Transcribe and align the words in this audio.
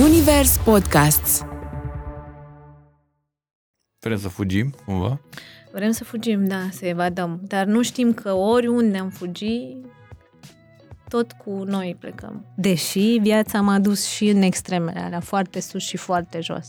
Zunivers 0.00 0.56
Podcasts. 0.56 1.44
Vrem 3.98 4.18
să 4.18 4.28
fugim, 4.28 4.74
cumva? 4.84 5.20
Vrem 5.72 5.90
să 5.90 6.04
fugim, 6.04 6.46
da, 6.46 6.68
să 6.70 6.86
evadăm. 6.86 7.40
Dar 7.42 7.66
nu 7.66 7.82
știm 7.82 8.12
că 8.12 8.32
oriunde 8.32 8.98
am 8.98 9.08
fugi, 9.08 9.76
tot 11.08 11.32
cu 11.32 11.50
noi 11.50 11.96
plecăm. 11.98 12.46
Deși 12.56 13.18
viața 13.20 13.60
m-a 13.60 13.78
dus 13.78 14.06
și 14.06 14.28
în 14.28 14.42
extremele 14.42 15.00
alea, 15.00 15.20
foarte 15.20 15.60
sus 15.60 15.82
și 15.82 15.96
foarte 15.96 16.40
jos. 16.40 16.68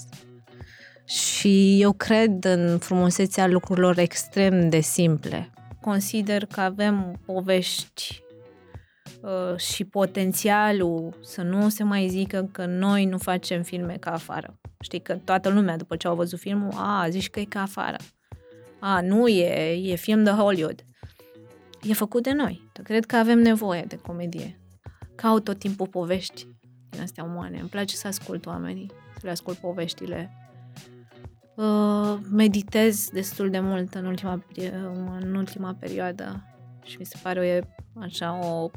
Și 1.06 1.82
eu 1.82 1.92
cred 1.92 2.44
în 2.44 2.78
frumusețea 2.78 3.48
lucrurilor 3.48 3.98
extrem 3.98 4.70
de 4.70 4.80
simple. 4.80 5.50
Consider 5.82 6.46
că 6.46 6.62
avem 6.62 7.20
povești 7.26 8.22
uh, 9.22 9.58
și 9.58 9.84
potențialul 9.84 11.18
să 11.22 11.42
nu 11.42 11.70
se 11.70 11.84
mai 11.84 12.08
zică 12.08 12.50
că 12.52 12.66
noi 12.66 13.06
nu 13.06 13.18
facem 13.18 13.64
filme 13.64 13.98
ca 14.00 14.12
afară. 14.12 14.60
Știi 14.80 15.02
că 15.02 15.16
toată 15.16 15.50
lumea, 15.50 15.78
după 15.78 15.96
ce 15.96 16.08
au 16.08 16.16
văzut 16.16 16.40
filmul, 16.40 16.72
a, 16.76 17.10
zici 17.10 17.30
că 17.30 17.40
e 17.40 17.46
ca 17.46 17.62
afară. 17.62 17.98
A, 18.80 19.02
nu 19.02 19.28
e, 19.28 19.92
e 19.92 19.96
film 19.96 20.24
de 20.24 20.30
Hollywood. 20.30 20.86
E 21.84 21.94
făcut 21.94 22.24
de 22.24 22.34
noi. 22.34 22.70
Cred 22.84 23.06
că 23.06 23.16
avem 23.16 23.40
nevoie 23.40 23.86
de 23.88 23.96
comedie. 23.96 24.60
Caut 25.16 25.44
tot 25.44 25.60
timpul 25.60 25.88
povești 25.88 26.48
din 26.90 27.02
astea 27.02 27.24
umane. 27.24 27.60
Îmi 27.60 27.70
place 27.70 27.96
să 27.96 28.08
ascult 28.08 28.46
oamenii, 28.46 28.92
să 29.14 29.20
le 29.24 29.30
ascult 29.30 29.58
poveștile. 29.58 30.36
Uh, 31.56 32.18
meditez 32.32 33.10
destul 33.10 33.50
de 33.50 33.60
mult 33.60 33.94
în 33.94 34.06
ultima, 34.06 34.44
în 35.20 35.36
ultima 35.36 35.76
perioadă 35.80 36.44
și 36.84 36.96
mi 37.00 37.06
se 37.06 37.20
pare 37.24 37.64
o, 37.96 38.00
așa 38.00 38.40
o 38.46 38.70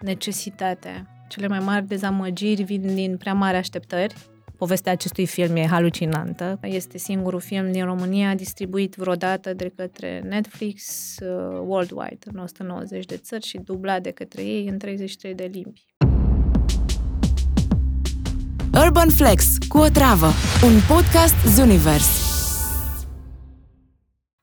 necesitate. 0.00 1.06
Cele 1.28 1.48
mai 1.48 1.58
mari 1.58 1.86
dezamăgiri 1.86 2.62
vin 2.62 2.94
din 2.94 3.16
prea 3.16 3.34
mari 3.34 3.56
așteptări 3.56 4.14
Povestea 4.56 4.92
acestui 4.92 5.26
film 5.26 5.56
e 5.56 5.66
halucinantă. 5.66 6.58
Este 6.62 6.98
singurul 6.98 7.40
film 7.40 7.72
din 7.72 7.84
România 7.84 8.34
distribuit 8.34 8.94
vreodată 8.94 9.52
de 9.52 9.72
către 9.76 10.22
Netflix 10.28 10.82
uh, 11.20 11.58
worldwide, 11.66 12.18
în 12.32 12.38
190 12.38 13.04
de 13.04 13.16
țări 13.16 13.46
și 13.46 13.58
dublat 13.58 14.02
de 14.02 14.10
către 14.10 14.42
ei 14.42 14.66
în 14.66 14.78
33 14.78 15.34
de 15.34 15.50
limbi. 15.52 15.84
Urban 18.84 19.08
Flex 19.08 19.58
cu 19.68 19.78
o 19.78 19.88
travă, 19.88 20.26
un 20.64 20.80
podcast 20.88 21.34
Zunivers. 21.46 22.33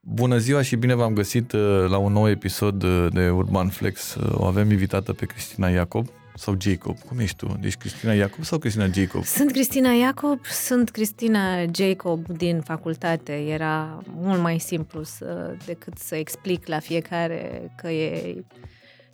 Bună 0.04 0.38
ziua 0.38 0.62
și 0.62 0.76
bine 0.76 0.94
v-am 0.94 1.14
găsit 1.14 1.52
uh, 1.52 1.86
la 1.88 1.98
un 1.98 2.12
nou 2.12 2.30
episod 2.30 2.84
uh, 2.84 3.08
de 3.14 3.30
Urban 3.30 3.70
Flex. 3.70 4.16
O 4.32 4.46
avem 4.46 4.72
invitată 4.72 5.14
pe 5.14 5.26
Cristina 5.26 5.70
Iacob. 5.70 6.08
Sau 6.36 6.56
Jacob? 6.62 7.00
Cum 7.00 7.20
ești 7.20 7.36
tu? 7.36 7.58
Deci 7.60 7.76
Cristina 7.76 8.14
Iacob 8.14 8.44
sau 8.44 8.58
Cristina 8.58 8.88
Jacob? 8.94 9.24
Sunt 9.24 9.52
Cristina 9.52 9.92
Iacob, 9.92 10.46
sunt 10.46 10.90
Cristina 10.90 11.66
Jacob 11.74 12.28
din 12.28 12.62
facultate. 12.62 13.34
Era 13.34 14.04
mult 14.06 14.42
mai 14.42 14.60
simplu 14.60 15.04
să, 15.04 15.56
decât 15.66 15.98
să 15.98 16.16
explic 16.16 16.68
la 16.68 16.80
fiecare 16.80 17.72
că 17.78 17.90
e 17.90 18.46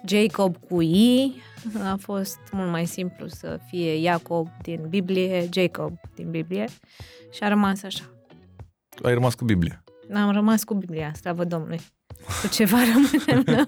Jacob 0.07 0.55
cu 0.69 0.81
I. 0.81 1.35
A 1.83 1.95
fost 1.99 2.39
mult 2.51 2.69
mai 2.69 2.85
simplu 2.85 3.27
să 3.27 3.59
fie 3.69 3.95
Iacob 3.95 4.47
din 4.61 4.85
Biblie, 4.89 5.49
Jacob 5.53 5.99
din 6.15 6.29
Biblie 6.29 6.65
și 7.31 7.43
a 7.43 7.47
rămas 7.47 7.83
așa. 7.83 8.03
Ai 9.03 9.13
rămas 9.13 9.35
cu 9.35 9.45
Biblia? 9.45 9.83
Am 10.13 10.31
rămas 10.31 10.63
cu 10.63 10.73
Biblia, 10.73 11.13
slavă 11.13 11.43
Domnului. 11.43 11.79
Cu 12.41 12.47
ceva 12.47 12.77
rămânem. 12.77 13.67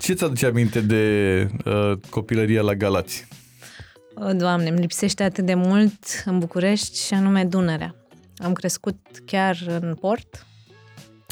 Ce 0.00 0.12
ți 0.12 0.24
aduce 0.24 0.46
aminte 0.46 0.80
de 0.80 1.46
uh, 1.64 1.92
copilăria 2.10 2.62
la 2.62 2.74
Galați? 2.74 3.26
O, 4.14 4.32
Doamne, 4.32 4.68
îmi 4.68 4.78
lipsește 4.80 5.22
atât 5.22 5.46
de 5.46 5.54
mult 5.54 6.22
în 6.24 6.38
București 6.38 7.06
și 7.06 7.14
anume 7.14 7.44
Dunărea. 7.44 7.94
Am 8.36 8.52
crescut 8.52 8.96
chiar 9.24 9.58
în 9.66 9.94
port 9.94 10.46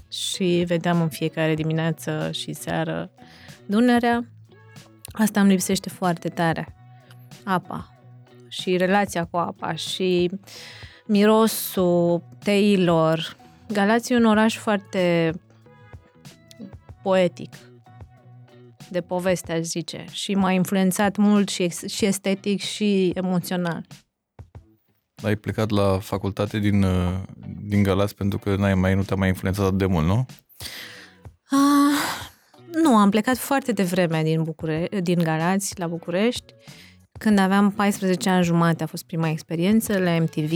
și 0.08 0.64
vedeam 0.66 1.00
în 1.00 1.08
fiecare 1.08 1.54
dimineață 1.54 2.30
și 2.32 2.52
seară 2.52 3.10
Dunărea. 3.66 4.26
Asta 5.12 5.40
îmi 5.40 5.50
lipsește 5.50 5.88
foarte 5.88 6.28
tare. 6.28 6.76
Apa 7.44 7.92
și 8.48 8.76
relația 8.76 9.24
cu 9.24 9.36
apa 9.36 9.74
și 9.74 10.30
mirosul 11.12 12.22
teilor, 12.44 13.36
Galați 13.72 14.12
e 14.12 14.16
un 14.16 14.24
oraș 14.24 14.58
foarte 14.58 15.32
poetic, 17.02 17.54
de 18.90 19.00
poveste, 19.00 19.52
aș 19.52 19.60
zice, 19.60 20.04
și 20.10 20.34
m-a 20.34 20.52
influențat 20.52 21.16
mult 21.16 21.48
și, 21.48 21.68
și 21.88 22.04
estetic 22.04 22.60
și 22.60 23.12
emoțional. 23.14 23.86
Ai 25.22 25.36
plecat 25.36 25.70
la 25.70 25.98
facultate 25.98 26.58
din, 26.58 26.82
uh, 26.82 27.12
din 27.62 27.82
Galați 27.82 28.14
pentru 28.14 28.38
că 28.38 28.56
n-ai 28.56 28.74
mai, 28.74 28.94
nu 28.94 29.02
te-a 29.02 29.16
mai 29.16 29.28
influențat 29.28 29.74
de 29.74 29.86
mult, 29.86 30.06
nu? 30.06 30.26
Ah, 31.50 32.30
nu, 32.82 32.96
am 32.96 33.10
plecat 33.10 33.36
foarte 33.36 33.72
devreme 33.72 34.22
din, 34.22 34.42
Bucure- 34.42 34.88
din 35.02 35.18
Galați 35.18 35.78
la 35.78 35.86
București. 35.86 36.54
Când 37.18 37.38
aveam 37.38 37.70
14 37.70 38.28
ani 38.28 38.44
jumate 38.44 38.82
a 38.82 38.86
fost 38.86 39.04
prima 39.04 39.28
experiență 39.28 39.98
la 39.98 40.16
MTV, 40.20 40.52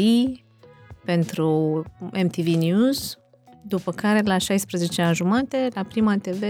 pentru 1.06 1.82
MTV 2.00 2.46
News, 2.46 3.18
după 3.62 3.92
care 3.92 4.20
la 4.24 4.38
16 4.38 5.02
ani 5.02 5.14
jumate 5.14 5.68
la 5.74 5.82
Prima 5.82 6.16
TV 6.16 6.42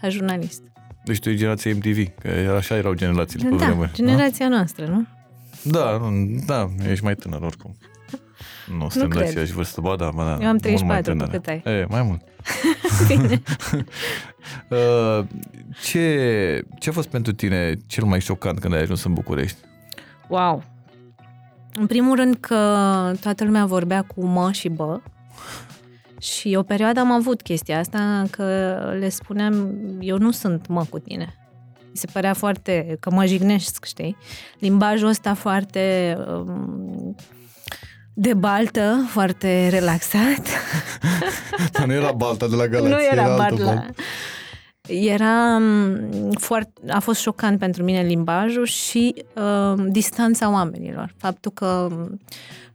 ca 0.00 0.08
jurnalist. 0.08 0.62
Deci 1.04 1.18
tu 1.18 1.30
e 1.30 1.34
generația 1.34 1.74
MTV, 1.74 2.08
că 2.20 2.54
așa 2.56 2.76
erau 2.76 2.94
generațiile 2.94 3.48
da, 3.48 3.56
pe 3.56 3.64
vremuri. 3.64 3.90
generația 3.92 4.48
da? 4.48 4.56
noastră, 4.56 4.86
nu? 4.86 5.06
Da, 5.62 6.00
da, 6.46 6.68
ești 6.90 7.04
mai 7.04 7.14
tânăr 7.14 7.42
oricum. 7.42 7.76
Nu 8.78 8.88
suntem 8.88 9.08
de 9.08 9.28
aceeași 9.28 9.52
vârstă, 9.52 9.80
ba 9.80 9.96
da, 9.96 10.10
ba 10.10 10.24
da. 10.24 10.44
Eu 10.44 10.48
am 10.48 10.56
34, 10.56 11.16
tu 11.16 11.30
cât 11.30 11.46
ai? 11.46 11.62
E, 11.64 11.86
mai 11.88 12.02
mult. 12.02 12.22
Bine. 13.08 13.42
uh, 14.70 15.24
ce, 15.82 16.64
ce 16.78 16.88
a 16.88 16.92
fost 16.92 17.08
pentru 17.08 17.32
tine 17.32 17.74
cel 17.86 18.04
mai 18.04 18.20
șocant 18.20 18.58
când 18.58 18.74
ai 18.74 18.80
ajuns 18.80 19.04
în 19.04 19.12
București? 19.12 19.58
Wow, 20.28 20.64
în 21.78 21.86
primul 21.86 22.16
rând 22.16 22.36
că 22.40 22.56
toată 23.20 23.44
lumea 23.44 23.64
vorbea 23.64 24.02
cu 24.02 24.24
mă 24.24 24.52
și 24.52 24.68
bă. 24.68 25.00
Și 26.20 26.54
o 26.58 26.62
perioadă 26.62 27.00
am 27.00 27.12
avut 27.12 27.42
chestia 27.42 27.78
asta 27.78 28.22
că 28.30 28.78
le 28.98 29.08
spuneam, 29.08 29.78
eu 30.00 30.18
nu 30.18 30.30
sunt 30.30 30.66
mă 30.66 30.84
cu 30.90 30.98
tine. 30.98 31.34
Mi 31.90 31.96
se 31.96 32.06
părea 32.12 32.34
foarte, 32.34 32.96
că 33.00 33.10
mă 33.10 33.24
jignesc, 33.24 33.84
știi? 33.84 34.16
Limbajul 34.58 35.08
ăsta 35.08 35.34
foarte 35.34 36.16
um, 36.28 37.16
de 38.14 38.34
baltă, 38.34 39.06
foarte 39.08 39.68
relaxat. 39.68 40.48
Dar 41.72 41.86
nu 41.86 41.92
era 41.92 42.12
balta 42.12 42.46
de 42.46 42.56
la 42.56 42.66
Galați, 42.66 42.92
Nu 42.92 43.02
era, 43.12 43.22
era 43.22 43.36
balta. 43.36 43.86
Era 44.88 45.58
mm, 45.58 46.30
foarte, 46.30 46.70
a 46.88 46.98
fost 46.98 47.20
șocant 47.20 47.58
pentru 47.58 47.82
mine 47.82 48.02
limbajul 48.02 48.64
și 48.66 49.14
uh, 49.34 49.84
distanța 49.88 50.50
oamenilor. 50.50 51.14
Faptul 51.16 51.50
că 51.50 51.88
mm, 51.90 52.20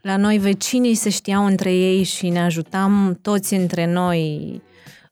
la 0.02 0.18
noi 0.18 0.38
vecinii 0.38 0.96
se 0.96 1.10
știau 1.10 1.46
între 1.46 1.74
ei 1.74 2.04
și 2.04 2.30
ne 2.30 2.40
ajutam 2.40 3.20
toți 3.22 3.54
între 3.54 3.94
noi. 3.94 4.62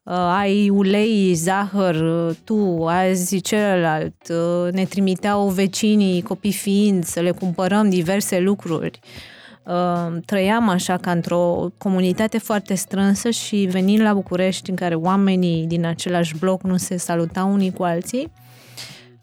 Uh, 0.03 0.13
ai 0.13 0.69
ulei, 0.69 1.33
zahăr, 1.33 1.95
tu, 2.43 2.85
azi 2.87 3.39
celălalt. 3.39 4.15
Uh, 4.29 4.71
ne 4.71 4.85
trimiteau 4.85 5.47
vecinii, 5.47 6.21
copii 6.21 6.53
fiind, 6.53 7.03
să 7.03 7.19
le 7.19 7.31
cumpărăm 7.31 7.89
diverse 7.89 8.39
lucruri. 8.39 8.99
Uh, 9.03 9.09
Uh, 9.40 9.40
trăiam 10.25 10.69
așa 10.69 10.97
ca 10.97 11.11
într-o 11.11 11.71
comunitate 11.77 12.37
foarte 12.37 12.73
strânsă 12.73 13.29
și 13.29 13.67
venind 13.71 14.01
la 14.01 14.13
București 14.13 14.69
în 14.69 14.75
care 14.75 14.95
oamenii 14.95 15.67
din 15.67 15.85
același 15.85 16.37
bloc 16.37 16.63
nu 16.63 16.77
se 16.77 16.97
salutau 16.97 17.51
unii 17.51 17.71
cu 17.71 17.83
alții, 17.83 18.31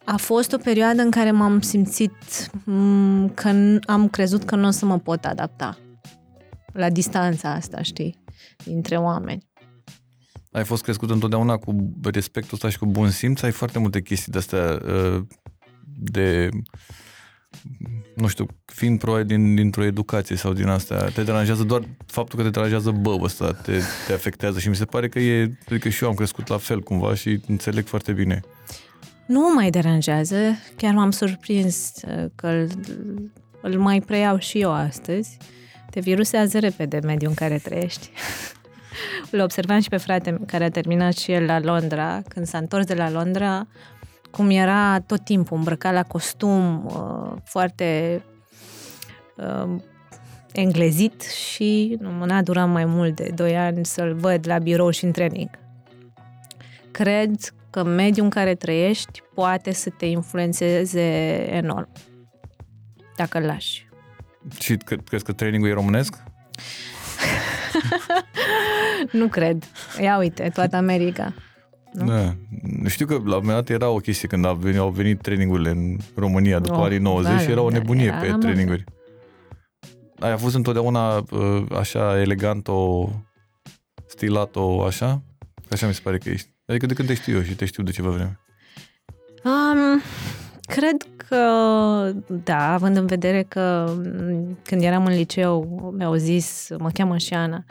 a 0.04 0.16
fost 0.16 0.53
o 0.53 0.56
perioadă 0.56 1.03
în 1.03 1.10
care 1.10 1.31
m-am 1.31 1.60
simțit 1.60 2.12
mm, 2.64 3.28
că 3.28 3.78
am 3.86 4.09
crezut 4.09 4.45
că 4.45 4.56
nu 4.56 4.66
o 4.66 4.71
să 4.71 4.84
mă 4.84 4.98
pot 4.98 5.24
adapta 5.24 5.78
la 6.72 6.91
distanța 6.91 7.53
asta, 7.53 7.83
știi, 7.83 8.22
dintre 8.65 8.97
oameni. 8.97 9.47
Ai 10.51 10.65
fost 10.65 10.83
crescut 10.83 11.10
întotdeauna 11.10 11.56
cu 11.56 11.92
respectul 12.12 12.54
ăsta 12.54 12.68
și 12.68 12.78
cu 12.78 12.86
bun 12.86 13.10
simț? 13.10 13.42
Ai 13.42 13.51
foarte 13.51 13.78
multe 13.78 14.03
chestii 14.03 14.33
de-astea 14.33 14.80
uh, 14.84 15.22
de 15.97 16.48
nu 18.15 18.26
știu, 18.26 18.47
fiind 18.65 18.98
probabil 18.98 19.26
din, 19.26 19.54
dintr-o 19.54 19.84
educație 19.84 20.36
sau 20.36 20.53
din 20.53 20.66
asta, 20.66 21.09
te 21.15 21.22
deranjează 21.22 21.62
doar 21.62 21.82
faptul 22.06 22.38
că 22.38 22.44
te 22.44 22.50
deranjează 22.50 22.91
bă 22.91 23.16
ăsta, 23.20 23.53
te, 23.53 23.80
te 24.06 24.12
afectează 24.12 24.59
și 24.59 24.68
mi 24.68 24.76
se 24.76 24.84
pare 24.84 25.09
că 25.09 25.18
e, 25.18 25.59
adică 25.68 25.88
și 25.88 26.03
eu 26.03 26.09
am 26.09 26.15
crescut 26.15 26.48
la 26.48 26.56
fel 26.56 26.80
cumva 26.80 27.15
și 27.15 27.41
înțeleg 27.47 27.86
foarte 27.86 28.12
bine. 28.12 28.41
Nu 29.26 29.41
mă 29.41 29.53
mai 29.54 29.70
deranjează, 29.70 30.36
chiar 30.76 30.94
m-am 30.94 31.10
surprins 31.10 31.92
uh, 32.06 32.24
că 32.34 32.47
îl, 32.47 32.68
îl 33.60 33.78
mai 33.78 34.00
preiau 34.00 34.38
și 34.38 34.60
eu 34.60 34.72
astăzi. 34.72 35.36
Te 35.91 36.00
virusează 36.00 36.59
repede 36.59 36.98
mediul 37.04 37.30
în 37.30 37.34
care 37.34 37.59
trăiești. 37.59 38.10
Îl 39.30 39.41
observam 39.41 39.80
și 39.80 39.88
pe 39.88 39.97
frate 39.97 40.38
care 40.47 40.65
a 40.65 40.70
terminat 40.70 41.16
și 41.16 41.32
el 41.32 41.44
la 41.44 41.60
Londra. 41.60 42.22
Când 42.28 42.47
s-a 42.47 42.59
întors 42.59 42.86
de 42.86 42.94
la 42.94 43.10
Londra, 43.10 43.66
cum 44.30 44.51
era 44.51 45.01
tot 45.01 45.25
timpul 45.25 45.57
îmbrăcat 45.57 45.92
la 45.92 46.03
costum, 46.03 46.84
uh, 46.86 47.36
foarte 47.45 48.22
uh, 49.36 49.80
englezit 50.53 51.22
și 51.22 51.97
nu 52.01 52.25
n-a 52.25 52.42
durat 52.42 52.69
mai 52.69 52.84
mult 52.84 53.16
de 53.16 53.30
2 53.34 53.57
ani 53.57 53.86
să-l 53.86 54.15
văd 54.15 54.47
la 54.47 54.59
birou 54.59 54.91
și 54.91 55.04
în 55.04 55.13
training. 55.13 55.51
Cred 56.91 57.34
că 57.71 57.83
mediul 57.83 58.25
în 58.25 58.30
care 58.30 58.54
trăiești 58.54 59.22
poate 59.34 59.72
să 59.72 59.91
te 59.91 60.07
influențeze 60.07 61.01
enorm 61.51 61.89
dacă 63.16 63.39
îl 63.39 63.45
lași. 63.45 63.89
Și 64.60 64.77
cre- 64.77 64.97
crezi 64.97 65.25
că 65.25 65.33
trainingul 65.33 65.69
e 65.69 65.72
românesc? 65.72 66.22
nu 69.13 69.28
cred. 69.28 69.65
Ia 70.01 70.19
uite, 70.19 70.51
toată 70.54 70.77
America. 70.77 71.34
Nu? 71.98 72.06
Da. 72.06 72.34
Știu 72.89 73.06
că 73.06 73.12
la 73.12 73.18
un 73.18 73.24
moment 73.27 73.47
dat 73.47 73.68
era 73.68 73.89
o 73.89 73.97
chestie 73.97 74.28
când 74.28 74.45
au 74.45 74.54
venit, 74.54 74.78
au 74.78 74.91
venit 74.91 75.21
trainingurile 75.22 75.71
în 75.71 75.97
România 76.15 76.59
după 76.59 76.77
Oh, 76.77 76.84
anii 76.84 76.98
90 76.98 77.33
da, 77.33 77.39
și 77.39 77.50
era 77.50 77.60
o 77.60 77.68
da, 77.71 77.77
nebunie 77.78 78.04
era 78.06 78.16
pe 78.16 78.27
la 78.27 78.33
modă. 78.33 78.47
traininguri. 78.47 78.84
Ai 80.18 80.33
a 80.33 80.36
fost 80.36 80.54
întotdeauna 80.54 81.16
uh, 81.16 81.62
așa 81.78 82.21
elegant-o, 82.21 83.09
stilat-o 84.06 84.84
așa? 84.84 85.22
Așa 85.71 85.86
mi 85.86 85.95
se 85.95 86.00
pare 86.03 86.18
că 86.18 86.28
ești. 86.28 86.48
Adică 86.66 86.86
de 86.86 86.95
când 86.95 87.09
te 87.09 87.15
știu 87.15 87.36
eu 87.36 87.42
și 87.42 87.54
te 87.54 87.65
știu 87.65 87.83
de 87.83 87.91
ceva 87.91 88.09
vreme. 88.10 88.41
Um, 89.44 90.01
cred 90.60 90.97
că, 91.28 91.42
da, 92.44 92.72
având 92.72 92.97
în 92.97 93.06
vedere 93.06 93.42
că 93.42 93.92
m, 94.04 94.59
când 94.62 94.83
eram 94.83 95.04
în 95.06 95.12
liceu 95.15 95.92
mi-au 95.97 96.15
zis, 96.15 96.68
mă 96.78 96.91
cheamă 96.91 97.16
și 97.16 97.34
Ana, 97.34 97.65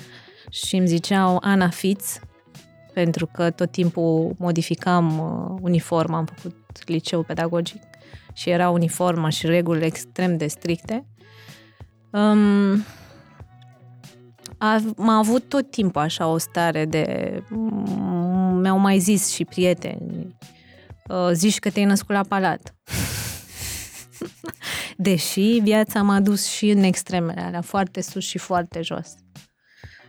și 0.49 0.75
îmi 0.75 0.87
ziceau 0.87 1.37
Ana 1.41 1.69
Fiț, 1.69 2.19
pentru 2.97 3.25
că 3.25 3.49
tot 3.49 3.71
timpul 3.71 4.35
modificam 4.37 5.19
uh, 5.19 5.59
uniforma, 5.61 6.17
am 6.17 6.25
făcut 6.25 6.55
liceu 6.85 7.23
pedagogic 7.23 7.81
și 8.33 8.49
era 8.49 8.69
uniforma 8.69 9.29
și 9.29 9.45
reguli 9.45 9.85
extrem 9.85 10.37
de 10.37 10.47
stricte. 10.47 11.05
Um, 12.11 12.85
a, 14.57 14.81
m-a 14.95 15.17
avut 15.17 15.49
tot 15.49 15.71
timpul 15.71 16.01
așa 16.01 16.27
o 16.27 16.37
stare 16.37 16.85
de... 16.85 17.03
m- 17.45 18.61
Mi-au 18.61 18.77
mai 18.77 18.99
zis 18.99 19.33
și 19.33 19.45
prieteni, 19.45 20.35
uh, 21.09 21.29
zici 21.33 21.59
că 21.59 21.69
te-ai 21.69 21.85
născut 21.85 22.15
la 22.15 22.23
palat. 22.23 22.75
Deși 24.97 25.59
viața 25.63 26.01
m-a 26.01 26.19
dus 26.19 26.47
și 26.47 26.69
în 26.69 26.83
extremele 26.83 27.41
alea, 27.41 27.61
foarte 27.61 28.01
sus 28.01 28.23
și 28.23 28.37
foarte 28.37 28.81
jos. 28.81 29.15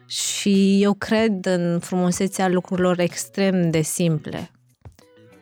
Și 0.09 0.83
eu 0.83 0.95
cred 0.95 1.47
în 1.47 1.79
frumusețea 1.79 2.49
lucrurilor 2.49 2.99
extrem 2.99 3.71
de 3.71 3.81
simple. 3.81 4.51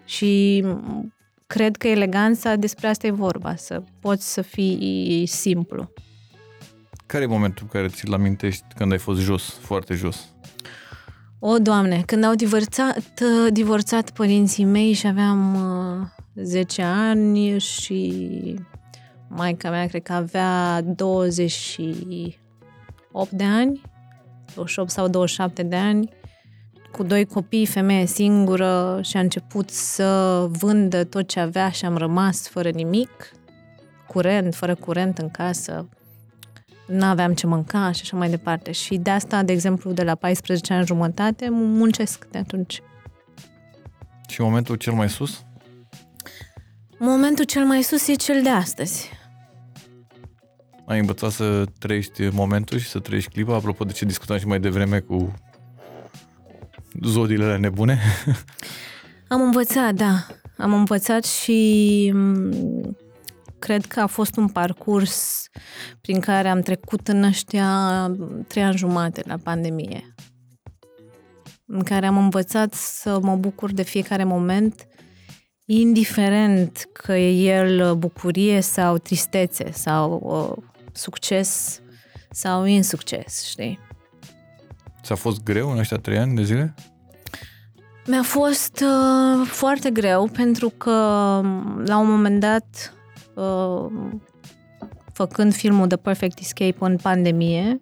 Și 0.05 0.63
m, 0.65 1.15
cred 1.47 1.77
că 1.77 1.89
eleganța 1.89 2.57
despre 2.57 2.87
asta 2.87 3.07
e 3.07 3.11
vorba, 3.11 3.57
să 3.57 3.83
poți 4.01 4.33
să 4.33 4.43
fii 4.43 5.27
simplu. 5.27 5.93
Care 7.07 7.25
e 7.25 7.27
momentul 7.27 7.63
în 7.63 7.81
care 7.81 7.93
ți-l 7.93 8.13
amintești 8.13 8.65
când 8.75 8.93
ai 8.93 8.99
fost 8.99 9.21
jos, 9.21 9.59
foarte 9.61 9.95
jos? 9.95 10.29
O, 11.39 11.59
Doamne, 11.59 12.03
când 12.07 12.25
au 12.25 12.35
divorțat, 12.35 13.21
divorțat 13.51 14.11
părinții 14.11 14.65
mei 14.65 14.93
și 14.93 15.07
aveam 15.07 15.55
uh, 15.55 16.07
10 16.35 16.83
ani 16.83 17.59
și 17.59 18.35
maica 19.29 19.71
mea 19.71 19.87
cred 19.87 20.03
că 20.03 20.13
avea 20.13 20.83
28 20.83 23.31
de 23.31 23.45
ani, 23.45 23.81
28 24.56 24.91
sau 24.91 25.08
27 25.08 25.62
de 25.62 25.76
ani, 25.76 26.08
cu 26.93 27.03
doi 27.03 27.25
copii, 27.25 27.67
femeie 27.67 28.06
singură 28.06 29.00
și 29.03 29.17
a 29.17 29.20
început 29.20 29.70
să 29.70 30.38
vândă 30.50 31.05
tot 31.05 31.29
ce 31.29 31.41
avea 31.41 31.70
și 31.70 31.85
am 31.85 31.97
rămas 31.97 32.49
fără 32.49 32.70
nimic, 32.70 33.32
curent, 34.06 34.55
fără 34.55 34.75
curent 34.75 35.19
în 35.19 35.31
casă, 35.31 35.88
nu 36.87 37.05
aveam 37.05 37.35
ce 37.35 37.47
mânca 37.47 37.93
și 37.93 38.00
așa 38.03 38.17
mai 38.17 38.31
departe. 38.31 38.73
Și 38.73 38.97
de 38.97 39.11
asta, 39.11 39.43
de 39.43 39.53
exemplu, 39.53 39.93
de 39.93 40.03
la 40.03 40.14
14 40.14 40.73
ani 40.73 40.87
jumătate, 40.87 41.49
muncesc 41.50 42.26
de 42.31 42.38
atunci. 42.38 42.82
Și 44.29 44.41
momentul 44.41 44.76
cel 44.76 44.93
mai 44.93 45.08
sus? 45.08 45.44
Momentul 46.99 47.44
cel 47.44 47.64
mai 47.64 47.82
sus 47.82 48.08
e 48.08 48.14
cel 48.14 48.43
de 48.43 48.49
astăzi. 48.49 49.11
Ai 50.87 50.99
învățat 50.99 51.31
să 51.31 51.65
trăiești 51.79 52.29
momentul 52.29 52.79
și 52.79 52.88
să 52.88 52.99
trăiești 52.99 53.31
clipa, 53.31 53.55
apropo 53.55 53.85
de 53.85 53.93
ce 53.93 54.05
discutam 54.05 54.38
și 54.38 54.47
mai 54.47 54.61
devreme 54.61 54.99
cu 55.00 55.35
zodiile 57.03 57.44
alea 57.44 57.56
nebune. 57.56 58.00
Am 59.29 59.41
învățat, 59.41 59.94
da. 59.94 60.27
Am 60.56 60.73
învățat 60.73 61.25
și 61.25 62.11
m, 62.15 62.97
cred 63.59 63.85
că 63.85 64.00
a 64.00 64.06
fost 64.06 64.37
un 64.37 64.49
parcurs 64.49 65.49
prin 66.00 66.21
care 66.21 66.49
am 66.49 66.61
trecut 66.61 67.09
în 67.09 67.23
ăștia 67.23 68.11
trei 68.47 68.62
ani 68.62 68.77
jumate 68.77 69.23
la 69.25 69.37
pandemie. 69.37 70.15
În 71.67 71.82
care 71.82 72.06
am 72.06 72.17
învățat 72.17 72.75
să 72.75 73.19
mă 73.23 73.37
bucur 73.37 73.73
de 73.73 73.82
fiecare 73.82 74.25
moment, 74.25 74.87
indiferent 75.65 76.89
că 76.93 77.12
e 77.12 77.59
el 77.59 77.94
bucurie 77.94 78.61
sau 78.61 78.99
tristețe 78.99 79.71
sau 79.73 80.21
uh, 80.23 80.75
succes 80.96 81.81
sau 82.31 82.64
insucces, 82.64 83.44
știi? 83.44 83.78
Ți-a 85.02 85.14
fost 85.14 85.43
greu 85.43 85.70
în 85.70 85.78
ăștia 85.78 85.96
trei 85.96 86.19
ani 86.19 86.37
de 86.37 86.43
zile? 86.43 86.75
Mi-a 88.06 88.22
fost 88.22 88.84
uh, 88.84 89.46
foarte 89.46 89.90
greu 89.90 90.28
pentru 90.32 90.69
că 90.69 90.90
um, 91.43 91.82
la 91.84 91.98
un 91.98 92.10
moment 92.10 92.40
dat, 92.40 92.94
uh, 93.34 93.87
făcând 95.12 95.54
filmul 95.54 95.87
The 95.87 95.96
Perfect 95.96 96.38
Escape 96.38 96.76
în 96.78 96.96
pandemie, 96.96 97.81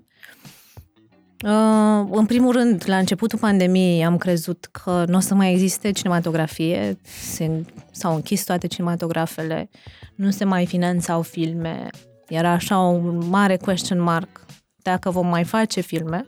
uh, 1.44 2.08
în 2.10 2.26
primul 2.26 2.52
rând, 2.52 2.82
la 2.86 2.96
începutul 2.96 3.38
pandemiei 3.38 4.04
am 4.04 4.16
crezut 4.16 4.68
că 4.72 5.04
nu 5.06 5.16
o 5.16 5.20
să 5.20 5.34
mai 5.34 5.52
existe 5.52 5.90
cinematografie, 5.90 6.98
se, 7.02 7.64
s-au 7.90 8.14
închis 8.14 8.44
toate 8.44 8.66
cinematografele, 8.66 9.68
nu 10.14 10.30
se 10.30 10.44
mai 10.44 10.66
finanțau 10.66 11.22
filme, 11.22 11.88
era 12.28 12.50
așa 12.50 12.78
un 12.78 13.28
mare 13.28 13.56
question 13.56 14.00
mark 14.00 14.44
dacă 14.82 15.10
vom 15.10 15.26
mai 15.26 15.44
face 15.44 15.80
filme. 15.80 16.26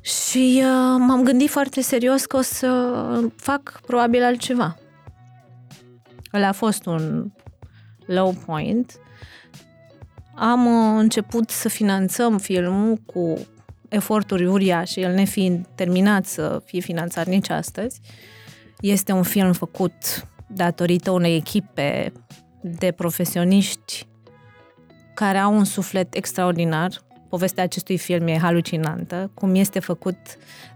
Și 0.00 0.62
uh, 0.64 0.96
m-am 0.98 1.22
gândit 1.22 1.50
foarte 1.50 1.80
serios 1.80 2.26
că 2.26 2.36
o 2.36 2.40
să 2.40 2.92
fac 3.36 3.80
probabil 3.86 4.22
altceva. 4.22 4.76
Ăla 6.34 6.48
a 6.48 6.52
fost 6.52 6.86
un 6.86 7.32
low 8.06 8.34
point. 8.46 9.00
Am 10.34 10.66
uh, 10.66 11.00
început 11.00 11.50
să 11.50 11.68
finanțăm 11.68 12.38
filmul 12.38 12.96
cu 12.96 13.34
eforturi 13.88 14.46
uriașe, 14.46 15.00
el 15.00 15.14
nefiind 15.14 15.66
terminat 15.74 16.24
să 16.26 16.62
fie 16.64 16.80
finanțat 16.80 17.26
nici 17.26 17.50
astăzi. 17.50 18.00
Este 18.80 19.12
un 19.12 19.22
film 19.22 19.52
făcut 19.52 19.92
datorită 20.46 21.10
unei 21.10 21.36
echipe 21.36 22.12
de 22.62 22.90
profesioniști 22.90 24.06
care 25.14 25.38
au 25.38 25.54
un 25.56 25.64
suflet 25.64 26.14
extraordinar. 26.14 27.02
Povestea 27.28 27.62
acestui 27.62 27.98
film 27.98 28.26
e 28.26 28.38
halucinantă, 28.38 29.30
cum 29.34 29.54
este 29.54 29.78
făcut 29.78 30.16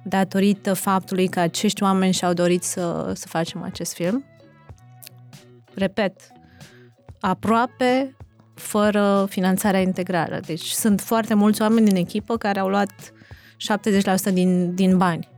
datorită 0.05 0.75
faptului 0.75 1.29
că 1.29 1.41
acești 1.41 1.83
oameni 1.83 2.13
și-au 2.13 2.33
dorit 2.33 2.63
să, 2.63 3.13
să 3.15 3.29
facem 3.29 3.63
acest 3.63 3.95
film. 3.95 4.25
Repet, 5.75 6.21
aproape 7.21 8.17
fără 8.55 9.27
finanțarea 9.29 9.81
integrală. 9.81 10.41
Deci 10.47 10.67
sunt 10.69 11.01
foarte 11.01 11.35
mulți 11.35 11.63
oameni 11.63 11.87
din 11.87 11.97
echipă 11.97 12.37
care 12.37 12.59
au 12.59 12.69
luat 12.69 13.13
70% 14.31 14.33
din, 14.33 14.75
din 14.75 14.97
bani. 14.97 15.29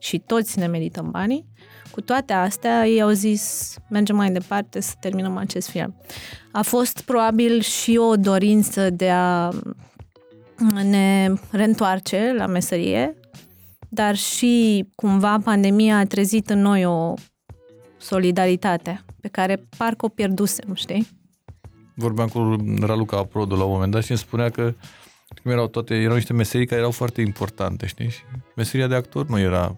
Și 0.00 0.18
toți 0.18 0.58
ne 0.58 0.66
merităm 0.66 1.10
banii. 1.10 1.50
Cu 1.90 2.00
toate 2.00 2.32
astea, 2.32 2.86
ei 2.86 3.02
au 3.02 3.10
zis, 3.10 3.74
mergem 3.88 4.16
mai 4.16 4.30
departe 4.30 4.80
să 4.80 4.94
terminăm 5.00 5.36
acest 5.36 5.68
film. 5.68 5.94
A 6.52 6.62
fost 6.62 7.00
probabil 7.00 7.60
și 7.60 7.96
o 7.96 8.16
dorință 8.16 8.90
de 8.90 9.10
a 9.10 9.48
ne 10.82 11.32
reîntoarce 11.50 12.34
la 12.36 12.46
meserie, 12.46 13.16
dar 13.88 14.16
și 14.16 14.84
cumva 14.94 15.38
pandemia 15.44 15.98
a 15.98 16.04
trezit 16.04 16.50
în 16.50 16.60
noi 16.60 16.84
o 16.84 17.14
solidaritate 17.98 19.04
pe 19.20 19.28
care 19.28 19.68
parcă 19.76 20.04
o 20.04 20.08
pierdusem, 20.08 20.74
știi? 20.74 21.08
Vorbeam 21.94 22.28
cu 22.28 22.56
Raluca 22.80 23.16
Aprodu 23.16 23.54
la 23.54 23.64
un 23.64 23.70
moment 23.70 23.92
dat 23.92 24.02
și 24.04 24.10
îmi 24.10 24.20
spunea 24.20 24.50
că 24.50 24.74
cum 25.42 25.50
erau 25.50 25.66
toate, 25.66 25.94
erau 25.94 26.14
niște 26.14 26.32
meserii 26.32 26.66
care 26.66 26.80
erau 26.80 26.92
foarte 26.92 27.20
importante, 27.20 27.86
știi? 27.86 28.10
Și 28.10 28.20
meseria 28.56 28.86
de 28.86 28.94
actor 28.94 29.26
nu 29.26 29.38
era 29.38 29.76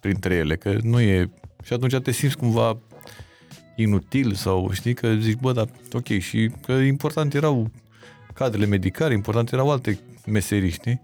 printre 0.00 0.34
ele, 0.34 0.56
că 0.56 0.78
nu 0.82 1.00
e... 1.00 1.30
Și 1.62 1.72
atunci 1.72 1.96
te 1.96 2.10
simți 2.10 2.36
cumva 2.36 2.78
inutil 3.76 4.32
sau 4.34 4.70
știi 4.72 4.94
că 4.94 5.14
zici, 5.14 5.38
bă, 5.38 5.52
dar 5.52 5.68
ok, 5.92 6.06
și 6.06 6.50
că 6.66 6.72
important 6.72 7.34
erau 7.34 7.70
cadrele 8.34 8.66
medicale, 8.66 9.14
important 9.14 9.52
erau 9.52 9.70
alte 9.70 9.98
meserii, 10.26 10.70
știi? 10.70 11.00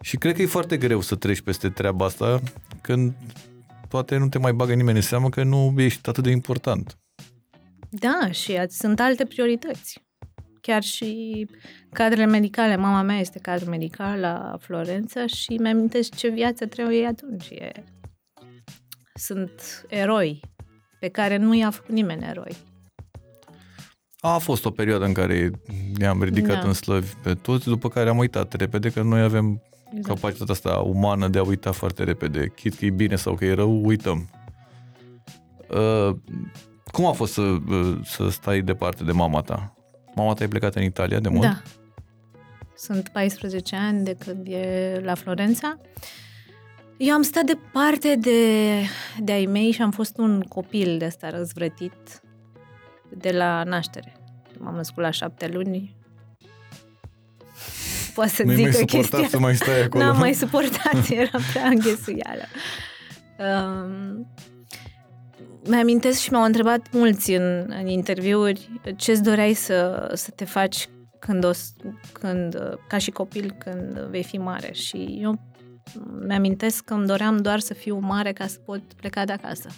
Și 0.00 0.16
cred 0.16 0.34
că 0.34 0.42
e 0.42 0.46
foarte 0.46 0.76
greu 0.76 1.00
să 1.00 1.14
treci 1.14 1.40
peste 1.40 1.68
treaba 1.68 2.04
asta 2.04 2.40
când 2.80 3.12
toate 3.88 4.16
nu 4.16 4.28
te 4.28 4.38
mai 4.38 4.52
bagă 4.52 4.74
nimeni 4.74 4.96
în 4.96 5.02
seamă 5.02 5.28
că 5.28 5.42
nu 5.42 5.74
ești 5.76 6.08
atât 6.08 6.22
de 6.22 6.30
important. 6.30 6.98
Da, 7.90 8.30
și 8.30 8.56
a- 8.56 8.66
sunt 8.68 9.00
alte 9.00 9.24
priorități. 9.24 10.02
Chiar 10.60 10.82
și 10.82 11.46
cadrele 11.92 12.26
medicale. 12.26 12.76
Mama 12.76 13.02
mea 13.02 13.18
este 13.18 13.38
cadru 13.38 13.70
medical 13.70 14.20
la 14.20 14.56
Florența 14.60 15.26
și 15.26 15.56
mi-amintesc 15.60 16.14
ce 16.14 16.28
viață 16.28 16.66
trăiau 16.66 16.92
ei 16.92 17.06
atunci. 17.06 17.48
E... 17.50 17.72
Sunt 19.14 19.84
eroi 19.88 20.40
pe 21.02 21.08
care 21.08 21.36
nu 21.36 21.54
i-a 21.54 21.70
făcut 21.70 21.94
nimeni 21.94 22.24
eroi. 22.24 22.56
A 24.20 24.38
fost 24.38 24.64
o 24.64 24.70
perioadă 24.70 25.04
în 25.04 25.12
care 25.12 25.50
ne-am 25.96 26.22
ridicat 26.22 26.60
Da. 26.60 26.66
în 26.66 26.72
slăvi 26.72 27.14
pe 27.22 27.34
toți, 27.34 27.64
după 27.64 27.88
care 27.88 28.08
am 28.08 28.18
uitat 28.18 28.52
repede 28.52 28.90
că 28.90 29.02
noi 29.02 29.22
avem 29.22 29.62
Exact. 29.84 30.06
capacitatea 30.06 30.54
asta 30.54 30.70
umană 30.78 31.28
de 31.28 31.38
a 31.38 31.42
uita 31.42 31.72
foarte 31.72 32.04
repede. 32.04 32.52
Chit 32.54 32.74
că 32.74 32.84
e 32.84 32.90
bine 32.90 33.16
sau 33.16 33.34
că 33.34 33.44
e 33.44 33.54
rău, 33.54 33.84
uităm. 33.84 34.30
Uh, 35.68 36.16
cum 36.84 37.06
a 37.06 37.12
fost 37.12 37.32
să, 37.32 37.40
uh, 37.40 37.98
să 38.04 38.28
stai 38.28 38.60
departe 38.60 39.04
de 39.04 39.12
mama 39.12 39.40
ta? 39.40 39.74
Mama 40.14 40.32
ta 40.32 40.44
e 40.44 40.48
plecată 40.48 40.78
în 40.78 40.84
Italia 40.84 41.20
de 41.20 41.28
mult? 41.28 41.42
Da. 41.42 41.62
Sunt 42.76 43.08
14 43.08 43.76
ani 43.76 44.04
de 44.04 44.16
când 44.24 44.46
e 44.46 45.00
la 45.04 45.14
Florența. 45.14 45.78
Eu 47.04 47.14
am 47.14 47.22
stat 47.22 47.44
departe 47.44 48.14
de, 48.14 48.66
de 49.18 49.32
ai 49.32 49.46
mei 49.46 49.70
și 49.70 49.82
am 49.82 49.90
fost 49.90 50.18
un 50.18 50.40
copil 50.40 50.98
de 50.98 51.04
ăsta 51.04 51.30
răzvrătit 51.30 52.22
de 53.16 53.30
la 53.30 53.62
naștere. 53.64 54.12
M-am 54.58 54.74
născut 54.74 55.02
la 55.02 55.10
șapte 55.10 55.48
luni. 55.48 55.96
Poate 58.14 58.30
să 58.30 58.42
Nu-i 58.42 58.54
zic 58.54 58.62
mai 58.64 58.72
că 58.72 58.78
suportat 58.78 59.10
chestia 59.20 59.28
să 59.28 59.38
mai 59.38 59.56
stai 59.56 59.82
acolo? 59.82 60.04
N-am 60.04 60.18
mai 60.18 60.32
suportat, 60.32 61.08
era 61.10 61.38
prea 61.52 61.66
înghesuială. 61.66 62.44
Um, 63.38 64.26
mi-amintesc 65.68 66.20
și 66.20 66.30
m-au 66.32 66.44
întrebat 66.44 66.86
mulți 66.92 67.32
în, 67.32 67.74
în 67.80 67.86
interviuri 67.86 68.80
ce-ți 68.96 69.22
doreai 69.22 69.52
să, 69.52 70.10
să 70.14 70.30
te 70.30 70.44
faci 70.44 70.88
când, 71.18 71.44
o, 71.44 71.52
s- 71.52 71.74
când, 72.12 72.56
ca 72.88 72.98
și 72.98 73.10
copil 73.10 73.54
când 73.58 73.98
vei 73.98 74.22
fi 74.22 74.38
mare. 74.38 74.72
Și 74.72 75.18
eu 75.22 75.51
mi-amintesc 76.26 76.84
că 76.84 76.94
îmi 76.94 77.06
doream 77.06 77.36
doar 77.36 77.58
să 77.58 77.74
fiu 77.74 77.98
mare 77.98 78.32
ca 78.32 78.46
să 78.46 78.58
pot 78.58 78.80
pleca 78.80 79.24
de 79.24 79.32
acasă. 79.32 79.68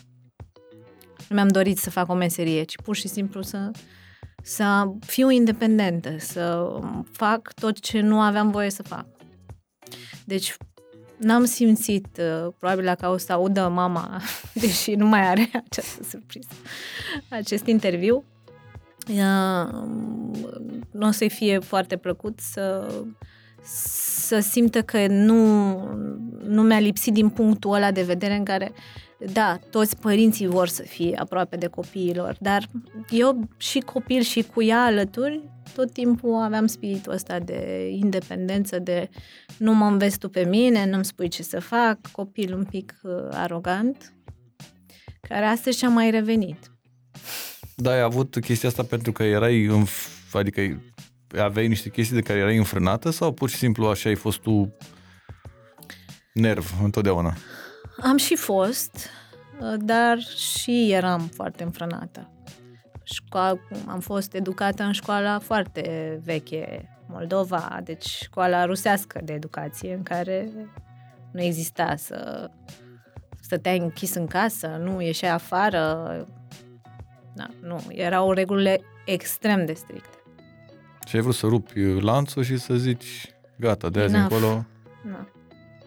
Nu 1.29 1.37
mi-am 1.37 1.49
dorit 1.49 1.79
să 1.79 1.91
fac 1.91 2.11
o 2.11 2.15
meserie, 2.15 2.63
ci 2.63 2.77
pur 2.77 2.97
și 2.97 3.09
simplu 3.09 3.43
să, 3.43 3.71
să 4.43 4.93
fiu 5.01 5.31
independentă, 5.31 6.17
să 6.19 6.69
fac 7.13 7.53
tot 7.53 7.81
ce 7.81 8.01
nu 8.01 8.21
aveam 8.21 8.51
voie 8.51 8.71
să 8.71 8.83
fac. 8.83 9.07
Deci 10.25 10.57
n-am 11.17 11.45
simțit, 11.45 12.07
uh, 12.19 12.53
probabil 12.59 12.85
dacă 12.85 13.09
o 13.09 13.17
să 13.17 13.33
audă 13.33 13.69
mama, 13.69 14.21
deși 14.63 14.95
nu 14.95 15.07
mai 15.07 15.27
are 15.27 15.51
această 15.71 16.03
surpriză, 16.03 16.49
acest 17.29 17.67
interviu, 17.67 18.25
uh, 19.09 19.73
nu 20.91 21.07
o 21.07 21.11
să-i 21.11 21.31
fie 21.31 21.59
foarte 21.59 21.97
plăcut 21.97 22.41
să, 22.41 22.95
să 23.65 24.39
simtă 24.39 24.83
că 24.83 25.07
nu, 25.07 25.77
nu 26.47 26.63
mi-a 26.63 26.79
lipsit 26.79 27.13
din 27.13 27.29
punctul 27.29 27.73
ăla 27.73 27.91
de 27.91 28.03
vedere 28.03 28.35
în 28.35 28.45
care, 28.45 28.73
da, 29.33 29.59
toți 29.71 29.97
părinții 29.97 30.47
vor 30.47 30.69
să 30.69 30.83
fie 30.83 31.17
aproape 31.19 31.57
de 31.57 31.67
copiilor, 31.67 32.37
dar 32.41 32.69
eu 33.11 33.49
și 33.57 33.79
copil 33.79 34.23
și 34.23 34.43
cu 34.55 34.63
ea 34.63 34.85
alături, 34.85 35.43
tot 35.75 35.93
timpul 35.93 36.43
aveam 36.43 36.67
spiritul 36.67 37.13
ăsta 37.13 37.39
de 37.39 37.89
independență, 37.91 38.79
de 38.79 39.09
nu 39.59 39.75
mă 39.75 39.87
înveți 39.87 40.19
tu 40.19 40.29
pe 40.29 40.45
mine, 40.45 40.87
nu-mi 40.87 41.05
spui 41.05 41.29
ce 41.29 41.43
să 41.43 41.61
fac, 41.61 41.99
copil 42.13 42.55
un 42.55 42.65
pic 42.65 42.95
uh, 43.03 43.13
arogant, 43.31 44.13
care 45.29 45.45
astăzi 45.45 45.79
și-a 45.79 45.89
mai 45.89 46.11
revenit. 46.11 46.73
Da, 47.77 47.91
ai 47.91 48.01
avut 48.01 48.37
chestia 48.41 48.69
asta 48.69 48.83
pentru 48.83 49.13
că 49.13 49.23
erai, 49.23 49.65
în, 49.65 49.85
adică 50.33 50.61
aveai 51.39 51.69
niște 51.69 51.89
chestii 51.89 52.17
de 52.17 52.23
care 52.23 52.39
erai 52.39 52.57
înfrânată 52.57 53.11
sau 53.11 53.33
pur 53.33 53.49
și 53.49 53.57
simplu 53.57 53.87
așa 53.87 54.09
ai 54.09 54.15
fost 54.15 54.39
tu 54.39 54.77
nerv 56.33 56.75
întotdeauna? 56.83 57.35
Am 58.03 58.17
și 58.17 58.37
fost, 58.37 59.09
uh, 59.61 59.75
dar 59.79 60.19
și 60.19 60.93
eram 60.93 61.21
foarte 61.35 61.63
înfrânată. 61.63 62.29
Școala, 63.03 63.59
am 63.87 64.01
fost 64.01 64.35
educată 64.35 64.83
în 64.83 64.93
școala 64.93 65.39
foarte 65.39 66.21
veche, 66.25 66.89
Moldova, 67.09 67.81
deci 67.85 68.07
școala 68.07 68.65
rusească 68.65 69.21
de 69.25 69.33
educație, 69.33 69.95
în 69.95 70.03
care 70.03 70.49
nu 71.33 71.43
exista 71.43 71.97
să 71.97 72.51
stăteai 73.41 73.79
închis 73.79 74.15
în 74.15 74.27
casă, 74.27 74.67
nu 74.67 75.01
ieșeai 75.01 75.33
afară. 75.33 76.27
Da, 77.35 77.47
nu, 77.61 77.81
erau 77.89 78.33
regulile 78.33 78.81
extrem 79.05 79.67
de 79.67 79.73
stricte. 79.73 80.14
Și 81.07 81.17
ai 81.17 81.23
vrut 81.23 81.35
să 81.35 81.47
rupi 81.47 82.01
lanțul 82.01 82.43
și 82.43 82.57
să 82.57 82.75
zici, 82.75 83.35
gata, 83.57 83.89
de 83.89 84.01
azi 84.01 84.15
Enough. 84.15 84.33
încolo. 84.33 84.65
Da. 85.05 85.27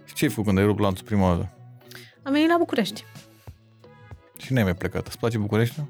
Și 0.05 0.13
ce 0.13 0.25
ai 0.25 0.31
făcut 0.31 0.45
când 0.45 0.57
ai 0.57 0.65
rupt 0.65 0.79
lanțul 0.79 1.05
prima 1.05 1.35
dată? 1.35 1.51
Am 2.23 2.31
venit 2.33 2.49
la 2.49 2.57
București. 2.57 3.05
Și 4.37 4.53
n-ai 4.53 4.63
mai 4.63 4.75
plecat. 4.75 5.07
Îți 5.07 5.17
place 5.17 5.37
București? 5.37 5.81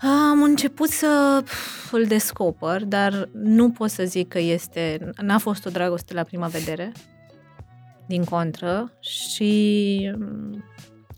Am 0.00 0.42
început 0.42 0.88
să 0.88 1.40
pf, 1.44 1.92
îl 1.92 2.04
descoper, 2.04 2.84
dar 2.84 3.28
nu 3.32 3.70
pot 3.70 3.90
să 3.90 4.04
zic 4.04 4.28
că 4.28 4.38
este... 4.38 5.10
N-a 5.22 5.38
fost 5.38 5.66
o 5.66 5.70
dragoste 5.70 6.14
la 6.14 6.22
prima 6.22 6.46
vedere, 6.46 6.92
din 8.06 8.24
contră, 8.24 8.92
și... 9.00 10.12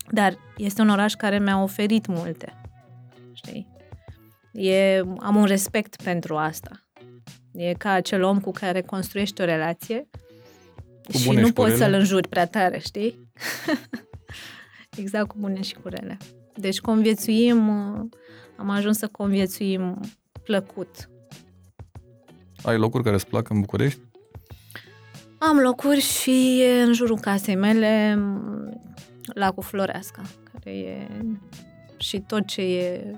Dar 0.09 0.37
este 0.57 0.81
un 0.81 0.89
oraș 0.89 1.13
care 1.13 1.39
mi-a 1.39 1.63
oferit 1.63 2.07
multe, 2.07 2.45
știi? 2.45 2.60
E, 4.51 4.97
am 5.19 5.35
un 5.35 5.45
respect 5.45 6.01
pentru 6.01 6.35
asta. 6.37 6.71
E 7.53 7.73
ca 7.73 7.91
acel 7.91 8.23
om 8.23 8.39
cu 8.39 8.51
care 8.51 8.81
construiești 8.81 9.41
o 9.41 9.45
relație 9.45 10.09
Cu 11.03 11.17
și 11.17 11.25
bune 11.25 11.39
nu 11.39 11.45
și 11.45 11.53
cu 11.53 11.61
poți 11.61 11.71
rele. 11.71 11.83
să-l 11.83 11.93
înjuri 11.93 12.27
prea 12.27 12.45
tare, 12.45 12.79
știi? 12.79 13.29
exact 14.97 15.27
cu 15.27 15.35
bune 15.39 15.61
și 15.61 15.73
cu 15.73 15.87
rele. 15.87 16.17
Deci 16.55 16.79
conviețuim, 16.79 17.67
uh, 17.67 18.09
am 18.57 18.69
ajuns 18.69 18.97
să 18.97 19.07
conviețuim 19.07 19.99
plăcut. 20.43 21.09
Ai 22.63 22.77
locuri 22.77 23.03
care 23.03 23.15
îți 23.15 23.27
plac 23.27 23.49
în 23.49 23.59
București? 23.59 23.99
Am 25.37 25.57
locuri 25.57 25.99
și 25.99 26.63
în 26.85 26.93
jurul 26.93 27.19
casei 27.19 27.55
mele, 27.55 28.15
m, 28.15 28.81
lacul 29.33 29.63
Floreasca, 29.63 30.21
care 30.53 30.77
e 30.77 31.07
și 31.97 32.19
tot 32.19 32.47
ce 32.47 32.61
e 32.61 33.15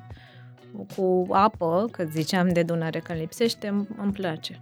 cu 0.96 1.28
apă, 1.32 1.88
că 1.92 2.04
ziceam 2.12 2.50
de 2.54 2.64
Dunăre 2.64 3.00
că 3.00 3.14
lipsește, 3.14 3.68
îmi 3.68 3.88
îmi 3.98 4.12
place. 4.12 4.62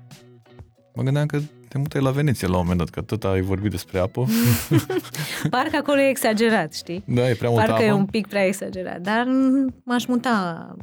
Mă 0.95 1.03
gândeam 1.03 1.25
că 1.25 1.39
te 1.67 1.77
mutai 1.77 2.01
la 2.01 2.11
Veneția 2.11 2.47
la 2.47 2.53
un 2.57 2.61
moment 2.61 2.77
dat, 2.79 2.89
că 2.89 3.01
tot 3.01 3.23
ai 3.23 3.41
vorbit 3.41 3.71
despre 3.71 3.99
apă. 3.99 4.25
Parcă 5.49 5.75
acolo 5.75 5.99
e 5.99 6.07
exagerat, 6.09 6.73
știi? 6.73 7.03
da, 7.07 7.29
e 7.29 7.33
prea 7.35 7.49
multă 7.49 7.65
Parcă 7.65 7.83
apă. 7.83 7.91
e 7.91 7.97
un 7.97 8.05
pic 8.05 8.27
prea 8.27 8.45
exagerat, 8.45 9.01
dar 9.01 9.25
m- 9.25 9.83
m-aș 9.83 10.05
muta 10.05 10.75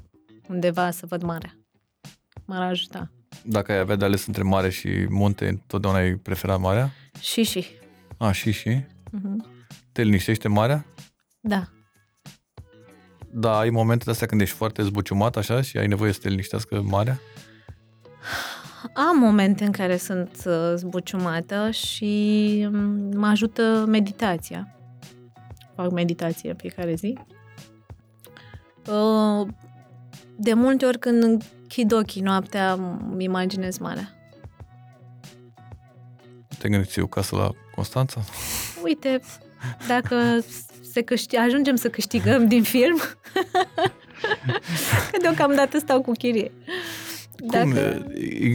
undeva 0.49 0.91
să 0.91 1.07
văd 1.07 1.23
marea. 1.23 1.59
M-ar 2.45 2.63
ajuta. 2.63 3.11
Dacă 3.43 3.73
ai 3.73 3.79
avea 3.79 3.97
de 3.97 4.05
ales 4.05 4.27
între 4.27 4.43
mare 4.43 4.71
și 4.71 5.07
munte, 5.09 5.49
întotdeauna 5.49 5.99
ai 5.99 6.15
preferat 6.15 6.61
marea? 6.61 6.91
Și 7.21 7.43
și. 7.43 7.67
A, 8.17 8.33
și, 8.33 8.51
și? 8.53 8.85
Mhm. 9.11 9.47
Te 9.93 10.03
liniștește 10.03 10.49
marea? 10.49 10.87
Da. 11.41 11.63
Da, 13.31 13.59
ai 13.59 13.71
momentele 13.71 14.11
astea 14.11 14.27
când 14.27 14.41
ești 14.41 14.57
foarte 14.57 14.83
zbuciumat 14.83 15.37
așa 15.37 15.61
și 15.61 15.79
ai 15.79 15.87
nevoie 15.87 16.13
să 16.13 16.19
te 16.23 16.29
liniștească 16.29 16.83
marea? 16.83 17.21
Am 18.95 19.19
momente 19.19 19.65
în 19.65 19.73
care 19.73 19.97
sunt 19.97 20.43
uh, 20.47 20.73
zbuciumată 20.77 21.71
și 21.71 22.69
mm, 22.71 23.19
mă 23.19 23.27
ajută 23.27 23.85
meditația. 23.89 24.75
Fac 25.75 25.91
meditație 25.91 26.51
în 26.51 26.57
fiecare 26.57 26.95
zi. 26.95 27.19
Uh, 28.87 29.49
De 30.37 30.53
multe 30.53 30.85
ori 30.85 30.99
când 30.99 31.23
închid 31.23 31.93
ochii 31.93 32.23
noaptea, 32.23 32.73
îmi 32.73 33.25
imaginez 33.25 33.79
marea. 33.79 34.13
Te 36.59 36.69
gândești 36.69 36.99
eu 36.99 37.07
casă 37.07 37.37
la 37.37 37.51
Constanța? 37.75 38.21
Uite, 38.85 39.21
dacă 39.89 40.17
se 40.99 41.05
câști, 41.05 41.37
ajungem 41.37 41.77
să 41.77 41.89
câștigăm 41.89 42.49
din 42.49 42.63
film, 42.63 42.97
că 45.11 45.19
deocamdată 45.21 45.79
stau 45.79 46.01
cu 46.01 46.13
chirie. 46.13 46.53
Cum? 47.47 47.75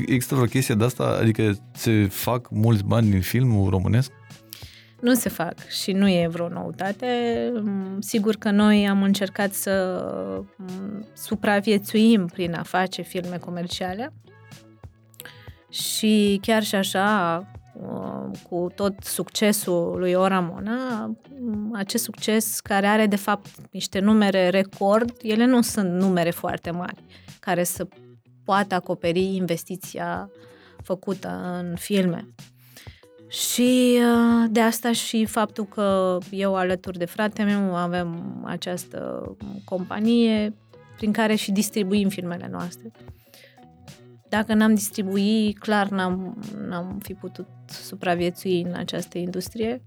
Există 0.06 0.36
vreo 0.36 0.48
chestie 0.48 0.76
de 0.76 0.84
asta? 0.84 1.18
Adică 1.22 1.58
se 1.76 2.08
fac 2.12 2.50
mulți 2.50 2.84
bani 2.84 3.10
din 3.10 3.22
filmul 3.22 3.70
românesc? 3.70 4.12
Nu 5.00 5.14
se 5.14 5.30
fac 5.30 5.68
și 5.68 5.92
nu 5.92 6.10
e 6.10 6.28
vreo 6.32 6.48
noutate. 6.48 7.08
Mm, 7.54 8.00
Sigur 8.00 8.36
că 8.36 8.52
noi 8.52 8.88
am 8.88 9.04
încercat 9.04 9.54
să 9.54 10.04
mm, 10.58 11.08
supraviețuim 11.14 12.26
prin 12.26 12.54
a 12.54 12.64
face 12.64 13.02
filme 13.02 13.38
comerciale 13.38 14.14
și 15.70 16.40
chiar 16.42 16.64
și 16.64 16.76
așa 16.76 17.38
uh, 17.42 17.62
cu 18.50 18.68
tot 18.76 18.94
succesul 19.04 19.96
lui 19.98 20.14
Ora 20.14 20.40
Mona, 20.40 21.12
acest 21.74 22.04
succes 22.04 22.60
care 22.60 22.88
are 22.88 23.08
de 23.08 23.16
fapt 23.16 23.48
niște 23.72 24.00
numere 24.00 24.50
record, 24.50 25.14
ele 25.22 25.46
nu 25.46 25.62
sunt 25.62 25.92
numere 25.92 26.30
foarte 26.30 26.72
mari 26.72 27.04
care 27.40 27.64
să 27.64 27.88
poată 28.44 28.76
acoperi 28.76 29.36
investiția 29.36 30.30
făcută 30.84 31.60
în 31.60 31.76
filme. 31.76 32.28
Și 33.28 34.00
uh, 34.00 34.50
de 34.52 34.62
asta 34.62 34.92
și 34.92 35.26
faptul 35.26 35.66
că 35.66 36.18
eu 36.30 36.56
alături 36.56 36.98
de 36.98 37.06
fratele 37.06 37.56
meu 37.56 37.76
avem 37.76 38.42
această 38.46 39.24
companie 39.64 40.54
prin 40.96 41.12
care 41.12 41.36
și 41.36 41.52
distribuim 41.52 42.10
filmele 42.10 42.48
noastre. 42.52 42.92
Dacă 44.30 44.54
n-am 44.54 44.74
distribui, 44.74 45.54
clar 45.54 45.88
n-am, 45.88 46.44
n-am 46.68 47.00
fi 47.02 47.14
putut 47.14 47.48
supraviețui 47.74 48.62
în 48.62 48.74
această 48.74 49.18
industrie. 49.18 49.82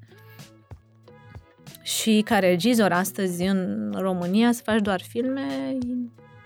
Și 1.82 2.22
ca 2.24 2.38
regizor 2.38 2.92
astăzi 2.92 3.42
în 3.42 3.92
România 3.98 4.52
să 4.52 4.62
faci 4.64 4.80
doar 4.80 5.02
filme, 5.02 5.76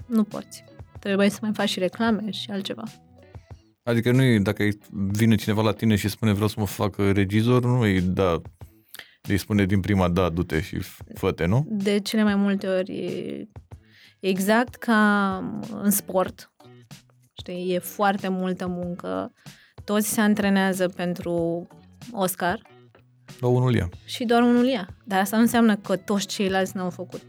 nu 0.06 0.24
poți. 0.24 0.64
Trebuie 0.98 1.30
să 1.30 1.38
mai 1.42 1.50
faci 1.54 1.68
și 1.68 1.78
reclame 1.78 2.30
și 2.30 2.50
altceva. 2.50 2.82
Adică 3.82 4.10
nu 4.10 4.22
e, 4.22 4.38
dacă 4.38 4.68
vine 4.90 5.34
cineva 5.34 5.62
la 5.62 5.72
tine 5.72 5.96
și 5.96 6.08
spune 6.08 6.32
vreau 6.32 6.48
să 6.48 6.54
mă 6.58 6.66
fac 6.66 6.96
regizor, 6.96 7.64
nu 7.64 7.86
e 7.86 8.00
da, 8.00 8.40
îi 9.28 9.38
spune 9.38 9.64
din 9.64 9.80
prima 9.80 10.08
da, 10.08 10.28
du-te 10.28 10.60
și 10.60 10.78
fă 11.14 11.34
nu? 11.46 11.66
De 11.70 11.98
cele 11.98 12.22
mai 12.22 12.34
multe 12.34 12.66
ori 12.66 13.48
exact 14.20 14.74
ca 14.74 15.36
în 15.82 15.90
sport. 15.90 16.52
Știi, 17.38 17.74
e 17.74 17.78
foarte 17.78 18.28
multă 18.28 18.66
muncă. 18.66 19.32
Toți 19.90 20.08
se 20.08 20.20
antrenează 20.20 20.88
pentru 20.88 21.66
Oscar. 22.12 22.62
Doar 23.40 23.52
unul 23.52 23.74
ia. 23.74 23.88
Și 24.04 24.24
doar 24.24 24.42
unul 24.42 24.66
ia. 24.66 24.88
Dar 25.04 25.20
asta 25.20 25.36
nu 25.36 25.42
înseamnă 25.42 25.76
că 25.76 25.96
toți 25.96 26.26
ceilalți 26.26 26.76
n-au 26.76 26.90
făcut 26.90 27.22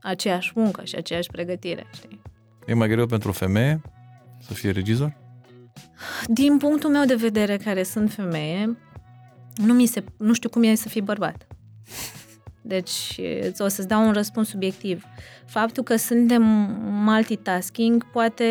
aceeași 0.00 0.52
muncă 0.54 0.84
și 0.84 0.94
aceeași 0.94 1.30
pregătire. 1.30 1.86
Știi? 1.94 2.22
E 2.66 2.74
mai 2.74 2.88
greu 2.88 3.06
pentru 3.06 3.28
o 3.28 3.32
femeie 3.32 3.80
să 4.40 4.54
fie 4.54 4.70
regizor? 4.70 5.16
Din 6.26 6.58
punctul 6.58 6.90
meu 6.90 7.04
de 7.04 7.14
vedere, 7.14 7.56
care 7.56 7.82
sunt 7.82 8.12
femeie, 8.12 8.76
nu, 9.54 9.72
mi 9.72 9.86
se, 9.86 10.04
nu 10.18 10.32
știu 10.32 10.48
cum 10.48 10.62
e 10.62 10.74
să 10.74 10.88
fii 10.88 11.02
bărbat. 11.02 11.46
Deci 12.66 13.20
o 13.58 13.68
să-ți 13.68 13.88
dau 13.88 14.06
un 14.06 14.12
răspuns 14.12 14.48
subiectiv. 14.48 15.04
Faptul 15.44 15.82
că 15.82 15.96
suntem 15.96 16.42
multitasking, 16.82 18.10
poate 18.10 18.44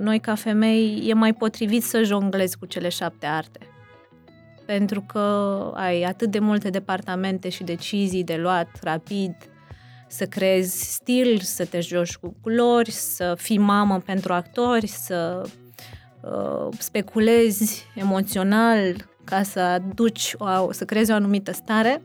noi 0.00 0.18
ca 0.20 0.34
femei 0.34 1.02
e 1.06 1.14
mai 1.14 1.34
potrivit 1.34 1.82
să 1.82 2.02
jonglezi 2.02 2.58
cu 2.58 2.66
cele 2.66 2.88
șapte 2.88 3.26
arte. 3.26 3.58
Pentru 4.66 5.00
că 5.00 5.20
ai 5.74 6.02
atât 6.02 6.30
de 6.30 6.38
multe 6.38 6.70
departamente 6.70 7.48
și 7.48 7.64
decizii 7.64 8.24
de 8.24 8.36
luat 8.36 8.68
rapid, 8.82 9.34
să 10.08 10.26
creezi 10.26 10.92
stil, 10.92 11.40
să 11.40 11.64
te 11.64 11.80
joci 11.80 12.16
cu 12.16 12.34
culori, 12.40 12.90
să 12.90 13.34
fii 13.38 13.58
mamă 13.58 13.98
pentru 13.98 14.32
actori, 14.32 14.86
să 14.86 15.42
uh, 16.20 16.68
speculezi 16.78 17.86
emoțional 17.94 18.96
ca 19.24 19.42
să 19.42 19.60
aduci, 19.60 20.34
o, 20.38 20.72
să 20.72 20.84
creezi 20.84 21.10
o 21.10 21.14
anumită 21.14 21.52
stare, 21.52 22.02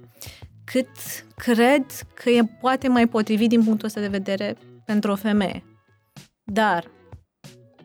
cât 0.71 0.89
cred 1.35 1.85
că 2.13 2.29
e 2.29 2.41
poate 2.61 2.88
mai 2.88 3.07
potrivit 3.07 3.49
din 3.49 3.63
punctul 3.63 3.88
ăsta 3.88 3.99
de 3.99 4.07
vedere 4.07 4.55
pentru 4.85 5.11
o 5.11 5.15
femeie. 5.15 5.63
Dar, 6.43 6.91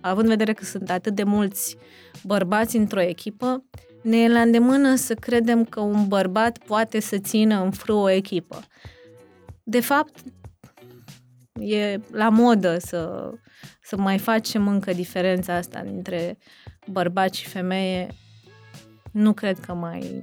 având 0.00 0.24
în 0.24 0.30
vedere 0.30 0.52
că 0.52 0.64
sunt 0.64 0.90
atât 0.90 1.14
de 1.14 1.22
mulți 1.22 1.76
bărbați 2.22 2.76
într-o 2.76 3.00
echipă, 3.00 3.64
ne 4.02 4.16
e 4.16 4.28
la 4.28 4.40
îndemână 4.40 4.94
să 4.94 5.14
credem 5.14 5.64
că 5.64 5.80
un 5.80 6.08
bărbat 6.08 6.58
poate 6.58 7.00
să 7.00 7.18
țină 7.18 7.62
în 7.62 7.70
frâu 7.70 7.98
o 7.98 8.10
echipă. 8.10 8.60
De 9.62 9.80
fapt, 9.80 10.18
e 11.60 12.00
la 12.10 12.28
modă 12.28 12.78
să, 12.78 13.30
să 13.82 13.96
mai 13.96 14.18
facem 14.18 14.68
încă 14.68 14.92
diferența 14.92 15.54
asta 15.54 15.82
dintre 15.82 16.38
bărbat 16.90 17.32
și 17.32 17.48
femeie. 17.48 18.08
Nu 19.12 19.32
cred 19.32 19.58
că 19.58 19.74
mai 19.74 20.22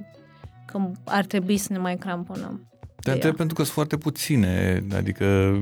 că 0.72 0.90
ar 1.04 1.24
trebui 1.24 1.56
să 1.56 1.72
ne 1.72 1.78
mai 1.78 1.96
cramponăm. 1.96 2.66
Te 3.00 3.10
întreb 3.10 3.36
pentru 3.36 3.54
că 3.54 3.62
sunt 3.62 3.74
foarte 3.74 3.96
puține, 3.96 4.84
adică 4.94 5.56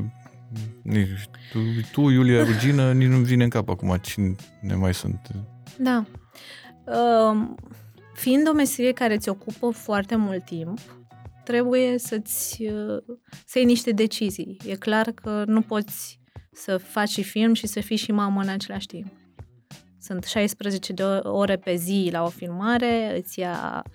nici, 0.82 1.08
tu, 1.52 1.58
tu, 1.92 2.08
Iulia 2.08 2.44
Rugină, 2.44 2.92
nici 2.92 3.08
nu 3.08 3.16
vine 3.16 3.44
în 3.44 3.50
cap 3.50 3.68
acum 3.68 3.96
cine 3.96 4.74
mai 4.74 4.94
sunt. 4.94 5.20
Da. 5.78 6.04
Uh, 6.84 7.48
fiind 8.14 8.48
o 8.48 8.52
meserie 8.52 8.92
care 8.92 9.16
ți 9.16 9.28
ocupă 9.28 9.70
foarte 9.70 10.16
mult 10.16 10.44
timp, 10.44 10.78
trebuie 11.44 11.98
să-ți 11.98 12.62
uh, 12.62 13.02
să 13.46 13.58
iei 13.58 13.66
niște 13.66 13.90
decizii. 13.90 14.56
E 14.66 14.74
clar 14.74 15.10
că 15.10 15.44
nu 15.46 15.60
poți 15.60 16.20
să 16.52 16.76
faci 16.76 17.08
și 17.08 17.22
film 17.22 17.54
și 17.54 17.66
să 17.66 17.80
fii 17.80 17.96
și 17.96 18.12
mamă 18.12 18.40
în 18.40 18.48
același 18.48 18.86
timp. 18.86 19.12
Sunt 19.98 20.24
16 20.24 20.92
de 20.92 21.02
ore 21.22 21.56
pe 21.56 21.74
zi 21.74 22.08
la 22.12 22.22
o 22.22 22.28
filmare, 22.28 23.16
îți 23.18 23.38
ia 23.38 23.84
uh, 23.86 23.92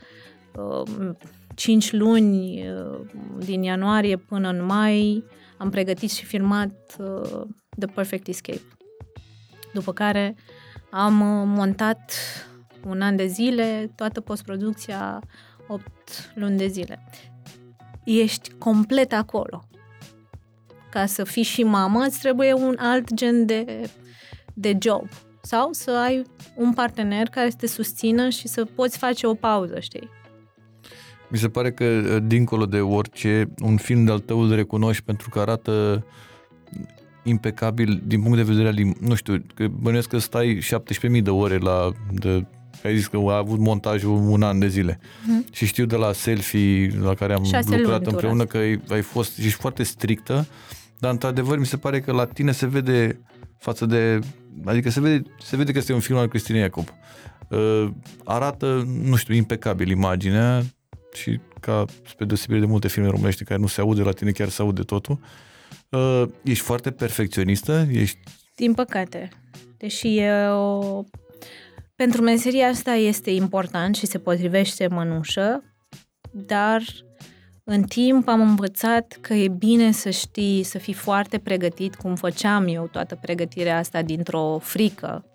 5 1.55 1.91
luni 1.91 2.67
uh, 2.69 2.99
din 3.37 3.63
ianuarie 3.63 4.17
până 4.17 4.49
în 4.49 4.65
mai. 4.65 5.23
Am 5.57 5.69
pregătit 5.69 6.11
și 6.11 6.25
filmat 6.25 6.95
uh, 6.99 7.41
The 7.79 7.87
Perfect 7.93 8.27
Escape. 8.27 8.61
După 9.73 9.93
care 9.93 10.35
am 10.91 11.13
uh, 11.13 11.43
montat 11.57 12.13
un 12.87 13.01
an 13.01 13.15
de 13.15 13.25
zile, 13.25 13.91
toată 13.95 14.21
postproducția 14.21 15.21
8 15.67 15.83
luni 16.35 16.57
de 16.57 16.67
zile 16.67 17.03
ești 18.05 18.51
complet 18.57 19.13
acolo. 19.13 19.67
Ca 20.91 21.05
să 21.05 21.23
fii 21.23 21.43
și 21.43 21.63
mamă, 21.63 22.03
îți 22.03 22.19
trebuie 22.19 22.53
un 22.53 22.75
alt 22.79 23.13
gen 23.13 23.45
de, 23.45 23.89
de 24.53 24.77
job. 24.81 25.07
Sau 25.41 25.71
să 25.71 25.91
ai 25.91 26.23
un 26.55 26.73
partener 26.73 27.29
care 27.29 27.49
să 27.49 27.55
te 27.59 27.67
susțină 27.67 28.29
și 28.29 28.47
să 28.47 28.65
poți 28.65 28.97
face 28.97 29.27
o 29.27 29.33
pauză, 29.33 29.79
știi? 29.79 30.09
Mi 31.29 31.37
se 31.37 31.47
pare 31.47 31.71
că, 31.71 31.83
uh, 31.85 32.17
dincolo 32.25 32.65
de 32.65 32.79
orice, 32.79 33.53
un 33.61 33.77
film 33.77 34.03
de-al 34.03 34.19
tău 34.19 34.39
îl 34.39 34.55
recunoști 34.55 35.03
pentru 35.03 35.29
că 35.29 35.39
arată 35.39 36.05
impecabil 37.23 38.01
din 38.05 38.21
punct 38.21 38.37
de 38.37 38.43
vedere 38.43 38.67
al, 38.67 38.95
nu 38.99 39.15
știu, 39.15 39.43
că 39.53 39.67
bănuiesc 39.67 40.09
că 40.09 40.17
stai 40.17 40.59
17.000 41.15 41.21
de 41.21 41.29
ore 41.29 41.57
la 41.57 41.91
de 42.11 42.45
ai 42.83 42.95
zis 42.95 43.07
că 43.07 43.17
a 43.17 43.37
avut 43.37 43.59
montajul 43.59 44.11
un 44.11 44.41
an 44.41 44.59
de 44.59 44.67
zile. 44.67 44.99
Mm. 45.25 45.45
Și 45.51 45.65
știu 45.65 45.85
de 45.85 45.95
la 45.95 46.11
selfie 46.11 46.91
la 47.01 47.13
care 47.13 47.33
am 47.33 47.43
Șase 47.43 47.77
lucrat 47.77 48.05
împreună 48.05 48.45
că 48.45 48.57
ai, 48.57 48.81
ai 48.89 49.01
fost, 49.01 49.37
ești 49.37 49.59
foarte 49.59 49.83
strictă, 49.83 50.47
dar 50.99 51.11
într-adevăr 51.11 51.57
mi 51.59 51.65
se 51.65 51.77
pare 51.77 51.99
că 51.99 52.11
la 52.11 52.25
tine 52.25 52.51
se 52.51 52.67
vede 52.67 53.21
față 53.57 53.85
de, 53.85 54.19
adică 54.65 54.89
se 54.89 54.99
vede, 54.99 55.21
se 55.39 55.55
vede 55.55 55.71
că 55.71 55.77
este 55.77 55.93
un 55.93 55.99
film 55.99 56.17
al 56.17 56.27
Cristinei 56.27 56.61
Iacob. 56.61 56.87
Uh, 57.49 57.87
arată, 58.23 58.87
nu 59.03 59.15
știu, 59.15 59.33
impecabil 59.33 59.89
imaginea 59.89 60.63
și 61.15 61.39
ca 61.59 61.85
spre 62.05 62.25
deosebire 62.25 62.59
de 62.59 62.65
multe 62.65 62.87
filme 62.87 63.09
românești 63.09 63.43
care 63.43 63.59
nu 63.59 63.67
se 63.67 63.81
aude 63.81 64.01
la 64.01 64.11
tine, 64.11 64.31
chiar 64.31 64.49
se 64.49 64.61
aude 64.61 64.81
totul. 64.81 65.19
Uh, 65.89 66.23
ești 66.43 66.63
foarte 66.63 66.91
perfecționistă? 66.91 67.87
Ești... 67.91 68.17
Din 68.55 68.73
păcate. 68.73 69.29
Deși 69.77 70.17
e 70.17 70.47
o 70.47 71.03
pentru 71.95 72.21
meseria 72.21 72.67
asta 72.67 72.91
este 72.91 73.31
important 73.31 73.95
și 73.95 74.05
se 74.05 74.19
potrivește 74.19 74.87
mănușă, 74.87 75.63
dar 76.31 76.83
în 77.63 77.83
timp 77.83 78.27
am 78.27 78.41
învățat 78.41 79.17
că 79.21 79.33
e 79.33 79.47
bine 79.47 79.91
să 79.91 80.09
știi, 80.09 80.63
să 80.63 80.77
fii 80.77 80.93
foarte 80.93 81.37
pregătit, 81.37 81.95
cum 81.95 82.15
făceam 82.15 82.67
eu 82.67 82.87
toată 82.87 83.15
pregătirea 83.15 83.77
asta 83.77 84.01
dintr-o 84.01 84.57
frică, 84.61 85.25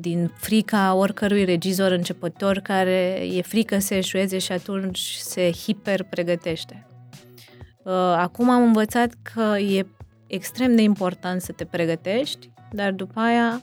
din 0.00 0.32
frica 0.36 0.94
oricărui 0.94 1.44
regizor 1.44 1.90
începător 1.90 2.58
care 2.58 3.26
e 3.32 3.42
frică 3.42 3.78
să 3.78 3.94
eșueze 3.94 4.38
și 4.38 4.52
atunci 4.52 4.98
se 5.18 5.50
hiper-pregătește. 5.52 6.86
Uh, 7.84 7.92
acum 7.94 8.50
am 8.50 8.62
învățat 8.62 9.12
că 9.22 9.58
e 9.58 9.86
extrem 10.26 10.76
de 10.76 10.82
important 10.82 11.40
să 11.40 11.52
te 11.52 11.64
pregătești, 11.64 12.50
dar 12.72 12.92
după 12.92 13.20
aia 13.20 13.62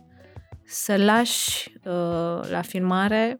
să 0.66 0.96
lași 0.98 1.72
uh, 1.84 2.50
la 2.50 2.62
filmare, 2.62 3.38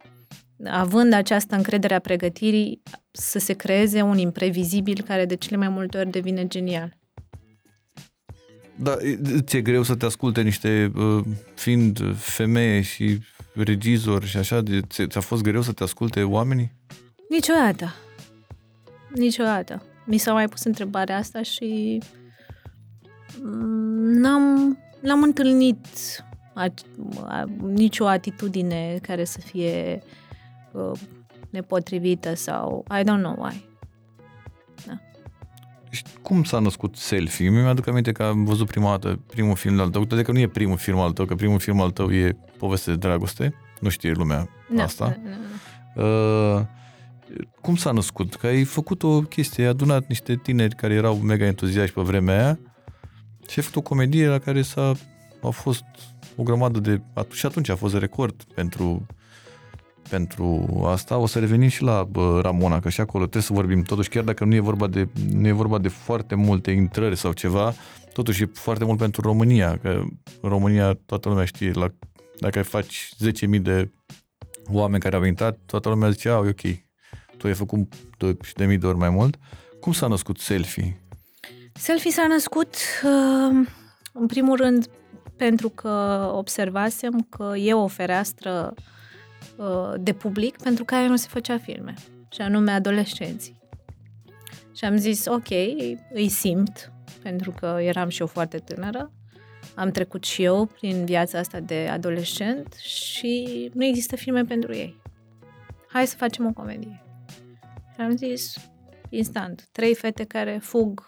având 0.66 1.14
această 1.14 1.56
încredere 1.56 1.94
a 1.94 2.00
pregătirii, 2.00 2.82
să 3.12 3.40
se 3.40 3.54
creeze 3.54 4.02
un 4.02 4.18
imprevizibil 4.18 5.04
care 5.08 5.26
de 5.26 5.36
cele 5.36 5.58
mai 5.58 5.70
multe 5.70 5.98
ori 5.98 6.10
devine 6.10 6.48
genial. 6.48 6.98
Da, 8.76 8.98
ți-e 9.40 9.62
greu 9.62 9.84
să 9.84 9.96
te 9.96 10.06
asculte 10.06 10.42
niște, 10.42 10.92
uh, 10.96 11.24
fiind 11.54 12.16
femeie 12.16 12.82
și 12.82 13.20
regizor 13.54 14.24
și 14.24 14.38
așa, 14.38 14.64
ți-a 14.90 15.22
fost 15.22 15.42
greu 15.42 15.62
să 15.62 15.72
te 15.72 15.84
asculte 15.84 16.24
oamenii? 16.24 16.72
Niciodată. 17.30 17.94
Niciodată. 19.14 19.84
Mi 20.06 20.18
s-a 20.18 20.34
mai 20.34 20.48
pus 20.48 20.64
întrebarea 20.64 21.18
asta 21.18 21.42
și 21.42 22.02
mm, 23.42 24.12
n-am, 24.12 24.78
l-am 25.02 25.24
întâlnit 25.24 25.88
a, 26.54 26.74
a, 27.26 27.44
nicio 27.62 28.08
atitudine 28.08 29.00
care 29.02 29.24
să 29.24 29.40
fie 29.40 30.04
uh, 30.72 31.00
nepotrivită 31.50 32.34
sau 32.34 32.86
I 33.00 33.04
don't 33.04 33.22
know 33.22 33.36
why. 33.40 33.66
Și 35.96 36.04
cum 36.22 36.44
s-a 36.44 36.60
născut 36.60 36.96
Selfie? 36.96 37.50
Mi-aduc 37.50 37.88
aminte 37.88 38.12
că 38.12 38.24
am 38.24 38.44
văzut 38.46 38.68
prima 38.68 38.90
dată 38.90 39.20
primul 39.28 39.56
film 39.56 39.80
al 39.80 39.90
tău, 39.90 40.06
toate 40.06 40.24
că 40.24 40.32
nu 40.32 40.40
e 40.40 40.48
primul 40.48 40.78
film 40.78 41.00
al 41.00 41.12
tău, 41.12 41.26
că 41.26 41.36
primul 41.36 41.60
film 41.60 41.82
al 41.82 41.92
tău 41.92 42.14
e 42.14 42.38
Poveste 42.58 42.90
de 42.90 42.98
dragoste, 42.98 43.54
nu 43.80 43.90
știe 43.90 44.12
lumea 44.12 44.50
Da, 44.76 44.84
asta. 44.84 45.06
da, 45.08 45.16
da, 45.24 45.30
da. 45.96 46.04
Uh, 46.04 46.62
cum 47.62 47.76
s-a 47.76 47.92
născut? 47.92 48.36
Că 48.36 48.48
ai 48.48 48.64
făcut 48.64 49.04
o 49.04 49.22
chestie, 49.22 49.64
ai 49.64 49.70
adunat 49.70 50.08
niște 50.08 50.36
tineri 50.36 50.76
care 50.76 50.94
erau 50.94 51.16
mega 51.16 51.46
entuziaști 51.46 51.96
pe 51.96 52.02
vremea 52.02 52.36
aia 52.36 52.60
și 53.48 53.60
ai 53.60 53.64
făcut 53.66 53.76
o 53.76 53.82
comedie 53.82 54.28
la 54.28 54.40
care 54.40 54.62
s-a, 54.62 54.94
a 55.42 55.50
fost 55.50 55.84
o 56.36 56.44
grămadă 56.44 56.80
de... 56.80 57.02
Și 57.32 57.46
atunci 57.46 57.70
a 57.70 57.76
fost 57.76 57.96
record 57.96 58.44
pentru, 58.54 59.06
pentru 60.10 60.82
asta. 60.86 61.18
O 61.18 61.26
să 61.26 61.40
revenim 61.40 61.68
și 61.68 61.84
la 61.84 62.04
bă, 62.04 62.40
Ramona, 62.42 62.80
că 62.80 62.90
și 62.90 63.02
acolo 63.02 63.24
trebuie 63.24 63.44
să 63.44 63.54
vorbim 63.54 63.84
totuși, 63.84 64.10
chiar 64.10 64.24
dacă 64.24 64.46
nu 64.46 64.56
e 64.56 64.60
vorba 64.60 64.88
de, 64.88 65.08
nu 65.32 65.48
e 65.48 65.52
vorba 65.52 65.78
de 65.78 65.88
foarte 65.88 66.36
multe 66.36 66.72
intrări 66.72 67.18
sau 67.18 67.32
ceva, 67.32 67.74
totuși 68.14 68.44
e 68.44 68.50
foarte 68.54 68.84
mult 68.86 68.98
pentru 68.98 69.22
România, 69.22 69.78
că 69.78 69.90
în 70.42 70.50
România 70.50 70.94
toată 71.06 71.30
lumea 71.30 71.46
știe, 71.46 71.72
la, 71.72 71.94
dacă 72.40 72.62
faci 72.62 73.10
10.000 73.56 73.62
de 73.62 73.92
oameni 74.72 75.02
care 75.02 75.16
au 75.16 75.24
intrat, 75.24 75.58
toată 75.66 75.90
lumea 75.90 76.10
zice, 76.10 76.30
a, 76.30 76.32
e 76.32 76.50
ok, 76.50 76.62
tu 77.38 77.48
ai 77.48 77.54
făcut 77.54 77.94
20.000 77.96 78.80
de 78.80 78.86
ori 78.86 78.98
mai 78.98 79.10
mult. 79.10 79.38
Cum 79.80 79.92
s-a 79.92 80.08
născut 80.08 80.40
selfie? 80.40 81.00
Selfie 81.74 82.12
s-a 82.12 82.28
născut, 82.28 82.76
uh, 83.04 83.68
în 84.14 84.26
primul 84.28 84.58
rând, 84.58 84.90
pentru 85.38 85.70
că 85.70 85.90
observasem 86.34 87.28
că 87.30 87.54
e 87.58 87.74
o 87.74 87.88
fereastră 87.88 88.74
uh, 88.78 88.84
de 89.98 90.14
public 90.14 90.58
pentru 90.58 90.86
care 90.86 91.08
nu 91.08 91.16
se 91.16 91.28
făcea 91.28 91.58
filme, 91.58 91.94
și 92.32 92.42
anume 92.42 92.72
adolescenții. 92.72 93.60
Și 94.76 94.86
am 94.86 94.98
zis, 94.98 95.26
ok, 95.26 95.50
îi 96.14 96.30
simt, 96.30 96.92
pentru 97.22 97.52
că 97.52 97.78
eram 97.82 98.10
și 98.10 98.22
eu 98.22 98.28
foarte 98.28 98.58
tânără, 98.58 99.12
am 99.76 99.92
trecut 99.92 100.24
și 100.24 100.44
eu 100.44 100.66
prin 100.66 101.06
viața 101.06 101.40
asta 101.40 101.60
de 101.60 101.88
adolescent 101.92 102.74
și 102.74 103.72
nu 103.74 103.86
există 103.86 104.16
filme 104.16 104.44
pentru 104.44 104.74
ei. 104.74 105.02
Hai 105.88 106.08
să 106.08 106.16
facem 106.16 106.46
o 106.46 106.54
comedie. 106.54 107.04
Și 107.94 108.02
am 108.02 108.16
zis, 108.16 108.56
instant, 109.10 109.68
trei 109.72 109.96
fete 109.96 110.24
care 110.24 110.60
fug 110.62 111.08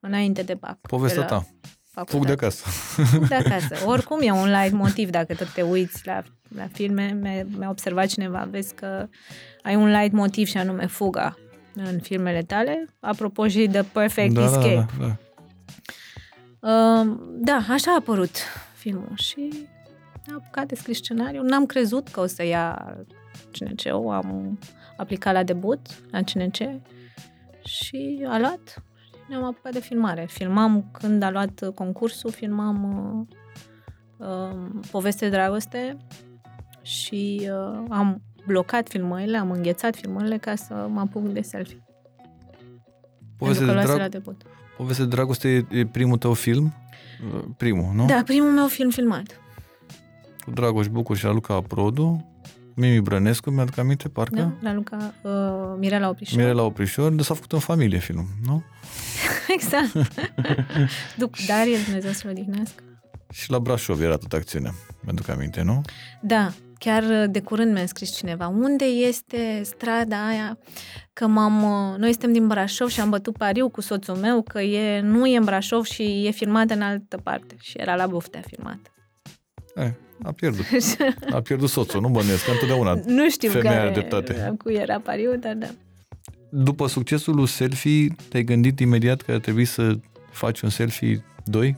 înainte 0.00 0.42
de 0.42 0.54
bac. 0.54 0.80
Povestea 0.80 1.22
de 1.22 1.28
la 1.30 1.38
ta. 1.38 1.46
Facultate. 1.92 2.16
Fug 2.16 2.26
de 2.26 2.32
acasă. 2.32 2.68
Fug 3.04 3.26
de 3.26 3.34
acasă. 3.34 3.76
Oricum 3.92 4.18
e 4.22 4.30
un 4.30 4.50
light 4.50 4.72
motiv 4.72 5.10
dacă 5.10 5.34
tot 5.34 5.52
te 5.52 5.62
uiți 5.62 6.06
la, 6.06 6.22
la 6.56 6.66
filme. 6.72 7.18
Mi-a, 7.20 7.46
mi-a 7.58 7.68
observat 7.68 8.06
cineva, 8.06 8.48
vezi 8.50 8.74
că 8.74 9.08
ai 9.62 9.74
un 9.76 9.90
light 9.90 10.12
motiv 10.12 10.46
și 10.46 10.56
anume 10.56 10.86
fuga 10.86 11.36
în 11.74 12.00
filmele 12.00 12.42
tale. 12.42 12.84
Apropo 13.00 13.48
și 13.48 13.66
de 13.66 13.84
Perfect 13.92 14.34
da, 14.34 14.44
Escape. 14.44 14.86
da, 14.98 15.06
da, 15.06 15.06
da. 15.06 15.16
Uh, 16.60 17.16
da, 17.30 17.66
așa 17.68 17.90
a 17.90 17.96
apărut 17.98 18.36
filmul 18.74 19.12
și 19.14 19.68
am 20.28 20.34
apucat 20.42 20.66
de 20.66 20.74
scris 20.74 20.96
scenariu. 20.96 21.42
N-am 21.42 21.66
crezut 21.66 22.08
că 22.08 22.20
o 22.20 22.26
să 22.26 22.44
ia 22.44 22.96
CNC-ul, 23.52 24.12
am 24.12 24.58
aplicat 24.96 25.32
la 25.32 25.42
debut 25.42 25.80
la 26.10 26.20
CNC 26.20 26.56
și 27.64 28.26
a 28.28 28.38
luat 28.38 28.60
și 28.60 28.91
ne-am 29.32 29.44
apucat 29.44 29.72
de 29.72 29.80
filmare. 29.80 30.26
Filmam 30.28 30.88
când 30.92 31.22
a 31.22 31.30
luat 31.30 31.72
concursul, 31.74 32.30
filmam 32.30 32.78
uh, 34.18 34.26
uh, 34.28 34.80
poveste 34.90 35.24
de 35.24 35.30
dragoste 35.30 35.96
și 36.82 37.40
uh, 37.42 37.84
am 37.88 38.22
blocat 38.46 38.88
filmările, 38.88 39.36
am 39.36 39.50
înghețat 39.50 39.96
filmările 39.96 40.36
ca 40.38 40.54
să 40.54 40.86
mă 40.90 41.00
apuc 41.00 41.28
de 41.28 41.40
selfie. 41.40 41.84
Poveste 43.36 43.64
pentru 43.64 43.64
că 43.64 43.66
de, 43.66 43.72
luase 43.72 43.86
drag... 43.86 43.98
la 43.98 44.08
debut. 44.08 44.42
Poveste 44.76 45.02
de 45.02 45.08
dragoste 45.08 45.48
e, 45.48 45.78
e 45.78 45.86
primul 45.86 46.18
tău 46.18 46.32
film? 46.32 46.74
Uh, 47.34 47.44
Primul, 47.56 47.92
nu? 47.94 48.06
Da, 48.06 48.22
primul 48.26 48.50
meu 48.50 48.66
film 48.66 48.90
filmat. 48.90 49.40
Cu 50.44 50.50
Dragoș 50.50 50.88
Bucur 50.88 51.16
și 51.16 51.26
Luca 51.26 51.60
Produ, 51.60 52.26
Mimi 52.74 53.00
Brănescu, 53.00 53.50
mi-aduc 53.50 53.78
aminte, 53.78 54.08
parcă? 54.08 54.34
Da, 54.34 54.52
la 54.60 54.74
Luca 54.74 55.14
uh, 55.22 55.78
Mirela 55.78 56.08
Oprișor. 56.08 56.38
Mirela 56.38 56.62
Oprișor, 56.62 57.12
de 57.12 57.22
s-a 57.22 57.34
făcut 57.34 57.52
în 57.52 57.58
familie 57.58 57.98
filmul, 57.98 58.26
nu? 58.46 58.62
exact. 59.56 59.92
Duc 61.16 61.36
Darie, 61.46 61.76
Dumnezeu 61.84 62.10
să-l 62.10 62.30
odihnească. 62.30 62.82
Și 63.32 63.50
la 63.50 63.58
Brașov 63.58 64.00
era 64.00 64.16
tot 64.16 64.32
acțiunea, 64.32 64.74
mi-aduc 65.00 65.28
aminte, 65.28 65.62
nu? 65.62 65.80
Da, 66.20 66.52
chiar 66.78 67.26
de 67.26 67.40
curând 67.40 67.72
mi-a 67.72 67.86
scris 67.86 68.16
cineva. 68.16 68.48
Unde 68.48 68.84
este 68.84 69.60
strada 69.64 70.26
aia? 70.26 70.58
Că 71.12 71.26
m-am... 71.26 71.54
Noi 71.98 72.10
suntem 72.10 72.32
din 72.32 72.46
Brașov 72.46 72.88
și 72.88 73.00
am 73.00 73.10
bătut 73.10 73.36
pariu 73.36 73.68
cu 73.68 73.80
soțul 73.80 74.14
meu 74.14 74.42
că 74.42 74.60
e, 74.60 75.00
nu 75.00 75.26
e 75.26 75.36
în 75.36 75.44
Brașov 75.44 75.84
și 75.84 76.26
e 76.26 76.30
filmat 76.30 76.70
în 76.70 76.82
altă 76.82 77.16
parte. 77.16 77.56
Și 77.60 77.78
era 77.78 77.94
la 77.94 78.06
Buftea 78.06 78.40
filmat. 78.46 78.78
E, 79.76 79.94
a 80.22 80.32
pierdut. 80.32 80.64
A 81.36 81.40
pierdut 81.40 81.68
soțul, 81.68 82.00
nu 82.00 82.08
bănuiesc, 82.08 82.44
că 82.44 82.50
întotdeauna. 82.50 83.00
nu 83.06 83.30
știu 83.30 83.50
Femeia 83.50 83.70
care, 83.70 83.84
are 83.84 83.92
dreptate. 83.92 84.54
cu 84.58 84.70
era 84.70 85.00
pariu, 85.00 85.36
dar 85.36 85.54
da. 85.54 85.66
După 86.54 86.86
succesul 86.86 87.34
lui 87.34 87.46
Selfie, 87.46 88.14
te-ai 88.28 88.42
gândit 88.44 88.80
imediat 88.80 89.22
că 89.22 89.32
ar 89.32 89.38
trebui 89.38 89.64
să 89.64 89.98
faci 90.30 90.60
un 90.60 90.68
selfie 90.68 91.24
2? 91.44 91.76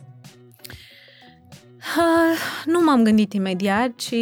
Uh, 1.96 2.38
nu 2.64 2.80
m-am 2.84 3.04
gândit 3.04 3.32
imediat, 3.32 3.94
ci 3.96 4.14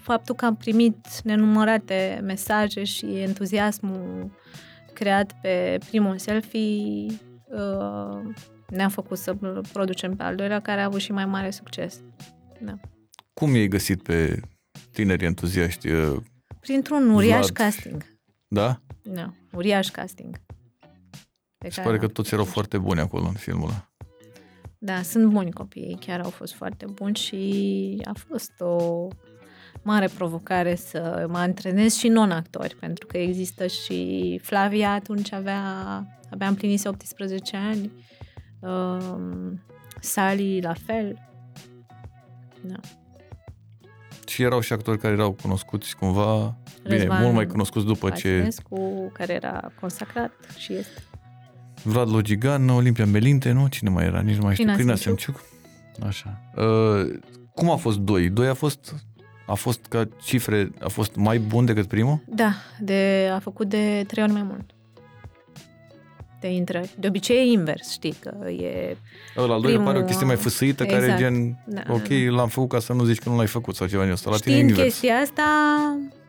faptul 0.00 0.34
că 0.34 0.44
am 0.44 0.56
primit 0.56 1.06
nenumărate 1.22 2.20
mesaje 2.24 2.84
și 2.84 3.06
entuziasmul 3.06 4.30
creat 4.94 5.32
pe 5.42 5.78
primul 5.88 6.18
selfie 6.18 7.06
uh, 7.48 8.18
ne-a 8.68 8.88
făcut 8.88 9.18
să 9.18 9.36
producem 9.72 10.16
pe 10.16 10.22
al 10.22 10.34
doilea, 10.36 10.60
care 10.60 10.80
a 10.80 10.84
avut 10.84 11.00
și 11.00 11.12
mai 11.12 11.26
mare 11.26 11.50
succes. 11.50 12.00
Da. 12.60 12.74
Cum 13.34 13.54
i-ai 13.54 13.68
găsit 13.68 14.02
pe 14.02 14.40
tineri 14.92 15.24
entuziaști? 15.24 15.88
uh, 15.88 16.16
Printr-un 16.60 17.10
uriaș 17.10 17.46
Vlad. 17.46 17.50
casting. 17.56 18.04
Da? 18.48 18.80
Da, 19.02 19.32
uriaș 19.52 19.88
casting. 19.88 20.40
Pe 21.58 21.68
Se 21.68 21.74
care 21.74 21.86
pare 21.86 21.98
că 21.98 22.04
am 22.04 22.10
toți 22.10 22.32
erau 22.32 22.44
făcut. 22.44 22.58
foarte 22.58 22.78
buni 22.78 23.00
acolo 23.00 23.26
în 23.26 23.32
filmul 23.34 23.68
ăla. 23.68 23.88
Da, 24.78 25.02
sunt 25.02 25.26
buni 25.30 25.52
copiii, 25.52 25.98
chiar 26.00 26.20
au 26.20 26.30
fost 26.30 26.54
foarte 26.54 26.86
buni 26.86 27.14
și 27.16 28.02
a 28.04 28.12
fost 28.28 28.52
o 28.60 29.08
mare 29.82 30.08
provocare 30.08 30.74
să 30.74 31.26
mă 31.28 31.38
antrenez 31.38 31.94
și 31.94 32.08
non-actori, 32.08 32.76
pentru 32.76 33.06
că 33.06 33.18
există 33.18 33.66
și 33.66 34.38
Flavia 34.42 34.92
atunci 34.92 35.32
avea, 35.32 35.62
abia 36.30 36.48
împlinise 36.48 36.88
18 36.88 37.56
ani, 37.56 37.92
um, 38.60 39.62
Sally 40.00 40.60
la 40.60 40.72
fel. 40.74 41.28
Da. 42.60 42.80
Și 44.30 44.42
erau 44.42 44.60
și 44.60 44.72
actori 44.72 44.98
care 44.98 45.12
erau 45.12 45.32
cunoscuți 45.32 45.96
cumva, 45.96 46.56
bine, 46.82 46.96
Răzvan 46.96 47.22
mult 47.22 47.34
mai 47.34 47.46
cunoscuți 47.46 47.86
după 47.86 48.10
ce 48.10 48.28
Vasilescu, 48.28 49.10
care 49.12 49.32
era 49.32 49.72
consacrat 49.80 50.32
și 50.58 50.72
este. 50.72 51.02
Vlad 51.82 52.10
Logigan, 52.10 52.68
Olimpia 52.68 53.06
Melinte, 53.06 53.52
nu? 53.52 53.68
Cine 53.68 53.90
mai 53.90 54.04
era? 54.04 54.20
Nici 54.20 54.36
nu 54.36 54.42
mai 54.42 54.52
știu. 54.52 54.64
Crina 54.64 54.78
Crina 54.78 54.94
Semciuc. 54.94 55.40
Semciuc. 55.92 56.08
Așa. 56.08 56.40
Uh, 56.56 57.18
cum 57.54 57.70
a 57.70 57.76
fost 57.76 57.98
doi? 57.98 58.28
Doi 58.28 58.48
a 58.48 58.54
fost 58.54 58.94
a 59.50 59.54
fost 59.54 59.86
ca 59.88 60.08
cifre, 60.22 60.70
a 60.80 60.88
fost 60.88 61.14
mai 61.16 61.38
bun 61.38 61.64
decât 61.64 61.86
primul? 61.86 62.22
Da, 62.26 62.52
de, 62.80 63.30
a 63.34 63.38
făcut 63.38 63.68
de 63.68 64.04
trei 64.06 64.22
ori 64.22 64.32
mai 64.32 64.42
mult. 64.42 64.70
De 66.40 66.48
intrări. 66.52 66.94
De 66.98 67.06
obicei 67.06 67.36
e 67.36 67.52
invers, 67.52 67.90
știi, 67.90 68.14
că 68.20 68.50
e... 68.50 68.96
Ăla 69.36 69.54
al 69.54 69.60
doilea 69.60 69.60
Primul- 69.60 69.84
pare 69.84 69.98
o 69.98 70.04
chestie 70.04 70.26
mai 70.26 70.36
făsâită, 70.36 70.84
care 70.84 71.00
e 71.00 71.04
Exact. 71.04 71.18
gen, 71.20 71.58
Da, 71.66 71.82
ok, 71.88 72.08
da, 72.08 72.30
l-am 72.30 72.48
făcut 72.48 72.68
ca 72.68 72.78
să 72.78 72.92
nu 72.92 73.04
zici 73.04 73.18
că 73.18 73.28
nu 73.28 73.36
l-ai 73.36 73.46
făcut 73.46 73.74
sau 73.76 73.86
ceva 73.86 74.02
din 74.02 74.12
ăsta. 74.12 74.30
La 74.30 74.36
tine 74.36 74.54
e 74.54 74.56
Știind 74.58 74.70
invers. 74.76 74.92
chestia 74.92 75.14
asta, 75.16 75.42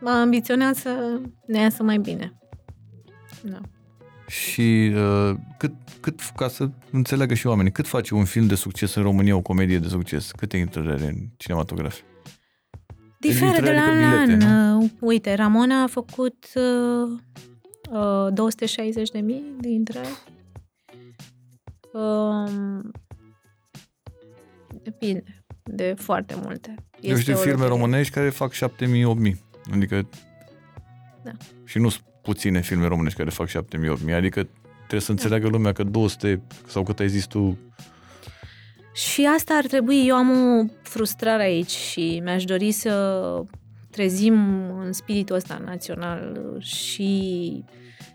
m-a 0.00 0.20
ambiționat 0.20 0.74
să 0.76 1.20
ne 1.46 1.60
iasă 1.60 1.82
mai 1.82 1.98
bine. 1.98 2.32
Da. 3.42 3.58
Și 4.28 4.92
uh, 4.94 5.34
cât, 5.58 5.72
cât, 6.00 6.20
ca 6.36 6.48
să 6.48 6.68
înțeleagă 6.90 7.34
și 7.34 7.46
oamenii, 7.46 7.72
cât 7.72 7.86
face 7.86 8.14
un 8.14 8.24
film 8.24 8.46
de 8.46 8.54
succes 8.54 8.94
în 8.94 9.02
România, 9.02 9.36
o 9.36 9.40
comedie 9.40 9.78
de 9.78 9.88
succes? 9.88 10.30
Câte 10.30 10.56
intrări 10.56 10.88
are 10.90 11.06
în 11.06 11.16
cinematograf? 11.36 11.98
Diferă 13.20 13.60
de 13.60 13.70
la 13.72 13.76
intrări 13.76 13.78
an 14.04 14.04
adică 14.04 14.24
bilete, 14.26 14.44
la 14.44 14.50
an. 14.70 14.82
Uh, 14.82 14.88
Uite, 15.00 15.34
Ramona 15.34 15.82
a 15.82 15.86
făcut 15.86 16.46
uh, 16.54 16.62
uh, 16.62 17.20
260 18.32 19.10
de 19.10 19.20
mii 19.20 19.44
de 19.60 19.68
intrări. 19.68 20.22
Um, 21.92 22.90
depinde 24.82 25.44
de 25.62 25.94
foarte 25.98 26.34
multe. 26.42 26.74
Eu 27.00 27.16
știu 27.16 27.32
o 27.32 27.36
firme 27.36 27.52
loterie. 27.52 27.76
românești 27.76 28.12
care 28.12 28.30
fac 28.30 28.52
7.000-8.000. 28.54 28.62
Adică... 29.72 30.08
Da. 31.22 31.30
Și 31.64 31.78
nu 31.78 31.88
sunt 31.88 32.04
puține 32.22 32.60
filme 32.60 32.86
românești 32.86 33.18
care 33.18 33.30
fac 33.30 33.48
7.000-8.000. 33.48 34.14
Adică 34.14 34.48
trebuie 34.76 35.00
să 35.00 35.10
înțeleagă 35.10 35.48
lumea 35.48 35.72
că 35.72 35.82
200 35.82 36.42
sau 36.66 36.82
cât 36.82 36.98
ai 36.98 37.08
zis 37.08 37.24
tu, 37.24 37.58
Și 38.92 39.28
asta 39.36 39.54
ar 39.54 39.66
trebui, 39.66 40.06
eu 40.06 40.16
am 40.16 40.30
o 40.30 40.64
frustrare 40.82 41.42
aici 41.42 41.70
și 41.70 42.20
mi-aș 42.24 42.44
dori 42.44 42.70
să 42.70 43.44
trezim 43.92 44.34
în 44.78 44.92
spiritul 44.92 45.36
ăsta 45.36 45.62
național 45.64 46.56
și 46.60 47.64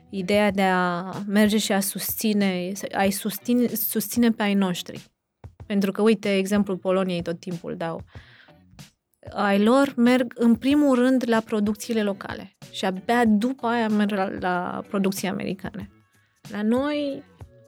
ideea 0.10 0.52
de 0.52 0.62
a 0.62 1.12
merge 1.28 1.58
și 1.58 1.72
a 1.72 1.80
susține, 1.80 2.72
a 2.92 3.08
susține, 3.10 3.68
susține 3.68 4.30
pe 4.30 4.44
ai 4.44 4.54
noștri. 4.54 5.04
Pentru 5.66 5.92
că, 5.92 6.02
uite, 6.02 6.36
exemplul 6.36 6.78
Poloniei 6.78 7.22
tot 7.22 7.40
timpul 7.40 7.76
dau. 7.76 8.04
Ai 9.34 9.64
lor 9.64 9.94
merg 9.96 10.34
în 10.36 10.56
primul 10.56 10.96
rând 10.96 11.24
la 11.26 11.40
producțiile 11.40 12.04
locale 12.04 12.58
și 12.72 12.86
abia 12.86 13.26
după 13.26 13.68
aia 13.68 13.88
merg 13.88 14.12
la, 14.12 14.30
la 14.40 14.84
producții 14.88 15.28
americane. 15.28 15.90
La 16.52 16.62
noi, 16.62 17.24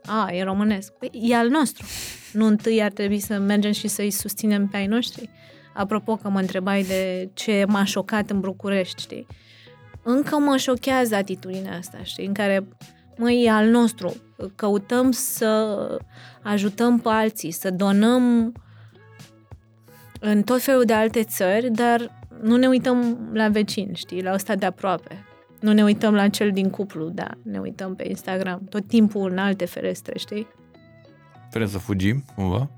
a, 0.06 0.32
e 0.32 0.44
românesc. 0.44 0.92
Păi, 0.92 1.10
e 1.14 1.36
al 1.36 1.50
nostru. 1.50 1.86
Nu 2.34 2.46
întâi 2.46 2.84
ar 2.84 2.92
trebui 2.92 3.20
să 3.20 3.40
mergem 3.40 3.72
și 3.72 3.88
să-i 3.88 4.12
susținem 4.12 4.68
pe 4.68 4.78
ai 4.78 4.88
noștri? 4.88 5.30
Apropo 5.74 6.16
că 6.16 6.30
mă 6.30 6.40
întrebai 6.40 6.84
de 6.84 7.30
ce 7.34 7.66
m-a 7.68 7.84
șocat 7.84 8.30
în 8.30 8.40
București, 8.40 9.02
știi? 9.02 9.28
Încă 10.04 10.38
mă 10.38 10.58
șochează 10.58 11.16
atitudinea 11.16 11.78
asta, 11.78 11.98
știi? 12.04 12.26
În 12.26 12.34
care, 12.34 12.68
măi, 13.18 13.44
e 13.44 13.50
al 13.50 13.70
nostru. 13.70 14.16
Căutăm 14.56 15.12
să 15.12 15.78
ajutăm 16.42 17.00
pe 17.00 17.10
alții, 17.10 17.52
să 17.52 17.70
donăm 17.72 18.54
în 20.20 20.44
tot 20.44 20.62
felul 20.62 20.84
de 20.84 20.94
alte 20.94 21.24
țări, 21.24 21.72
dar 21.72 22.20
nu 22.42 22.56
ne 22.56 22.68
uităm 22.68 23.30
la 23.34 23.48
vecini, 23.48 23.96
știi, 23.96 24.24
la 24.24 24.34
ăsta 24.34 24.56
de 24.56 24.66
aproape. 24.66 25.24
Nu 25.60 25.72
ne 25.72 25.84
uităm 25.84 26.14
la 26.14 26.28
cel 26.28 26.52
din 26.52 26.70
cuplu, 26.70 27.10
da, 27.10 27.30
ne 27.44 27.60
uităm 27.60 27.96
pe 27.96 28.08
Instagram, 28.08 28.62
tot 28.70 28.88
timpul 28.88 29.32
în 29.32 29.38
alte 29.38 29.66
ferestre, 29.66 30.18
știi? 30.18 30.48
Vrem 31.52 31.68
să 31.68 31.78
fugim, 31.78 32.24
cumva? 32.36 32.70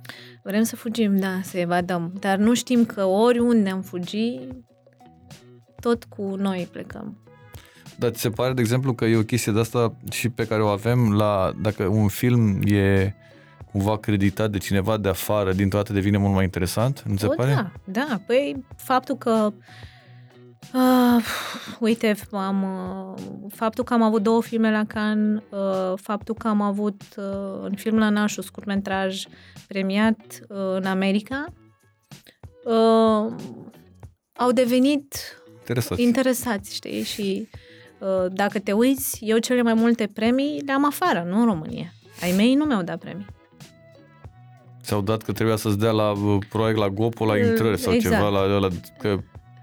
Vrem 0.44 0.64
să 0.64 0.76
fugim, 0.76 1.18
da, 1.18 1.40
să 1.44 1.58
evadăm, 1.58 2.14
dar 2.20 2.38
nu 2.38 2.54
știm 2.54 2.86
că 2.86 3.04
oriunde 3.04 3.70
am 3.70 3.82
fugi, 3.82 4.40
tot 5.80 6.04
cu 6.04 6.22
noi 6.22 6.68
plecăm. 6.72 7.18
Dar 7.98 8.12
ți 8.12 8.22
se 8.22 8.30
pare, 8.30 8.54
de 8.54 8.62
exemplu, 8.62 8.94
că 8.94 9.06
e 9.06 9.18
o 9.18 9.24
chestie 9.24 9.52
de 9.52 9.60
asta 9.60 9.98
și 10.12 10.30
pe 10.30 10.48
care 10.48 10.62
o 10.62 10.68
avem 10.68 11.14
la, 11.14 11.54
dacă 11.62 11.84
un 11.84 12.08
film 12.08 12.60
e 12.66 13.14
cumva 13.72 13.98
creditat 13.98 14.52
de 14.52 14.58
cineva 14.58 14.98
de 14.98 15.10
afară, 15.10 15.54
dintr-o 15.54 15.78
dată 15.78 15.94
devine 15.94 16.18
mult 16.18 16.34
mai 16.34 16.44
interesant, 16.44 17.02
nu 17.02 17.14
ți 17.14 17.20
se 17.20 17.26
o, 17.26 17.34
pare? 17.36 17.54
Da, 17.54 17.72
da, 17.84 18.22
păi 18.26 18.66
faptul 18.76 19.18
că 19.18 19.54
Uh, 19.54 19.91
uite, 21.80 22.16
am, 22.32 22.64
uh, 22.64 23.22
faptul 23.54 23.84
că 23.84 23.94
am 23.94 24.02
avut 24.02 24.24
două 24.24 24.42
filme 24.42 24.72
la 24.72 24.84
Cannes, 24.86 25.42
uh, 25.50 25.94
faptul 25.96 26.36
că 26.36 26.48
am 26.48 26.62
avut 26.62 27.02
uh, 27.18 27.62
un 27.64 27.76
film 27.76 27.98
la 27.98 28.10
Nașu, 28.10 28.42
scurtmetraj 28.42 29.24
premiat 29.68 30.18
uh, 30.48 30.58
în 30.76 30.86
America, 30.86 31.46
uh, 32.66 33.34
au 34.34 34.52
devenit 34.54 35.16
Interesați. 35.60 36.02
interesați, 36.02 36.74
știi? 36.76 37.04
Și 37.04 37.50
uh, 38.00 38.26
dacă 38.34 38.60
te 38.60 38.72
uiți, 38.72 39.20
eu 39.22 39.38
cele 39.38 39.62
mai 39.62 39.74
multe 39.74 40.10
premii 40.14 40.62
le 40.66 40.72
am 40.72 40.86
afară, 40.86 41.26
nu 41.30 41.40
în 41.40 41.46
România. 41.46 41.94
Ai 42.22 42.34
mei 42.38 42.56
nu 42.56 42.66
mi-au 42.66 42.82
dat 42.82 42.98
premii. 42.98 43.26
Ți-au 44.84 45.02
dat 45.02 45.22
că 45.22 45.32
trebuia 45.32 45.56
să-ți 45.56 45.80
dea 45.80 45.92
la 45.92 46.12
uh, 46.12 46.38
proiect 46.50 46.78
la 46.80 46.90
Gopo, 46.90 47.26
la 47.26 47.38
intrări 47.38 47.78
sau 47.78 47.94
Exact. 47.94 48.16
ceva, 48.16 48.30
la 48.30 48.56
ăla, 48.56 48.68
că 49.00 49.18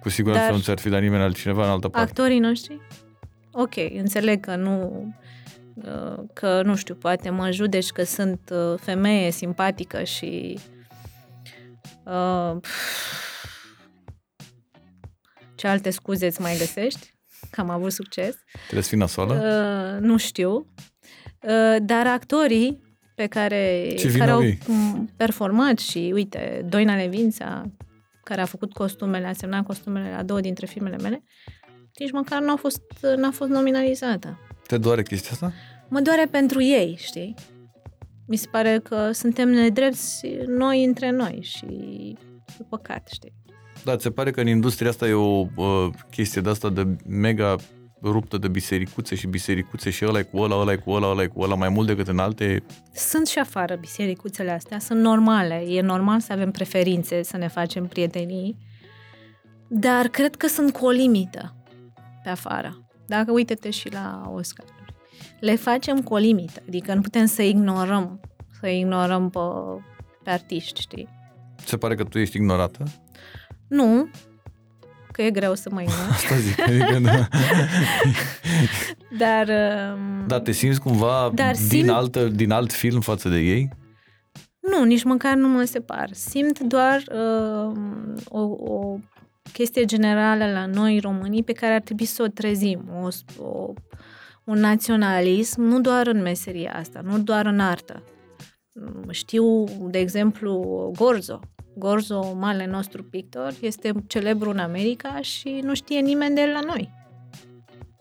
cu 0.09 0.15
siguranță 0.15 0.45
Dar- 0.45 0.55
nu 0.57 0.63
ți-ar 0.63 0.79
fi 0.79 0.89
dat 0.89 1.01
nimeni 1.01 1.23
altcineva 1.23 1.65
în 1.65 1.71
altă 1.71 1.89
parte. 1.89 2.09
Actorii 2.11 2.39
noștri? 2.39 2.81
Ok, 3.53 3.75
înțeleg 3.97 4.41
că 4.41 4.57
nu 4.57 5.07
uh, 5.75 6.25
că, 6.33 6.63
nu 6.63 6.77
știu, 6.77 6.95
poate 6.95 7.31
mă 7.31 7.51
judeci 7.51 7.89
că 7.89 8.03
sunt 8.05 8.51
uh, 8.53 8.79
femeie 8.81 9.31
simpatică 9.31 10.03
și 10.03 10.59
uh, 12.05 12.57
ce 15.55 15.67
alte 15.67 15.91
scuze 15.91 16.27
îți 16.27 16.41
mai 16.41 16.57
găsești? 16.59 17.15
Că 17.51 17.61
am 17.61 17.71
avut 17.71 17.93
succes. 17.93 18.35
Trebuie 18.61 18.83
să 18.83 18.89
fii 18.89 18.99
nasoală? 18.99 19.35
Uh, 19.35 20.01
nu 20.07 20.17
știu. 20.17 20.67
Uh, 21.41 21.77
dar 21.83 22.07
actorii 22.07 22.83
pe 23.15 23.27
care, 23.27 23.95
Ce 23.99 24.09
vin 24.09 24.19
care 24.19 24.31
au 24.31 24.37
au 24.37 24.45
ei? 24.45 24.59
m, 24.67 25.11
performat 25.17 25.79
și, 25.79 26.11
uite, 26.15 26.65
Doina 26.69 26.97
Levința, 26.97 27.71
care 28.29 28.41
a 28.41 28.45
făcut 28.45 28.73
costumele, 28.73 29.27
a 29.27 29.33
semnat 29.33 29.65
costumele 29.65 30.11
la 30.11 30.23
două 30.23 30.41
dintre 30.41 30.67
filmele 30.67 30.97
mele, 30.97 31.23
nici 31.99 32.11
măcar 32.13 32.43
n-a 32.43 32.57
fost, 32.57 32.83
n-a 33.17 33.31
fost 33.31 33.51
nominalizată. 33.51 34.39
Te 34.67 34.79
doare 34.79 35.03
chestia 35.03 35.31
asta? 35.33 35.53
Mă 35.89 36.01
doare 36.01 36.27
pentru 36.31 36.63
ei, 36.63 36.97
știi? 36.99 37.35
Mi 38.27 38.37
se 38.37 38.49
pare 38.51 38.79
că 38.79 39.13
suntem 39.13 39.49
nedrepți 39.49 40.27
noi 40.47 40.85
între 40.85 41.11
noi 41.11 41.39
și 41.43 41.67
e 42.61 42.65
păcat, 42.69 43.09
știi? 43.13 43.33
Da, 43.85 43.97
ți 43.97 44.03
se 44.03 44.11
pare 44.11 44.31
că 44.31 44.41
în 44.41 44.47
industria 44.47 44.89
asta 44.89 45.09
e 45.09 45.13
o 45.13 45.47
uh, 45.57 45.89
chestie 46.11 46.41
de 46.41 46.49
asta 46.49 46.71
de 46.71 46.87
mega 47.07 47.57
ruptă 48.03 48.39
de 48.39 48.49
bisericuțe 48.49 49.15
și 49.15 49.27
bisericuțe 49.27 49.91
și 49.91 50.05
ăla 50.05 50.19
e 50.19 50.23
cu 50.23 50.39
ăla, 50.39 50.57
ăla 50.57 50.73
e 50.73 50.77
cu 50.77 50.91
ăla, 50.91 51.11
ăla 51.11 51.23
e 51.23 51.27
cu 51.27 51.41
ăla, 51.41 51.55
mai 51.55 51.69
mult 51.69 51.87
decât 51.87 52.09
în 52.09 52.19
alte... 52.19 52.63
Sunt 52.93 53.27
și 53.27 53.39
afară 53.39 53.77
bisericuțele 53.77 54.51
astea, 54.51 54.79
sunt 54.79 55.01
normale. 55.01 55.55
E 55.55 55.81
normal 55.81 56.21
să 56.21 56.33
avem 56.33 56.51
preferințe, 56.51 57.23
să 57.23 57.37
ne 57.37 57.49
facem 57.49 57.87
prietenii, 57.87 58.57
dar 59.69 60.07
cred 60.07 60.35
că 60.35 60.47
sunt 60.47 60.73
cu 60.73 60.87
o 60.87 60.91
limită 60.91 61.57
pe 62.23 62.29
afară. 62.29 62.83
Dacă 63.07 63.33
uite-te 63.33 63.71
și 63.71 63.93
la 63.93 64.31
Oscar. 64.35 64.67
Le 65.41 65.57
facem 65.57 66.03
cu 66.03 66.15
o 66.15 66.17
limită, 66.17 66.63
adică 66.67 66.95
nu 66.95 67.01
putem 67.01 67.27
să 67.27 67.43
ignorăm, 67.43 68.21
să 68.61 68.69
ignorăm 68.69 69.31
pe, 69.31 69.39
pe 70.25 70.31
artiști, 70.31 70.81
știi? 70.81 71.09
Ți 71.59 71.69
se 71.69 71.77
pare 71.77 71.95
că 71.95 72.05
tu 72.05 72.19
ești 72.19 72.37
ignorată? 72.37 72.85
Nu, 73.69 74.09
că 75.19 75.25
e 75.25 75.31
greu 75.31 75.55
să 75.55 75.69
mă 75.73 75.81
ignor, 75.83 76.09
Asta 76.11 76.37
zic, 76.37 76.61
adică 76.61 76.99
da. 76.99 77.29
dar... 79.25 79.49
um, 79.95 80.27
da, 80.27 80.41
te 80.41 80.53
simți 80.53 80.81
cumva 80.81 81.31
Dar 81.35 81.55
din, 81.55 81.85
simt- 81.85 81.91
altă, 81.91 82.25
din 82.29 82.51
alt 82.51 82.73
film 82.73 83.01
față 83.01 83.29
de 83.29 83.39
ei? 83.39 83.69
Nu, 84.61 84.85
nici 84.85 85.03
măcar 85.03 85.35
nu 85.35 85.49
mă 85.49 85.65
separ. 85.65 86.09
Simt 86.13 86.61
doar 86.61 87.03
uh, 87.13 87.77
o, 88.29 88.41
o 88.41 88.99
chestie 89.53 89.85
generală 89.85 90.53
la 90.53 90.67
noi 90.67 90.99
românii 90.99 91.43
pe 91.43 91.53
care 91.53 91.75
ar 91.75 91.81
trebui 91.81 92.05
să 92.05 92.23
o 92.23 92.27
trezim. 92.27 92.85
O, 93.03 93.09
o, 93.45 93.73
un 94.45 94.59
naționalism, 94.59 95.61
nu 95.61 95.81
doar 95.81 96.07
în 96.07 96.23
meseria 96.23 96.73
asta, 96.77 97.01
nu 97.05 97.19
doar 97.19 97.47
în 97.47 97.61
artă. 97.61 98.03
Mm, 98.73 99.11
Știu, 99.11 99.65
de 99.91 99.99
exemplu, 99.99 100.63
Gorzo. 100.97 101.41
Gorzo, 101.79 102.35
mare 102.35 102.67
nostru 102.67 103.03
pictor, 103.03 103.55
este 103.61 103.93
celebru 104.07 104.51
în 104.51 104.59
America 104.59 105.21
și 105.21 105.61
nu 105.63 105.75
știe 105.75 106.01
nimeni 106.01 106.35
de 106.35 106.41
el 106.41 106.51
la 106.51 106.61
noi. 106.61 106.93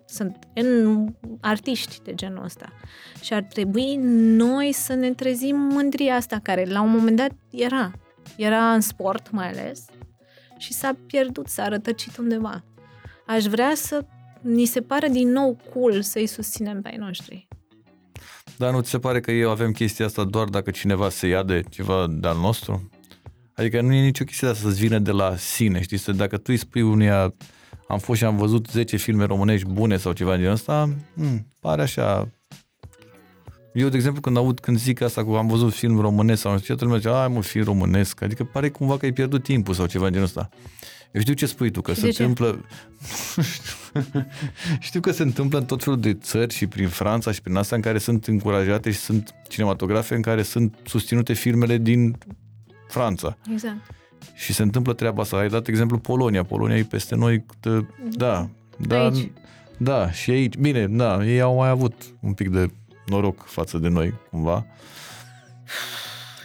Sunt 0.05 0.37
în 0.53 1.05
artiști 1.41 2.01
de 2.03 2.13
genul 2.13 2.43
ăsta. 2.43 2.73
Și 3.21 3.33
ar 3.33 3.41
trebui 3.41 3.95
noi 4.35 4.71
să 4.71 4.93
ne 4.93 5.13
trezim 5.13 5.55
mândria 5.55 6.15
asta, 6.15 6.39
care 6.43 6.65
la 6.65 6.81
un 6.81 6.89
moment 6.89 7.17
dat 7.17 7.31
era. 7.49 7.91
Era 8.37 8.73
în 8.73 8.81
sport 8.81 9.31
mai 9.31 9.49
ales 9.49 9.85
și 10.57 10.73
s-a 10.73 10.95
pierdut, 11.07 11.47
s-a 11.47 11.67
rătăcit 11.67 12.17
undeva. 12.17 12.63
Aș 13.25 13.43
vrea 13.43 13.71
să 13.75 14.05
ni 14.41 14.65
se 14.65 14.81
pare 14.81 15.07
din 15.07 15.31
nou 15.31 15.57
cool 15.73 16.01
să-i 16.01 16.27
susținem 16.27 16.81
pe 16.81 16.89
ai 16.89 16.97
noștri. 16.97 17.47
Dar 18.57 18.71
nu 18.71 18.81
ți 18.81 18.89
se 18.89 18.99
pare 18.99 19.19
că 19.19 19.31
eu 19.31 19.49
avem 19.49 19.71
chestia 19.71 20.05
asta 20.05 20.23
doar 20.23 20.47
dacă 20.47 20.71
cineva 20.71 21.09
se 21.09 21.27
ia 21.27 21.43
de 21.43 21.63
ceva 21.69 22.07
de-al 22.09 22.37
nostru? 22.37 22.89
Adică 23.57 23.81
nu 23.81 23.93
e 23.93 24.01
nicio 24.01 24.23
chestie 24.23 24.47
de 24.47 24.53
asta 24.53 24.67
să-ți 24.67 24.79
vină 24.79 24.99
de 24.99 25.11
la 25.11 25.35
sine, 25.37 25.81
știi? 25.81 25.97
Să, 25.97 26.11
dacă 26.11 26.37
tu 26.37 26.43
îi 26.47 26.57
spui 26.57 26.81
unuia 26.81 27.33
am 27.87 27.99
fost 27.99 28.19
și 28.19 28.25
am 28.25 28.37
văzut 28.37 28.67
10 28.67 28.97
filme 28.97 29.25
românești 29.25 29.67
bune 29.67 29.97
sau 29.97 30.11
ceva 30.11 30.37
din 30.37 30.45
ăsta, 30.45 30.89
hmm, 31.15 31.47
pare 31.59 31.81
așa... 31.81 32.29
Eu, 33.73 33.89
de 33.89 33.95
exemplu, 33.95 34.21
când 34.21 34.37
aud, 34.37 34.59
când 34.59 34.77
zic 34.77 35.01
asta 35.01 35.23
cu 35.23 35.31
am 35.31 35.47
văzut 35.47 35.73
film 35.73 35.99
românesc 35.99 36.41
sau 36.41 36.51
nu 36.51 36.57
știu 36.57 36.73
ce, 36.73 36.79
toată 36.79 36.93
lumea 36.93 37.11
zice, 37.11 37.21
ai 37.21 37.35
mă, 37.35 37.41
film 37.41 37.63
românesc, 37.63 38.21
adică 38.21 38.43
pare 38.43 38.69
cumva 38.69 38.97
că 38.97 39.05
ai 39.05 39.11
pierdut 39.11 39.43
timpul 39.43 39.73
sau 39.73 39.85
ceva 39.85 40.09
din 40.09 40.21
ăsta. 40.21 40.49
Eu 41.11 41.21
știu 41.21 41.33
ce 41.33 41.45
spui 41.45 41.71
tu, 41.71 41.81
că 41.81 41.93
Și 41.93 41.99
se 41.99 42.05
de 42.05 42.11
ce? 42.11 42.23
întâmplă... 42.23 42.65
știu 44.79 44.99
că 44.99 45.11
se 45.11 45.23
întâmplă 45.23 45.59
în 45.59 45.65
tot 45.65 45.83
felul 45.83 45.99
de 45.99 46.13
țări 46.13 46.53
și 46.53 46.67
prin 46.67 46.87
Franța 46.87 47.31
și 47.31 47.41
prin 47.41 47.55
astea 47.55 47.75
în 47.77 47.83
care 47.83 47.97
sunt 47.97 48.25
încurajate 48.25 48.91
și 48.91 48.97
sunt 48.97 49.33
cinematografe 49.47 50.15
în 50.15 50.21
care 50.21 50.41
sunt 50.41 50.75
susținute 50.85 51.33
filmele 51.33 51.77
din 51.77 52.17
Franța. 52.87 53.37
Exact. 53.51 53.77
Și 54.33 54.53
se 54.53 54.61
întâmplă 54.61 54.93
treaba 54.93 55.21
asta. 55.21 55.37
Ai 55.37 55.49
dat 55.49 55.67
exemplu 55.67 55.97
Polonia. 55.97 56.43
Polonia 56.43 56.77
e 56.77 56.83
peste 56.83 57.15
noi, 57.15 57.45
de, 57.59 57.85
da. 58.11 58.49
Da, 58.77 59.03
Aici. 59.03 59.31
da, 59.77 60.11
și 60.11 60.31
aici. 60.31 60.55
Bine, 60.57 60.87
da, 60.87 61.25
ei 61.25 61.41
au 61.41 61.55
mai 61.55 61.69
avut 61.69 61.93
un 62.21 62.33
pic 62.33 62.49
de 62.49 62.71
noroc 63.05 63.43
față 63.45 63.77
de 63.77 63.87
noi, 63.87 64.13
cumva. 64.29 64.65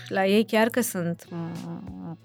La 0.08 0.26
ei 0.26 0.44
chiar 0.44 0.68
că 0.68 0.80
sunt 0.80 1.26
m, 1.30 2.18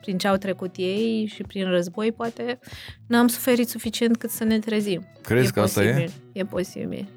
prin 0.00 0.18
ce 0.18 0.28
au 0.28 0.36
trecut 0.36 0.74
ei 0.76 1.30
și 1.34 1.42
prin 1.42 1.68
război, 1.68 2.12
poate 2.12 2.58
n-am 3.06 3.26
suferit 3.26 3.68
suficient 3.68 4.16
cât 4.16 4.30
să 4.30 4.44
ne 4.44 4.58
trezim. 4.58 5.06
Crezi 5.22 5.48
e 5.48 5.50
că 5.50 5.60
asta 5.60 5.80
posibil, 5.80 6.10
e? 6.32 6.38
E 6.38 6.44
posibil. 6.44 7.08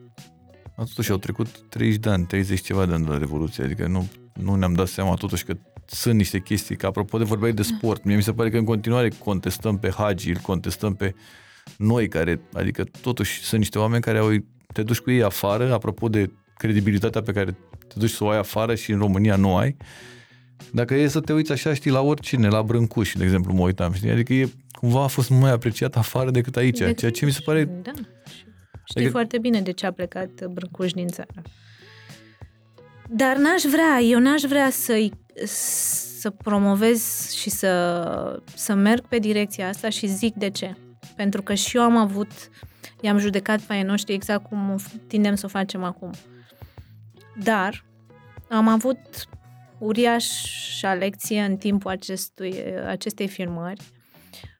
Dar 0.77 0.85
Totuși 0.85 1.11
au 1.11 1.17
trecut 1.17 1.47
30 1.69 1.99
de 1.99 2.09
ani, 2.09 2.25
30 2.25 2.61
ceva 2.61 2.85
de 2.85 2.93
ani 2.93 3.03
de 3.03 3.09
la 3.09 3.17
Revoluție, 3.17 3.63
adică 3.63 3.87
nu, 3.87 4.07
nu 4.33 4.55
ne-am 4.55 4.73
dat 4.73 4.87
seama 4.87 5.13
totuși 5.13 5.45
că 5.45 5.53
sunt 5.91 6.15
niște 6.15 6.39
chestii, 6.39 6.75
că 6.75 6.85
apropo 6.85 7.17
de 7.17 7.23
vorbeai 7.23 7.53
de 7.53 7.61
sport, 7.61 8.03
mie 8.03 8.15
mi 8.15 8.23
se 8.23 8.33
pare 8.33 8.49
că 8.49 8.57
în 8.57 8.63
continuare 8.63 9.09
contestăm 9.23 9.77
pe 9.77 9.91
Hagi, 9.91 10.29
îl 10.29 10.37
contestăm 10.37 10.93
pe 10.93 11.15
noi 11.77 12.07
care, 12.07 12.41
adică 12.53 12.83
totuși 13.01 13.43
sunt 13.43 13.59
niște 13.59 13.79
oameni 13.79 14.01
care 14.01 14.17
au, 14.17 14.29
te 14.73 14.83
duci 14.83 14.99
cu 14.99 15.11
ei 15.11 15.23
afară, 15.23 15.73
apropo 15.73 16.09
de 16.09 16.31
credibilitatea 16.57 17.21
pe 17.21 17.31
care 17.31 17.51
te 17.87 17.93
duci 17.99 18.09
să 18.09 18.23
o 18.23 18.29
ai 18.29 18.37
afară 18.37 18.75
și 18.75 18.91
în 18.91 18.99
România 18.99 19.35
nu 19.35 19.55
ai. 19.55 19.77
Dacă 20.71 20.95
e 20.95 21.07
să 21.07 21.19
te 21.19 21.33
uiți 21.33 21.51
așa, 21.51 21.73
știi, 21.73 21.91
la 21.91 22.01
oricine, 22.01 22.47
la 22.47 22.63
Brâncuși, 22.63 23.17
de 23.17 23.23
exemplu, 23.23 23.53
mă 23.53 23.61
uitam, 23.61 23.93
știi? 23.93 24.09
Adică 24.09 24.33
e, 24.33 24.49
cumva 24.71 25.03
a 25.03 25.07
fost 25.07 25.29
mai 25.29 25.51
apreciat 25.51 25.97
afară 25.97 26.31
decât 26.31 26.55
aici, 26.55 26.77
Decât 26.77 26.97
ceea 26.97 27.11
ce 27.11 27.25
mi 27.25 27.31
se 27.31 27.41
pare... 27.45 27.63
Da. 27.63 27.91
Știi 28.83 29.01
Adică- 29.01 29.11
foarte 29.11 29.37
bine 29.37 29.61
de 29.61 29.71
ce 29.71 29.85
a 29.85 29.91
plecat 29.91 30.45
Brâncuș 30.45 30.91
din 30.91 31.07
țară. 31.07 31.41
Dar 33.09 33.37
n-aș 33.37 33.61
vrea, 33.61 33.99
eu 34.01 34.19
n-aș 34.19 34.41
vrea 34.41 34.69
să 34.69 34.93
să 35.45 36.29
promovez 36.29 37.31
și 37.31 37.49
să, 37.49 38.41
să 38.55 38.73
merg 38.73 39.07
pe 39.07 39.17
direcția 39.17 39.67
asta 39.67 39.89
și 39.89 40.07
zic 40.07 40.33
de 40.33 40.49
ce. 40.49 40.75
Pentru 41.15 41.41
că 41.41 41.53
și 41.53 41.77
eu 41.77 41.83
am 41.83 41.97
avut, 41.97 42.31
i-am 43.01 43.17
judecat 43.17 43.61
pe 43.61 43.73
ai 43.73 43.83
noștri 43.83 44.13
exact 44.13 44.47
cum 44.47 44.79
tindem 45.07 45.35
să 45.35 45.45
o 45.45 45.49
facem 45.49 45.83
acum. 45.83 46.11
Dar 47.43 47.83
am 48.49 48.67
avut 48.67 48.97
uriașa 49.79 50.93
lecție 50.93 51.41
în 51.41 51.57
timpul 51.57 51.91
acestui, 51.91 52.55
acestei 52.87 53.27
filmări. 53.27 53.81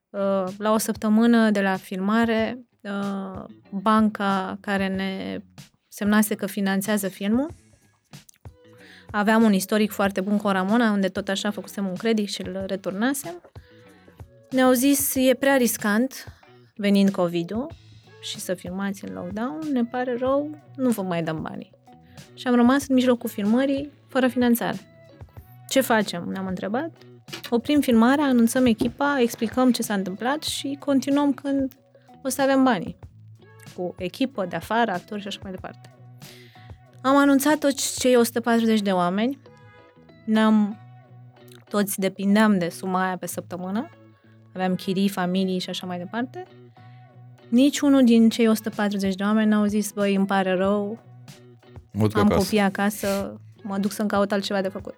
Uh, 0.10 0.44
La 0.58 0.72
o 0.72 0.78
săptămână 0.78 1.52
de 1.52 1.62
la 1.62 1.76
filmare, 1.76 2.66
uh, 2.82 3.44
banca 3.70 4.58
care 4.60 4.88
ne 4.88 5.40
semnase 5.88 6.36
că 6.36 6.46
finanțează 6.46 7.08
filmul 7.08 7.50
Aveam 9.12 9.44
un 9.44 9.54
istoric 9.54 9.92
foarte 9.92 10.22
bun 10.22 10.38
cu 10.38 10.48
Ramona, 10.48 10.92
unde 10.92 11.08
tot 11.08 11.28
așa 11.28 11.52
făcusem 11.52 11.88
un 11.88 11.96
credit 11.96 12.30
și 12.30 12.42
îl 12.42 12.64
returnasem. 12.68 13.42
Ne-au 14.50 14.72
zis, 14.72 15.16
e 15.16 15.34
prea 15.34 15.56
riscant, 15.56 16.26
venind 16.76 17.10
COVID-ul, 17.10 17.68
și 18.22 18.40
să 18.40 18.54
filmați 18.54 19.06
în 19.06 19.14
lockdown, 19.14 19.60
ne 19.72 19.84
pare 19.86 20.18
rău, 20.18 20.58
nu 20.76 20.90
vă 20.90 21.02
mai 21.02 21.24
dăm 21.24 21.42
banii. 21.42 21.72
Și 22.34 22.48
am 22.48 22.56
rămas 22.56 22.88
în 22.88 22.96
mijlocul 22.96 23.30
filmării, 23.30 23.92
fără 24.08 24.28
finanțare. 24.28 24.78
Ce 25.70 25.82
facem? 25.82 26.24
Ne-am 26.24 26.48
întrebat. 26.48 26.92
Oprim 27.50 27.80
filmarea, 27.80 28.26
anunțăm 28.26 28.66
echipa, 28.66 29.20
explicăm 29.20 29.72
ce 29.72 29.82
s-a 29.82 29.94
întâmplat 29.94 30.44
și 30.44 30.78
continuăm 30.80 31.34
când 31.34 31.74
o 32.24 32.30
să 32.30 32.42
avem 32.42 32.64
banii. 32.64 32.98
Cu 33.76 33.96
echipă 33.98 34.46
de 34.46 34.56
afară, 34.56 34.92
actori 34.92 35.22
și 35.22 35.28
așa 35.28 35.40
mai 35.44 35.52
departe. 35.52 36.01
Am 37.02 37.18
anunțat 37.18 37.58
toți 37.58 38.00
cei 38.00 38.16
140 38.16 38.82
de 38.82 38.92
oameni. 38.92 39.40
Ne-am... 40.26 40.76
Toți 41.70 42.00
depindeam 42.00 42.58
de 42.58 42.70
suma 42.70 43.06
aia 43.06 43.18
pe 43.18 43.28
săptămână. 43.28 43.90
Aveam 44.54 44.76
chirii, 44.76 45.10
familii 45.10 45.60
și 45.60 45.70
așa 45.70 45.86
mai 45.86 45.98
departe. 45.98 46.44
Niciunul 47.50 48.04
din 48.04 48.30
cei 48.30 48.48
140 48.48 49.16
de 49.16 49.24
oameni 49.24 49.50
n-au 49.50 49.66
zis, 49.66 49.92
băi, 49.92 50.16
îmi 50.16 50.26
pare 50.26 50.54
rău, 50.54 51.00
Mut 51.92 52.16
am 52.16 52.26
acasă. 52.26 52.38
copii 52.38 52.60
acasă, 52.60 53.40
mă 53.64 53.78
duc 53.78 53.92
să-mi 53.92 54.10
caut 54.10 54.32
altceva 54.32 54.62
de 54.62 54.68
făcut. 54.68 54.96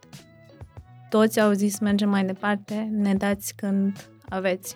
Toți 1.09 1.39
au 1.39 1.51
zis, 1.51 1.79
mergem 1.79 2.09
mai 2.09 2.25
departe, 2.25 2.89
ne 2.91 3.15
dați 3.15 3.53
când 3.55 4.09
aveți. 4.29 4.75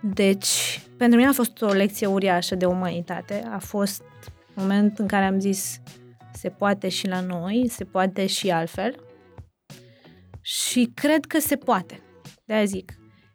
Deci, 0.00 0.80
pentru 0.96 1.16
mine 1.16 1.28
a 1.28 1.32
fost 1.32 1.62
o 1.62 1.72
lecție 1.72 2.06
uriașă 2.06 2.54
de 2.54 2.66
umanitate. 2.66 3.48
A 3.52 3.58
fost 3.58 4.02
moment 4.54 4.98
în 4.98 5.06
care 5.06 5.24
am 5.24 5.40
zis, 5.40 5.80
se 6.38 6.48
poate 6.48 6.88
și 6.88 7.06
la 7.06 7.20
noi, 7.20 7.68
se 7.68 7.84
poate 7.84 8.26
și 8.26 8.50
altfel. 8.50 8.94
Și 10.40 10.90
cred 10.94 11.24
că 11.24 11.38
se 11.38 11.56
poate. 11.56 12.00
de 12.44 12.64
zic. 12.64 12.92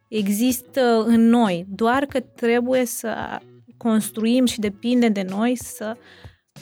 Există 0.07 1.03
în 1.05 1.21
noi, 1.21 1.65
doar 1.67 2.05
că 2.05 2.19
trebuie 2.19 2.85
să 2.85 3.39
construim 3.77 4.45
și 4.45 4.59
depinde 4.59 5.07
de 5.07 5.21
noi 5.21 5.55
să 5.55 5.97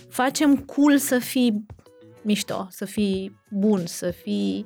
facem 0.09 0.57
cool 0.57 0.97
să 0.97 1.19
fii 1.19 1.65
mișto, 2.21 2.67
să 2.69 2.85
fii 2.85 3.39
bun, 3.49 3.85
să 3.85 4.11
fii... 4.11 4.65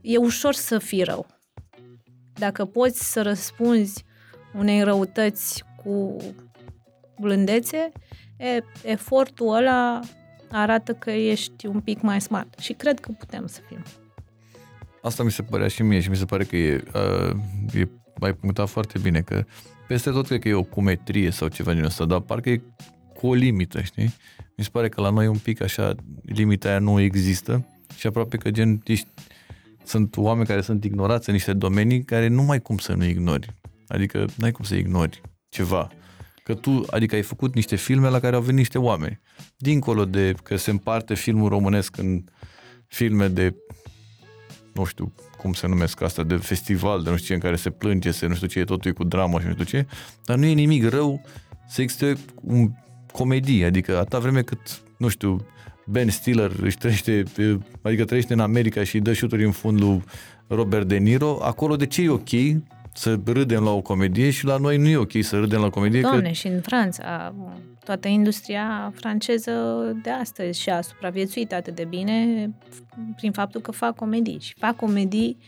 E 0.00 0.16
ușor 0.16 0.54
să 0.54 0.78
fii 0.78 1.02
rău. 1.02 1.26
Dacă 2.32 2.64
poți 2.64 3.12
să 3.12 3.22
răspunzi 3.22 4.04
unei 4.54 4.82
răutăți 4.82 5.64
cu 5.84 6.16
blândețe, 7.20 7.92
e, 8.36 8.60
efortul 8.82 9.54
ăla 9.54 10.00
arată 10.50 10.92
că 10.92 11.10
ești 11.10 11.66
un 11.66 11.80
pic 11.80 12.00
mai 12.00 12.20
smart. 12.20 12.58
Și 12.58 12.72
cred 12.72 13.00
că 13.00 13.12
putem 13.18 13.46
să 13.46 13.60
fim. 13.68 13.82
Asta 15.02 15.22
mi 15.22 15.30
se 15.30 15.42
părea 15.42 15.68
și 15.68 15.82
mie 15.82 16.00
și 16.00 16.10
mi 16.10 16.16
se 16.16 16.24
pare 16.24 16.44
că 16.44 16.56
e, 16.56 16.84
uh, 16.94 17.36
e 17.74 17.88
mai 18.20 18.32
punctat 18.34 18.68
foarte 18.68 18.98
bine, 18.98 19.20
că 19.20 19.44
peste 19.88 20.10
tot 20.10 20.26
cred 20.26 20.40
că 20.40 20.48
e 20.48 20.54
o 20.54 20.62
cumetrie 20.62 21.30
sau 21.30 21.48
ceva 21.48 21.72
din 21.72 21.84
ăsta, 21.84 22.04
dar 22.04 22.20
parcă 22.20 22.50
e 22.50 22.60
cu 23.14 23.26
o 23.26 23.34
limită, 23.34 23.80
știi? 23.80 24.14
Mi 24.56 24.64
se 24.64 24.70
pare 24.72 24.88
că 24.88 25.00
la 25.00 25.10
noi 25.10 25.26
un 25.26 25.38
pic 25.38 25.62
așa, 25.62 25.94
limita 26.22 26.68
aia 26.68 26.78
nu 26.78 27.00
există 27.00 27.66
și 27.96 28.06
aproape 28.06 28.36
că 28.36 28.50
gen, 28.50 28.80
ești, 28.84 29.06
sunt 29.84 30.16
oameni 30.16 30.46
care 30.46 30.60
sunt 30.60 30.84
ignorați 30.84 31.28
în 31.28 31.34
niște 31.34 31.52
domenii 31.52 32.04
care 32.04 32.28
nu 32.28 32.42
mai 32.42 32.60
cum 32.60 32.78
să 32.78 32.92
nu 32.92 33.04
ignori. 33.04 33.54
Adică 33.86 34.26
n-ai 34.36 34.50
cum 34.50 34.64
să 34.64 34.74
ignori 34.74 35.20
ceva. 35.48 35.90
Că 36.48 36.54
tu, 36.54 36.84
adică 36.90 37.14
ai 37.14 37.22
făcut 37.22 37.54
niște 37.54 37.76
filme 37.76 38.08
la 38.08 38.20
care 38.20 38.36
au 38.36 38.40
venit 38.40 38.56
niște 38.56 38.78
oameni. 38.78 39.20
Dincolo 39.56 40.04
de 40.04 40.34
că 40.42 40.56
se 40.56 40.70
împarte 40.70 41.14
filmul 41.14 41.48
românesc 41.48 41.96
în 41.96 42.24
filme 42.86 43.28
de 43.28 43.54
nu 44.74 44.84
știu 44.84 45.14
cum 45.38 45.52
se 45.52 45.66
numesc 45.66 46.00
asta, 46.00 46.22
de 46.22 46.36
festival, 46.36 47.02
de 47.02 47.10
nu 47.10 47.16
știu 47.16 47.28
ce, 47.28 47.34
în 47.34 47.40
care 47.40 47.56
se 47.56 47.70
plânge, 47.70 48.10
se 48.10 48.26
nu 48.26 48.34
știu 48.34 48.46
ce, 48.46 48.64
totul 48.64 48.90
e 48.90 48.94
cu 48.94 49.04
dramă 49.04 49.40
și 49.40 49.46
nu 49.46 49.52
știu 49.52 49.64
ce, 49.64 49.86
dar 50.24 50.36
nu 50.36 50.44
e 50.44 50.52
nimic 50.52 50.88
rău 50.88 51.20
să 51.68 51.82
existe 51.82 52.16
un 52.34 52.70
comedie, 53.12 53.66
adică 53.66 53.98
atâta 53.98 54.18
vreme 54.18 54.42
cât, 54.42 54.82
nu 54.98 55.08
știu, 55.08 55.46
Ben 55.86 56.08
Stiller 56.08 56.52
își 56.60 56.76
trăiește, 56.76 57.22
adică 57.82 58.04
trăiește 58.04 58.32
în 58.32 58.40
America 58.40 58.84
și 58.84 58.98
dă 58.98 59.12
șuturi 59.12 59.44
în 59.44 59.52
fund 59.52 59.80
lui 59.80 60.02
Robert 60.46 60.88
De 60.88 60.96
Niro, 60.96 61.38
acolo 61.42 61.76
de 61.76 61.86
ce 61.86 62.02
e 62.02 62.08
ok 62.08 62.30
să 62.98 63.18
râdem 63.24 63.64
la 63.64 63.70
o 63.70 63.80
comedie 63.80 64.30
și 64.30 64.44
la 64.44 64.56
noi 64.56 64.76
nu 64.76 64.88
e 64.88 64.96
ok 64.96 65.12
să 65.20 65.38
râdem 65.38 65.60
la 65.60 65.70
comedie? 65.70 66.00
Doamne, 66.00 66.28
că... 66.28 66.32
și 66.32 66.46
în 66.46 66.60
Franța, 66.60 67.34
toată 67.84 68.08
industria 68.08 68.92
franceză 68.94 69.52
de 70.02 70.10
astăzi 70.10 70.60
și-a 70.60 70.80
supraviețuit 70.80 71.52
atât 71.52 71.74
de 71.74 71.84
bine 71.84 72.50
prin 73.16 73.32
faptul 73.32 73.60
că 73.60 73.70
fac 73.70 73.96
comedii. 73.96 74.38
Și 74.40 74.54
fac 74.58 74.76
comedii, 74.76 75.38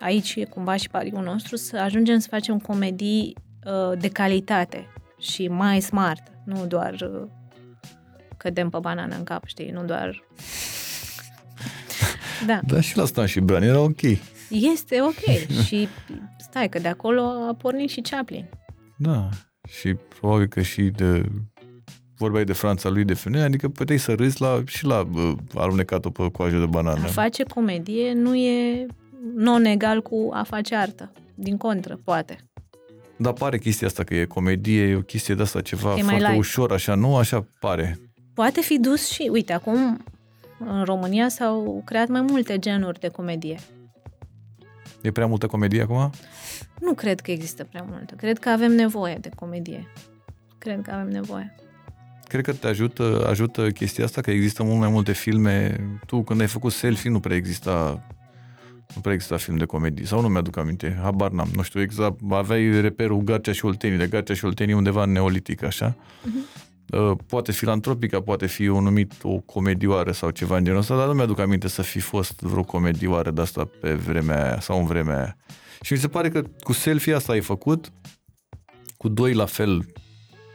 aici 0.00 0.34
e 0.34 0.44
cumva 0.44 0.76
și 0.76 0.88
pariul 0.88 1.22
nostru, 1.22 1.56
să 1.56 1.76
ajungem 1.76 2.18
să 2.18 2.28
facem 2.30 2.58
comedii 2.58 3.36
uh, 3.64 3.98
de 3.98 4.08
calitate 4.08 4.86
și 5.18 5.48
mai 5.48 5.80
smart, 5.80 6.22
nu 6.44 6.66
doar 6.66 6.92
uh, 6.92 7.28
cădem 8.36 8.68
pe 8.70 8.78
banană 8.80 9.14
în 9.16 9.24
cap, 9.24 9.46
știi, 9.46 9.70
nu 9.70 9.84
doar... 9.84 10.14
Da. 12.46 12.60
Da, 12.66 12.80
și 12.80 12.96
la 12.96 13.04
Stan 13.04 13.26
și 13.26 13.40
Bran 13.40 13.62
era 13.62 13.80
ok. 13.80 14.00
Este 14.50 15.00
ok 15.02 15.48
și 15.66 15.88
stai 16.50 16.68
că 16.68 16.78
de 16.78 16.88
acolo 16.88 17.22
a 17.22 17.54
pornit 17.58 17.90
și 17.90 18.00
Chaplin. 18.00 18.48
Da, 18.96 19.28
și 19.68 19.94
probabil 19.94 20.46
că 20.46 20.62
și 20.62 20.82
de 20.82 21.22
vorbeai 22.16 22.44
de 22.44 22.52
Franța 22.52 22.88
lui 22.88 23.04
de 23.04 23.14
femeie, 23.14 23.44
adică 23.44 23.68
puteai 23.68 23.98
să 23.98 24.12
râzi 24.14 24.40
la, 24.40 24.62
și 24.66 24.84
la 24.84 25.08
uh, 25.14 25.32
alunecat-o 25.54 26.10
pe 26.10 26.30
coajă 26.30 26.58
de 26.58 26.66
banană. 26.66 27.04
A 27.04 27.06
face 27.06 27.42
comedie 27.42 28.12
nu 28.12 28.34
e 28.34 28.86
non-egal 29.36 30.02
cu 30.02 30.30
a 30.32 30.42
face 30.42 30.74
artă. 30.74 31.12
Din 31.34 31.56
contră, 31.56 32.00
poate. 32.04 32.38
Dar 33.16 33.32
pare 33.32 33.58
chestia 33.58 33.86
asta 33.86 34.04
că 34.04 34.14
e 34.14 34.24
comedie, 34.24 34.82
e 34.82 34.96
o 34.96 35.00
chestie 35.00 35.34
de 35.34 35.42
asta 35.42 35.60
ceva 35.60 35.90
E 35.90 35.94
mai 35.94 36.02
foarte 36.02 36.24
light. 36.26 36.38
ușor, 36.38 36.72
așa, 36.72 36.94
nu? 36.94 37.16
Așa 37.16 37.46
pare. 37.60 37.98
Poate 38.34 38.60
fi 38.60 38.78
dus 38.78 39.08
și, 39.10 39.28
uite, 39.32 39.52
acum 39.52 40.04
în 40.58 40.84
România 40.84 41.28
s-au 41.28 41.82
creat 41.84 42.08
mai 42.08 42.20
multe 42.20 42.58
genuri 42.58 43.00
de 43.00 43.08
comedie. 43.08 43.58
E 45.02 45.10
prea 45.10 45.26
multă 45.26 45.46
comedie 45.46 45.82
acum? 45.82 46.10
Nu 46.80 46.94
cred 46.94 47.20
că 47.20 47.30
există 47.30 47.64
prea 47.64 47.84
multă. 47.90 48.14
Cred 48.14 48.38
că 48.38 48.48
avem 48.48 48.72
nevoie 48.72 49.14
de 49.20 49.30
comedie. 49.34 49.86
Cred 50.58 50.82
că 50.82 50.90
avem 50.90 51.08
nevoie. 51.08 51.54
Cred 52.24 52.44
că 52.44 52.52
te 52.52 52.66
ajută, 52.66 53.26
ajută 53.28 53.70
chestia 53.70 54.04
asta, 54.04 54.20
că 54.20 54.30
există 54.30 54.62
mult 54.62 54.78
mai 54.78 54.88
multe 54.88 55.12
filme. 55.12 55.76
Tu, 56.06 56.22
când 56.22 56.40
ai 56.40 56.46
făcut 56.46 56.72
selfie, 56.72 57.10
nu 57.10 57.20
prea 57.20 57.36
exista 57.36 58.04
nu 58.94 59.00
prea 59.00 59.14
exista 59.14 59.36
film 59.36 59.56
de 59.56 59.64
comedie, 59.64 60.04
sau 60.04 60.20
nu 60.20 60.28
mi-aduc 60.28 60.56
aminte, 60.56 60.98
habar 61.02 61.30
n-am, 61.30 61.48
nu 61.54 61.62
știu 61.62 61.80
exact, 61.80 62.20
aveai 62.30 62.80
reperul 62.80 63.20
Garcea 63.20 63.52
și 63.52 63.64
Oltenii, 63.64 63.98
de 63.98 64.06
Garcea 64.06 64.34
și 64.34 64.44
Oltenii 64.44 64.74
undeva 64.74 65.02
în 65.02 65.12
neolitic, 65.12 65.62
așa. 65.62 65.96
Uh-huh. 65.96 66.68
Poate 67.26 67.52
filantropica, 67.52 68.20
poate 68.20 68.46
fi 68.46 68.68
o 68.68 68.80
numit 68.80 69.12
o 69.22 69.38
comedioară 69.38 70.12
sau 70.12 70.30
ceva 70.30 70.56
în 70.56 70.64
genul 70.64 70.78
ăsta, 70.78 70.96
dar 70.96 71.06
nu 71.06 71.12
mi-aduc 71.12 71.38
aminte 71.38 71.68
să 71.68 71.82
fi 71.82 72.00
fost 72.00 72.40
vreo 72.40 72.62
comedioară 72.62 73.30
de 73.30 73.40
asta 73.40 73.70
pe 73.80 73.92
vremea 73.92 74.44
aia 74.44 74.60
sau 74.60 74.78
în 74.78 74.86
vremea 74.86 75.16
aia. 75.16 75.36
Și 75.80 75.92
mi 75.92 75.98
se 75.98 76.08
pare 76.08 76.28
că 76.28 76.42
cu 76.60 76.72
selfie 76.72 77.14
asta 77.14 77.32
ai 77.32 77.40
făcut, 77.40 77.92
cu 78.96 79.08
doi 79.08 79.34
la 79.34 79.46
fel 79.46 79.86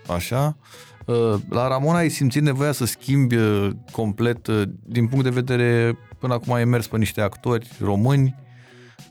așa, 0.07 0.57
Uh, 1.05 1.35
la 1.49 1.67
Ramona 1.67 1.97
ai 1.97 2.09
simțit 2.09 2.41
nevoia 2.41 2.71
să 2.71 2.85
schimbi 2.85 3.35
uh, 3.35 3.69
complet, 3.91 4.47
uh, 4.47 4.63
din 4.83 5.07
punct 5.07 5.23
de 5.23 5.29
vedere, 5.29 5.97
până 6.19 6.33
acum 6.33 6.53
ai 6.53 6.65
mers 6.65 6.87
pe 6.87 6.97
niște 6.97 7.21
actori 7.21 7.71
români, 7.79 8.35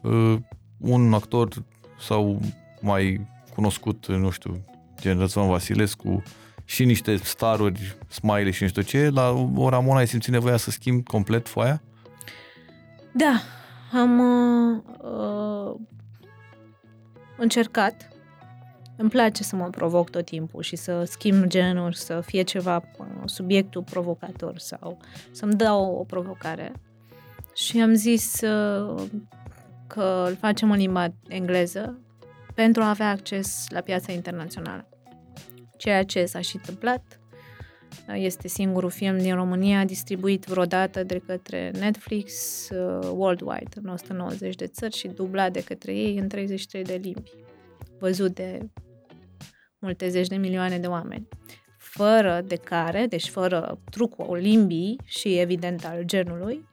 uh, 0.03 0.37
un 0.79 1.13
actor 1.13 1.49
sau 2.01 2.41
mai 2.81 3.27
cunoscut, 3.55 4.07
nu 4.07 4.31
știu, 4.31 4.65
gen 5.01 5.19
Răzvan 5.19 5.49
Vasilescu, 5.49 6.23
și 6.65 6.85
niște 6.85 7.17
staruri, 7.17 7.97
smiley 8.09 8.53
și 8.53 8.63
nu 8.63 8.69
știu 8.69 8.83
ce, 8.83 9.09
la 9.09 9.31
o 9.57 9.69
Ramona 9.69 9.99
ai 9.99 10.07
simțit 10.07 10.33
nevoia 10.33 10.57
să 10.57 10.71
schimbi 10.71 11.03
complet 11.03 11.49
foaia? 11.49 11.83
Da, 13.13 13.41
am 14.01 14.19
uh, 14.19 14.83
uh, 14.99 15.81
încercat. 17.37 18.09
Îmi 18.97 19.11
place 19.11 19.43
să 19.43 19.57
mă 19.57 19.69
provoc 19.71 20.11
tot 20.11 20.25
timpul 20.25 20.63
și 20.63 20.77
să 20.77 21.05
schimb 21.05 21.45
genuri, 21.45 21.97
să 21.97 22.21
fie 22.21 22.43
ceva 22.43 22.83
uh, 22.99 23.07
subiectul 23.25 23.83
provocator 23.83 24.59
sau 24.59 24.99
să-mi 25.31 25.55
dau 25.55 25.85
o, 25.85 25.99
o 25.99 26.05
provocare. 26.05 26.73
Și 27.55 27.81
am 27.81 27.95
zis 27.95 28.41
uh, 28.41 29.03
că 29.87 30.25
îl 30.29 30.37
facem 30.37 30.71
în 30.71 30.77
limba 30.77 31.13
engleză 31.29 31.99
pentru 32.55 32.83
a 32.83 32.89
avea 32.89 33.11
acces 33.11 33.67
la 33.69 33.81
piața 33.81 34.13
internațională. 34.13 34.89
Ceea 35.77 36.03
ce 36.05 36.25
s-a 36.25 36.41
și 36.41 36.57
întâmplat. 36.57 37.21
Este 38.15 38.49
singurul 38.49 38.91
film 38.91 39.19
din 39.19 39.35
România 39.35 39.85
distribuit 39.85 40.45
vreodată 40.45 41.03
de 41.03 41.23
către 41.27 41.71
Netflix 41.79 42.33
uh, 42.71 43.09
worldwide, 43.13 43.71
în 43.83 43.89
190 43.89 44.55
de 44.55 44.67
țări 44.67 44.97
și 44.97 45.09
dublat 45.09 45.53
de 45.53 45.63
către 45.63 45.95
ei 45.95 46.19
în 46.19 46.29
33 46.29 46.83
de 46.83 47.01
limbi. 47.03 47.31
Văzut 47.99 48.35
de 48.35 48.71
multe 49.79 50.09
zeci 50.09 50.27
de 50.27 50.37
milioane 50.37 50.79
de 50.79 50.87
oameni. 50.87 51.29
Fără 51.79 52.45
de 52.47 52.57
care, 52.57 53.07
deci 53.07 53.29
fără 53.29 53.79
trucul 53.91 54.37
limbii 54.37 55.01
și 55.05 55.39
evident 55.39 55.85
al 55.85 56.03
genului 56.03 56.69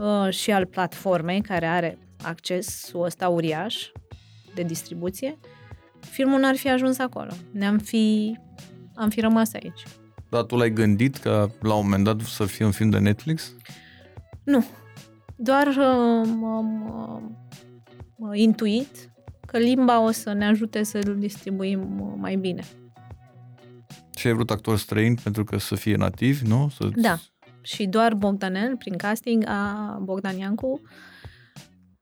uh, 0.00 0.32
și 0.32 0.52
al 0.52 0.66
platformei 0.66 1.40
care 1.40 1.66
are 1.66 1.98
accesul 2.22 3.02
ăsta 3.02 3.28
uriaș 3.28 3.90
de 4.54 4.62
distribuție, 4.62 5.38
filmul 6.00 6.40
n-ar 6.40 6.56
fi 6.56 6.70
ajuns 6.70 6.98
acolo. 6.98 7.30
Ne-am 7.52 7.78
fi, 7.78 8.36
am 8.94 9.08
fi 9.08 9.20
rămas 9.20 9.54
aici. 9.54 9.82
Dar 10.32 10.42
tu 10.42 10.56
l-ai 10.56 10.70
gândit 10.70 11.16
ca 11.16 11.50
la 11.60 11.74
un 11.74 11.82
moment 11.84 12.04
dat 12.04 12.20
să 12.20 12.44
fie 12.44 12.64
un 12.64 12.70
film 12.70 12.90
de 12.90 12.98
Netflix? 12.98 13.54
Nu. 14.44 14.64
Doar 15.36 15.66
uh, 15.66 16.28
am 16.44 16.90
uh, 18.16 18.30
intuit 18.38 19.10
că 19.46 19.58
limba 19.58 20.00
o 20.00 20.10
să 20.10 20.32
ne 20.32 20.46
ajute 20.46 20.82
să-l 20.82 21.16
distribuim 21.18 22.00
uh, 22.00 22.12
mai 22.16 22.36
bine. 22.36 22.62
Și 24.16 24.26
ai 24.26 24.32
vrut 24.32 24.50
actor 24.50 24.78
străin 24.78 25.14
pentru 25.22 25.44
că 25.44 25.58
să 25.58 25.74
fie 25.74 25.96
nativ, 25.96 26.40
nu? 26.40 26.70
Să... 26.76 26.88
Da. 26.94 27.18
Și 27.62 27.86
doar 27.86 28.14
Bogdanel, 28.14 28.76
prin 28.76 28.96
casting, 28.96 29.44
a 29.46 29.98
Bogdan 30.02 30.36
Iancu, 30.36 30.80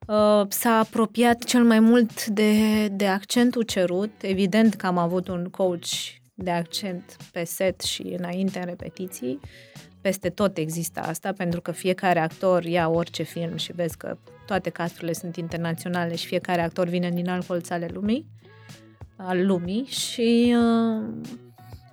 uh, 0.06 0.42
s-a 0.48 0.78
apropiat 0.78 1.44
cel 1.44 1.64
mai 1.64 1.80
mult 1.80 2.26
de, 2.26 2.88
de 2.88 3.06
accentul 3.06 3.62
cerut. 3.62 4.12
Evident 4.20 4.74
că 4.74 4.86
am 4.86 4.98
avut 4.98 5.28
un 5.28 5.44
coach 5.44 6.18
de 6.42 6.50
accent 6.50 7.16
pe 7.32 7.44
set 7.44 7.80
și 7.80 8.02
înainte 8.02 8.58
în 8.58 8.64
repetiții. 8.64 9.40
Peste 10.00 10.28
tot 10.28 10.56
există 10.56 11.00
asta, 11.00 11.32
pentru 11.32 11.60
că 11.60 11.72
fiecare 11.72 12.18
actor 12.18 12.64
ia 12.64 12.88
orice 12.88 13.22
film 13.22 13.56
și 13.56 13.72
vezi 13.72 13.96
că 13.96 14.18
toate 14.46 14.70
casturile 14.70 15.12
sunt 15.12 15.36
internaționale 15.36 16.14
și 16.16 16.26
fiecare 16.26 16.60
actor 16.60 16.88
vine 16.88 17.10
din 17.10 17.28
alt 17.28 17.46
colț 17.46 17.70
ale 17.70 17.88
lumii, 17.92 18.26
al 19.16 19.46
lumii 19.46 19.84
și 19.84 20.54
uh, 20.56 21.08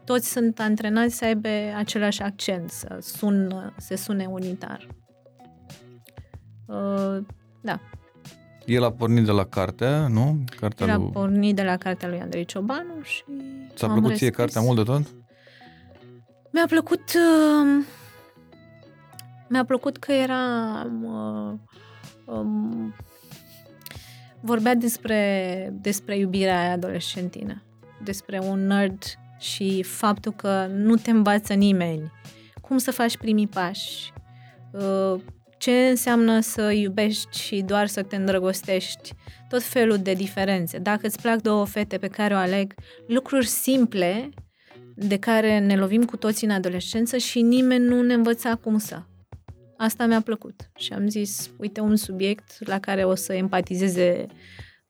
toți 0.06 0.32
sunt 0.32 0.60
antrenați 0.60 1.16
să 1.16 1.26
aibă 1.26 1.50
același 1.76 2.22
accent, 2.22 2.70
să 2.70 2.98
sun, 3.02 3.74
se 3.78 3.96
sune 3.96 4.26
unitar. 4.26 4.88
Uh, 6.66 7.18
da. 7.62 7.80
El 8.68 8.84
a 8.84 8.92
pornit 8.92 9.26
de 9.26 9.32
la 9.32 9.46
cartea, 9.46 10.08
nu? 10.08 10.44
Cartea 10.60 10.86
El 10.86 10.92
a 10.92 10.98
lui... 10.98 11.10
pornit 11.12 11.56
de 11.56 11.64
la 11.64 11.78
cartea 11.78 12.08
lui 12.08 12.20
Andrei 12.20 12.46
Ciobanu 12.46 13.02
și 13.02 13.24
Ți-a 13.76 13.88
am 13.88 13.94
plăcut 13.94 14.16
ție 14.16 14.28
rescris. 14.28 14.46
cartea 14.46 14.62
mult 14.62 14.78
de 14.78 14.84
tot? 14.84 15.02
Mi-a 16.52 16.66
plăcut 16.68 17.02
uh, 17.16 17.86
mi-a 19.48 19.66
plăcut 19.66 19.98
că 19.98 20.12
era 20.12 20.86
uh, 21.02 21.54
um, 22.26 22.94
vorbea 24.42 24.76
despre, 24.76 25.74
despre 25.82 26.18
iubirea 26.18 26.60
aia 26.60 26.72
adolescentină, 26.72 27.64
despre 28.04 28.40
un 28.40 28.68
nerd 28.68 29.04
și 29.40 29.84
faptul 29.84 30.32
că 30.32 30.68
nu 30.72 30.96
te 30.96 31.12
învață 31.12 31.54
nimeni 31.54 32.12
cum 32.68 32.78
să 32.78 32.92
faci 32.92 33.18
primii 33.18 33.48
pași, 33.48 34.14
uh, 34.72 35.22
ce 35.58 35.72
înseamnă 35.72 36.40
să 36.40 36.72
iubești 36.72 37.40
și 37.40 37.62
doar 37.62 37.88
să 37.88 38.04
te 38.04 38.16
îndrăgostești, 38.16 39.14
tot 39.50 39.64
felul 39.64 39.98
de 39.98 40.14
diferențe. 40.14 40.78
Dacă 40.78 41.08
îți 41.08 41.22
plac 41.22 41.42
două 41.42 41.66
fete 41.66 41.98
pe 41.98 42.08
care 42.08 42.34
o 42.34 42.38
aleg, 42.38 42.74
lucruri 43.08 43.46
simple 43.46 44.30
de 44.96 45.18
care 45.18 45.60
ne 45.60 45.76
lovim 45.76 46.04
cu 46.04 46.18
toții 46.18 46.48
în 46.48 46.54
adolescență 46.54 47.18
și 47.18 47.42
nimeni 47.42 47.86
nu 47.86 48.02
ne 48.02 48.14
învăța 48.14 48.56
cum 48.56 48.78
să. 48.78 49.02
Asta 49.78 50.06
mi-a 50.06 50.22
plăcut 50.22 50.70
și 50.78 50.94
am 50.94 51.08
zis, 51.08 51.52
uite 51.58 51.80
un 51.80 51.96
subiect 51.96 52.68
la 52.68 52.80
care 52.80 53.04
o 53.04 53.16
să 53.16 53.34
empatizeze 53.34 54.26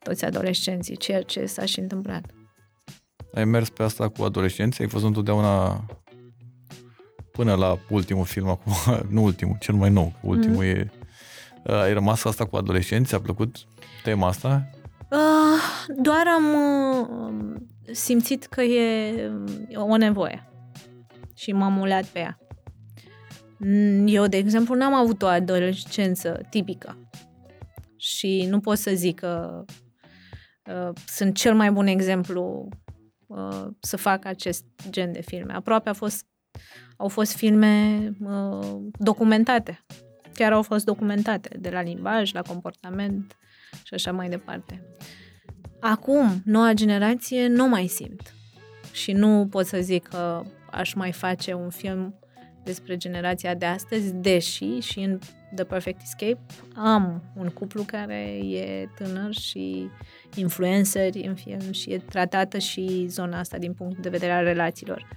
toți 0.04 0.26
adolescenții, 0.26 0.98
ceea 0.98 1.22
ce 1.22 1.46
s-a 1.46 1.66
și 1.66 1.80
întâmplat. 1.80 2.32
Ai 3.34 3.46
mers 3.46 3.70
pe 3.70 3.84
asta 3.84 4.10
cu 4.10 4.24
adolescenții? 4.24 4.84
Ai 4.84 4.90
fost 4.90 5.04
întotdeauna 5.04 5.86
până 7.38 7.54
la 7.56 7.80
ultimul 7.90 8.26
film 8.26 8.48
acum, 8.48 8.74
nu 9.16 9.24
ultimul, 9.24 9.56
cel 9.60 9.76
mai 9.76 9.90
nou, 9.90 10.14
ultimul 10.22 10.64
mm. 10.64 10.70
e... 10.70 10.92
Ai 11.64 11.94
rămas 11.94 12.24
asta 12.24 12.46
cu 12.46 12.56
adolescenți? 12.56 13.10
Ți-a 13.10 13.20
plăcut 13.20 13.56
tema 14.04 14.28
asta? 14.28 14.70
Uh, 15.12 15.96
doar 15.98 16.24
am 16.36 16.46
uh, 16.54 17.56
simțit 17.92 18.46
că 18.46 18.62
e 18.62 19.32
uh, 19.70 19.92
o 19.92 19.98
nevoie 19.98 20.50
și 21.36 21.52
m-am 21.52 21.74
mulat 21.74 22.06
pe 22.06 22.20
ea. 22.20 22.38
Mm, 23.58 24.08
Eu, 24.08 24.28
de 24.28 24.38
exemplu, 24.38 24.76
n-am 24.76 24.94
avut 24.94 25.22
o 25.22 25.28
adolescență 25.28 26.46
tipică 26.50 27.10
și 27.98 28.46
nu 28.50 28.60
pot 28.60 28.78
să 28.78 28.92
zic 28.94 29.20
că 29.20 29.64
uh, 30.70 30.90
sunt 31.08 31.36
cel 31.36 31.56
mai 31.56 31.72
bun 31.72 31.88
exemplu 31.88 32.70
uh, 33.28 33.68
să 33.80 33.98
fac 33.98 34.26
acest 34.26 34.66
gen 34.90 35.12
de 35.12 35.22
filme. 35.22 35.54
Aproape 35.54 35.90
a 35.90 35.94
fost, 35.94 36.26
au 36.98 37.08
fost 37.08 37.36
filme 37.36 38.00
uh, 38.22 38.78
documentate. 39.00 39.86
Chiar 40.34 40.52
au 40.52 40.62
fost 40.62 40.86
documentate, 40.86 41.58
de 41.60 41.70
la 41.70 41.82
limbaj, 41.82 42.34
la 42.34 42.42
comportament 42.42 43.38
și 43.84 43.94
așa 43.94 44.12
mai 44.12 44.30
departe. 44.30 44.82
Acum, 45.80 46.42
noua 46.46 46.74
generație 46.74 47.48
nu 47.48 47.68
mai 47.68 47.88
simt. 47.88 48.34
Și 48.92 49.12
nu 49.12 49.48
pot 49.50 49.66
să 49.66 49.78
zic 49.82 50.08
că 50.08 50.44
aș 50.72 50.94
mai 50.94 51.12
face 51.12 51.54
un 51.54 51.70
film 51.70 52.20
despre 52.64 52.98
generația 52.98 53.54
de 53.54 53.66
astăzi, 53.66 54.14
deși 54.14 54.80
și 54.80 55.00
în 55.00 55.20
The 55.56 55.64
Perfect 55.64 56.02
Escape 56.02 56.40
am 56.76 57.24
un 57.36 57.48
cuplu 57.48 57.84
care 57.84 58.40
e 58.44 58.88
tânăr 58.96 59.34
și 59.34 59.90
influenceri 60.36 61.22
în 61.22 61.36
film 61.36 61.72
și 61.72 61.92
e 61.92 61.98
tratată 61.98 62.58
și 62.58 63.06
zona 63.08 63.40
asta 63.40 63.58
din 63.58 63.74
punct 63.74 63.98
de 63.98 64.10
vedere 64.10 64.32
al 64.32 64.44
relațiilor. 64.44 65.08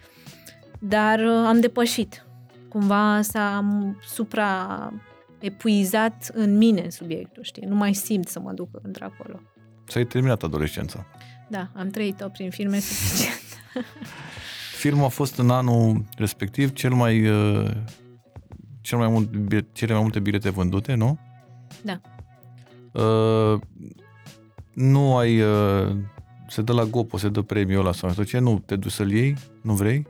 Dar 0.81 1.18
uh, 1.18 1.47
am 1.47 1.61
depășit. 1.61 2.24
Cumva 2.68 3.22
s-a 3.22 3.64
supra 4.07 4.93
epuizat 5.39 6.31
în 6.35 6.57
mine 6.57 6.89
subiectul, 6.89 7.43
știi? 7.43 7.66
Nu 7.66 7.74
mai 7.74 7.95
simt 7.95 8.28
să 8.28 8.41
mă 8.41 8.53
duc 8.53 8.68
într-acolo. 8.83 9.41
Ți-ai 9.89 10.05
terminat 10.05 10.43
adolescența. 10.43 11.07
Da, 11.49 11.68
am 11.74 11.89
trăit-o 11.91 12.28
prin 12.28 12.51
filme 12.51 12.78
suficient. 12.89 13.41
Filmul 14.76 15.05
a 15.05 15.09
fost 15.09 15.39
în 15.39 15.51
anul 15.51 16.05
respectiv 16.16 16.72
cel 16.72 16.93
mai, 16.93 17.28
uh, 17.28 17.70
cel 18.81 18.99
mai 18.99 19.09
mult, 19.09 19.37
bi- 19.37 19.72
cele 19.72 19.93
mai 19.93 20.03
multe 20.03 20.20
bilete 20.20 20.51
vândute, 20.51 20.95
nu? 20.95 21.18
Da. 21.83 22.01
Uh, 23.03 23.61
nu 24.74 25.16
ai... 25.16 25.41
Uh, 25.41 25.97
se 26.49 26.62
dă 26.62 26.72
la 26.72 26.85
Gopo, 26.85 27.16
se 27.16 27.28
dă 27.28 27.43
premiul 27.43 27.81
ăla 27.81 27.93
sau 27.93 28.09
nu 28.09 28.14
știu 28.14 28.24
ce, 28.26 28.39
nu 28.39 28.59
te 28.66 28.76
duci 28.76 28.93
să-l 28.93 29.11
iei? 29.11 29.37
Nu 29.62 29.74
vrei? 29.74 30.07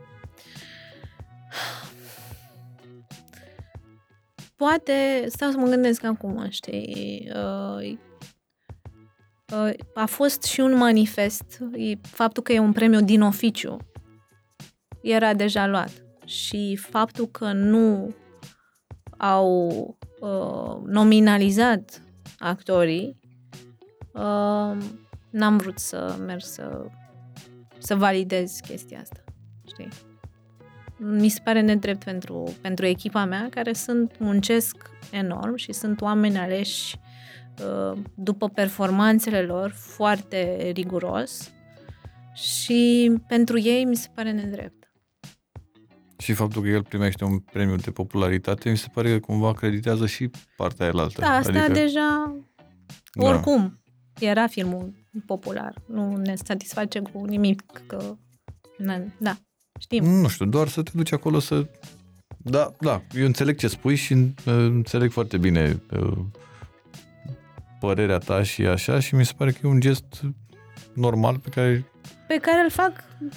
Poate, 4.55 5.25
stau 5.27 5.51
să 5.51 5.57
mă 5.57 5.67
gândesc 5.67 6.03
acum, 6.03 6.49
știi, 6.49 7.31
uh, 7.35 7.97
uh, 9.53 9.73
a 9.93 10.05
fost 10.05 10.43
și 10.43 10.59
un 10.59 10.77
manifest, 10.77 11.59
e 11.75 11.95
faptul 12.01 12.43
că 12.43 12.53
e 12.53 12.59
un 12.59 12.71
premiu 12.71 13.01
din 13.01 13.21
oficiu, 13.21 13.77
era 15.01 15.33
deja 15.33 15.67
luat. 15.67 15.91
Și 16.25 16.75
faptul 16.75 17.27
că 17.27 17.51
nu 17.51 18.15
au 19.17 19.67
uh, 20.19 20.77
nominalizat 20.85 22.01
actorii, 22.39 23.19
uh, 24.13 24.77
n-am 25.29 25.57
vrut 25.57 25.79
să 25.79 26.15
merg 26.25 26.41
să, 26.41 26.85
să 27.77 27.95
validez 27.95 28.59
chestia 28.67 28.99
asta, 28.99 29.23
știi? 29.67 30.10
Mi 31.03 31.29
se 31.29 31.39
pare 31.43 31.61
nedrept 31.61 32.03
pentru, 32.03 32.53
pentru 32.61 32.85
echipa 32.85 33.25
mea, 33.25 33.47
care 33.49 33.73
sunt, 33.73 34.19
muncesc 34.19 34.75
enorm 35.11 35.55
și 35.55 35.71
sunt 35.73 36.01
oameni 36.01 36.37
aleși 36.37 36.95
uh, 37.91 37.97
după 38.15 38.49
performanțele 38.49 39.41
lor 39.41 39.69
foarte 39.71 40.69
riguros 40.73 41.51
și 42.33 43.11
pentru 43.27 43.59
ei 43.59 43.83
mi 43.85 43.95
se 43.95 44.07
pare 44.15 44.31
nedrept. 44.31 44.91
Și 46.17 46.33
faptul 46.33 46.61
că 46.61 46.67
el 46.67 46.83
primește 46.83 47.23
un 47.23 47.39
premiu 47.39 47.75
de 47.75 47.91
popularitate, 47.91 48.69
mi 48.69 48.77
se 48.77 48.87
pare 48.93 49.11
că 49.11 49.19
cumva 49.19 49.47
acreditează 49.47 50.05
și 50.05 50.29
partea 50.57 50.85
aia 50.85 50.93
altă. 50.97 51.21
Da, 51.21 51.27
asta 51.27 51.49
adică, 51.59 51.71
deja, 51.73 52.35
Da. 53.13 53.23
oricum, 53.27 53.81
era 54.19 54.47
filmul 54.47 54.93
popular. 55.25 55.73
Nu 55.87 56.15
ne 56.15 56.35
satisface 56.35 56.99
cu 56.99 57.25
nimic 57.25 57.63
că... 57.87 58.15
na- 58.83 59.17
Da, 59.17 59.37
știm. 59.81 60.03
Nu 60.03 60.27
știu, 60.27 60.45
doar 60.45 60.67
să 60.67 60.81
te 60.81 60.91
duci 60.93 61.11
acolo 61.11 61.39
să... 61.39 61.65
Da, 62.37 62.71
da, 62.79 63.01
eu 63.17 63.25
înțeleg 63.25 63.57
ce 63.57 63.67
spui 63.67 63.95
și 63.95 64.13
uh, 64.13 64.33
înțeleg 64.45 65.11
foarte 65.11 65.37
bine 65.37 65.81
uh, 65.91 66.17
părerea 67.79 68.17
ta 68.17 68.43
și 68.43 68.61
așa 68.65 68.99
și 68.99 69.15
mi 69.15 69.25
se 69.25 69.33
pare 69.37 69.51
că 69.51 69.59
e 69.63 69.67
un 69.69 69.79
gest 69.79 70.21
normal 70.93 71.39
pe 71.39 71.49
care 71.49 71.85
pe 72.31 72.37
care 72.37 72.63
îl 72.63 72.69
fac 72.69 72.91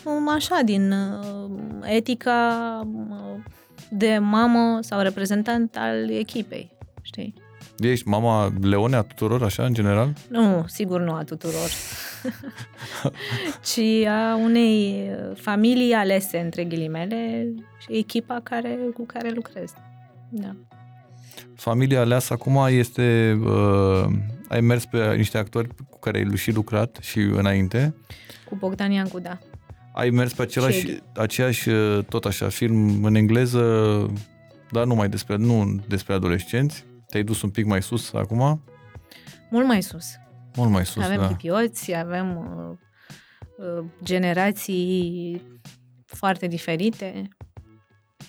um, 0.04 0.28
așa, 0.28 0.60
din 0.64 0.92
uh, 0.92 1.50
etica 1.82 2.80
uh, 3.10 3.42
de 3.90 4.18
mamă 4.18 4.78
sau 4.82 5.00
reprezentant 5.00 5.76
al 5.76 6.10
echipei, 6.10 6.70
știi? 7.02 7.34
Ești 7.78 8.08
mama 8.08 8.52
Leone 8.60 8.96
a 8.96 9.02
tuturor, 9.02 9.42
așa, 9.42 9.64
în 9.64 9.74
general? 9.74 10.12
Nu, 10.28 10.64
sigur 10.66 11.00
nu 11.00 11.12
a 11.12 11.22
tuturor, 11.24 11.68
ci 13.68 14.06
a 14.06 14.36
unei 14.36 15.08
familii 15.34 15.92
alese, 15.92 16.38
între 16.38 16.64
ghilimele, 16.64 17.48
și 17.78 17.96
echipa 17.98 18.40
care, 18.42 18.78
cu 18.94 19.04
care 19.06 19.30
lucrez. 19.34 19.72
Da. 20.28 20.56
Familia 21.56 22.00
aleasă 22.00 22.32
acum 22.32 22.66
este... 22.68 23.38
Uh, 23.44 24.04
ai 24.48 24.60
mers 24.60 24.84
pe 24.84 25.14
niște 25.14 25.38
actori 25.38 25.68
cu 25.90 25.98
care 25.98 26.18
ai 26.18 26.36
și 26.36 26.50
lucrat 26.52 26.98
și 27.00 27.18
înainte. 27.18 27.94
Cu 28.48 28.56
Bogdan 28.56 28.90
Iancu, 28.90 29.18
da. 29.20 29.38
Ai 29.92 30.10
mers 30.10 30.32
pe 30.32 30.42
același, 30.42 30.80
Și- 30.80 31.00
aceeași, 31.14 31.68
uh, 31.68 32.04
tot 32.08 32.24
așa, 32.24 32.48
film 32.48 33.04
în 33.04 33.14
engleză, 33.14 33.62
dar 34.70 34.84
nu 34.84 34.94
mai 34.94 35.08
despre, 35.08 35.36
nu 35.36 35.80
despre 35.88 36.14
adolescenți. 36.14 36.84
Te-ai 37.14 37.26
dus 37.26 37.42
un 37.42 37.50
pic 37.50 37.64
mai 37.64 37.82
sus 37.82 38.12
acum? 38.12 38.62
Mult 39.50 39.66
mai 39.66 39.82
sus. 39.82 40.04
Mult 40.56 40.70
mai 40.70 40.86
sus, 40.86 41.02
avem 41.02 41.16
da. 41.16 41.26
hipioți, 41.26 41.94
avem 41.94 42.36
uh, 42.36 42.76
uh, 43.78 43.84
generații 44.02 45.42
foarte 46.06 46.46
diferite, 46.46 47.28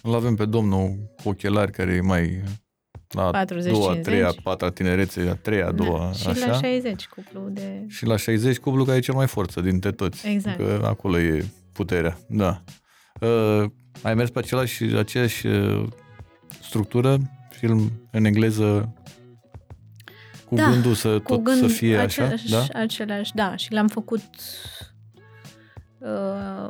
Îl 0.02 0.16
avem 0.16 0.36
pe 0.36 0.46
domnul 0.46 1.14
cu 1.24 1.30
ochelari 1.30 1.72
care 1.72 1.94
e 1.94 2.02
mai 2.02 2.44
la 3.10 3.30
40, 3.30 3.72
doua, 3.72 3.94
50. 3.94 4.04
treia, 4.04 4.34
patra 4.44 4.70
tinerețe, 4.70 5.30
a 5.30 5.36
treia, 5.36 5.68
a 5.68 5.72
doua, 5.72 6.00
da. 6.00 6.12
Și 6.12 6.28
așa. 6.28 6.48
la 6.48 6.54
60 6.54 7.08
cuplu 7.08 7.50
de... 7.50 7.86
Și 7.88 8.06
la 8.06 8.18
60 8.18 8.58
cublu 8.58 8.84
care 8.84 8.98
e 8.98 9.02
cel 9.02 9.14
mai 9.14 9.28
forță 9.28 9.62
dintre 9.62 9.92
toți. 9.92 10.28
Exact. 10.28 10.58
Că 10.58 10.82
acolo 10.84 11.20
e 11.20 11.46
puterea, 11.72 12.18
da. 12.28 12.64
Uh, 13.22 13.66
ai 14.02 14.16
mers 14.16 14.30
pe 14.30 14.40
același, 14.40 14.84
aceeași 14.84 15.48
uh, 15.48 15.88
structură, 16.62 17.18
film 17.56 17.92
în 18.12 18.26
engleză, 18.26 18.94
cu 20.46 20.56
Da, 20.56 20.70
gândul 20.70 20.94
să 20.94 21.20
cu 21.20 21.34
tot 21.34 21.44
gând 21.44 21.58
să 21.58 21.68
fie 21.68 21.98
același, 21.98 22.56
așa, 22.56 22.68
da? 22.72 22.80
Același, 22.80 23.34
da. 23.34 23.56
Și 23.56 23.72
l-am 23.72 23.88
făcut 23.88 24.24
uh, 25.98 26.70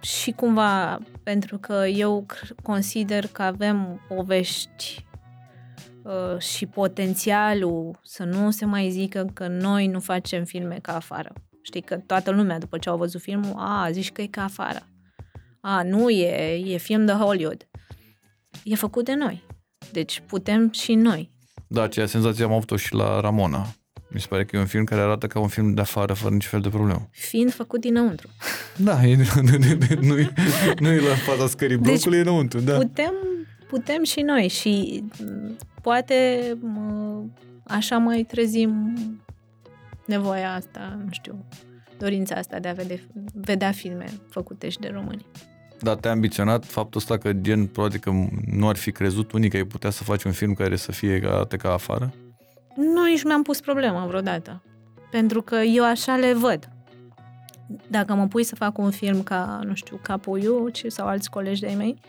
și 0.00 0.30
cumva 0.30 0.98
pentru 1.22 1.58
că 1.58 1.86
eu 1.86 2.26
cr- 2.34 2.62
consider 2.62 3.26
că 3.26 3.42
avem 3.42 4.00
povești 4.08 5.06
uh, 6.02 6.38
și 6.38 6.66
potențialul 6.66 8.00
să 8.02 8.24
nu 8.24 8.50
se 8.50 8.64
mai 8.64 8.90
zică 8.90 9.30
că 9.32 9.46
noi 9.46 9.86
nu 9.86 10.00
facem 10.00 10.44
filme 10.44 10.78
ca 10.82 10.94
afară. 10.94 11.32
Știi 11.62 11.82
că 11.82 11.96
toată 11.96 12.30
lumea 12.30 12.58
după 12.58 12.78
ce 12.78 12.88
au 12.88 12.96
văzut 12.96 13.20
filmul, 13.20 13.54
a, 13.56 13.88
zici 13.90 14.12
că 14.12 14.22
e 14.22 14.26
ca 14.26 14.42
afară. 14.44 14.86
A, 15.60 15.82
nu 15.82 16.10
e, 16.10 16.72
e 16.74 16.76
film 16.76 17.06
de 17.06 17.12
Hollywood. 17.12 17.68
E 18.64 18.74
făcut 18.74 19.04
de 19.04 19.14
noi. 19.14 19.44
Deci 19.92 20.22
putem 20.26 20.70
și 20.70 20.94
noi. 20.94 21.30
Da, 21.66 21.82
aceea 21.82 22.06
senzație 22.06 22.44
am 22.44 22.52
avut-o 22.52 22.76
și 22.76 22.94
la 22.94 23.20
Ramona. 23.20 23.66
Mi 24.08 24.20
se 24.20 24.26
pare 24.28 24.44
că 24.44 24.56
e 24.56 24.58
un 24.58 24.66
film 24.66 24.84
care 24.84 25.00
arată 25.00 25.26
ca 25.26 25.38
un 25.38 25.48
film 25.48 25.74
de 25.74 25.80
afară, 25.80 26.12
fără 26.12 26.34
niciun 26.34 26.50
fel 26.50 26.60
de 26.60 26.68
problemă. 26.68 27.08
Fiind 27.10 27.52
făcut 27.52 27.80
dinăuntru. 27.80 28.28
Da, 28.76 29.04
e, 29.06 29.16
nu, 30.00 30.18
e, 30.18 30.32
nu 30.78 30.88
e 30.88 31.00
la 31.00 31.14
fața 31.14 31.46
scării 31.46 31.76
blocului, 31.76 32.18
e 32.18 32.20
înăuntru, 32.20 32.60
da. 32.60 32.76
putem, 32.76 33.14
putem 33.68 34.04
și 34.04 34.20
noi 34.20 34.48
și 34.48 35.04
m, 35.20 35.56
poate 35.82 36.52
mă, 36.60 37.22
așa 37.64 37.98
mai 37.98 38.22
trezim 38.22 38.92
nevoia 40.06 40.54
asta, 40.54 40.98
nu 41.04 41.10
știu, 41.10 41.44
dorința 41.98 42.34
asta 42.34 42.58
de 42.58 42.68
a 42.68 42.72
vede, 42.72 43.02
vedea 43.34 43.72
filme 43.72 44.06
făcute 44.28 44.68
și 44.68 44.78
de 44.78 44.90
români. 44.92 45.26
Dar 45.82 45.96
te-a 45.96 46.10
ambiționat 46.10 46.64
faptul 46.64 47.00
ăsta 47.00 47.18
că 47.18 47.32
gen, 47.32 47.66
probabil 47.66 47.98
că 47.98 48.10
nu 48.46 48.68
ar 48.68 48.76
fi 48.76 48.92
crezut 48.92 49.32
unii 49.32 49.50
că 49.50 49.56
ai 49.56 49.64
putea 49.64 49.90
să 49.90 50.04
faci 50.04 50.24
un 50.24 50.32
film 50.32 50.54
care 50.54 50.76
să 50.76 50.92
fie 50.92 51.20
ca, 51.20 51.28
arate 51.28 51.56
ca 51.56 51.72
afară? 51.72 52.12
Nu, 52.76 53.04
nici 53.04 53.22
nu 53.22 53.28
mi-am 53.28 53.42
pus 53.42 53.60
problema 53.60 54.06
vreodată. 54.06 54.62
Pentru 55.10 55.42
că 55.42 55.56
eu 55.56 55.84
așa 55.84 56.16
le 56.16 56.32
văd. 56.32 56.68
Dacă 57.88 58.14
mă 58.14 58.26
pui 58.26 58.44
să 58.44 58.54
fac 58.54 58.78
un 58.78 58.90
film 58.90 59.22
ca, 59.22 59.60
nu 59.64 59.74
știu, 59.74 59.98
ca 60.02 60.16
Puiuci 60.16 60.84
sau 60.86 61.06
alți 61.06 61.30
colegi 61.30 61.60
de-ai 61.60 61.74
mei, 61.74 62.00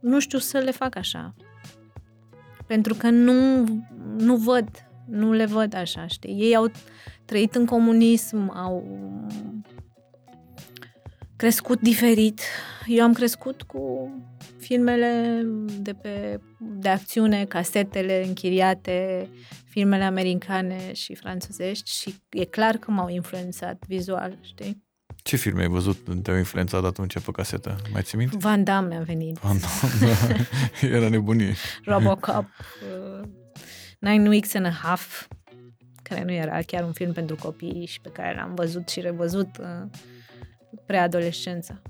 nu 0.00 0.20
știu 0.20 0.38
să 0.38 0.58
le 0.58 0.70
fac 0.70 0.96
așa. 0.96 1.34
Pentru 2.66 2.94
că 2.94 3.08
nu, 3.10 3.64
nu 4.16 4.36
văd, 4.36 4.68
nu 5.08 5.32
le 5.32 5.44
văd 5.44 5.74
așa, 5.74 6.06
știi? 6.06 6.36
Ei 6.38 6.56
au 6.56 6.70
trăit 7.24 7.54
în 7.54 7.66
comunism, 7.66 8.52
au 8.56 8.84
crescut 11.42 11.80
diferit. 11.80 12.40
Eu 12.86 13.04
am 13.04 13.12
crescut 13.12 13.62
cu 13.62 14.10
filmele 14.58 15.42
de, 15.80 15.92
pe, 15.92 16.40
de 16.58 16.88
acțiune, 16.88 17.44
casetele 17.44 18.24
închiriate, 18.26 19.28
filmele 19.64 20.04
americane 20.04 20.92
și 20.92 21.14
franțuzești 21.14 21.90
și 21.90 22.14
e 22.30 22.44
clar 22.44 22.76
că 22.76 22.90
m-au 22.90 23.08
influențat 23.08 23.84
vizual, 23.86 24.38
știi? 24.40 24.82
Ce 25.22 25.36
filme 25.36 25.62
ai 25.62 25.68
văzut, 25.68 26.22
te-au 26.22 26.36
influențat 26.36 26.84
atunci 26.84 27.18
pe 27.18 27.30
casetă? 27.32 27.76
Mai 27.92 28.02
ții 28.02 28.18
minte? 28.18 28.36
Van 28.38 28.64
Damme 28.64 28.88
mi-a 28.88 29.02
venit, 29.02 29.38
Ah, 29.42 29.50
nu, 30.00 30.06
da. 30.06 30.96
Era 30.96 31.08
nebunie. 31.08 31.54
Robocop, 31.84 32.44
uh, 32.44 33.28
Nine 33.98 34.28
Weeks 34.28 34.54
and 34.54 34.66
a 34.66 34.70
Half, 34.82 35.28
care 36.02 36.24
nu 36.24 36.32
era 36.32 36.58
chiar 36.66 36.84
un 36.84 36.92
film 36.92 37.12
pentru 37.12 37.36
copii 37.36 37.86
și 37.86 38.00
pe 38.00 38.08
care 38.08 38.34
l-am 38.34 38.54
văzut 38.54 38.88
și 38.88 39.00
revăzut 39.00 39.48
uh, 39.60 39.90
preadolescența. 40.86 41.82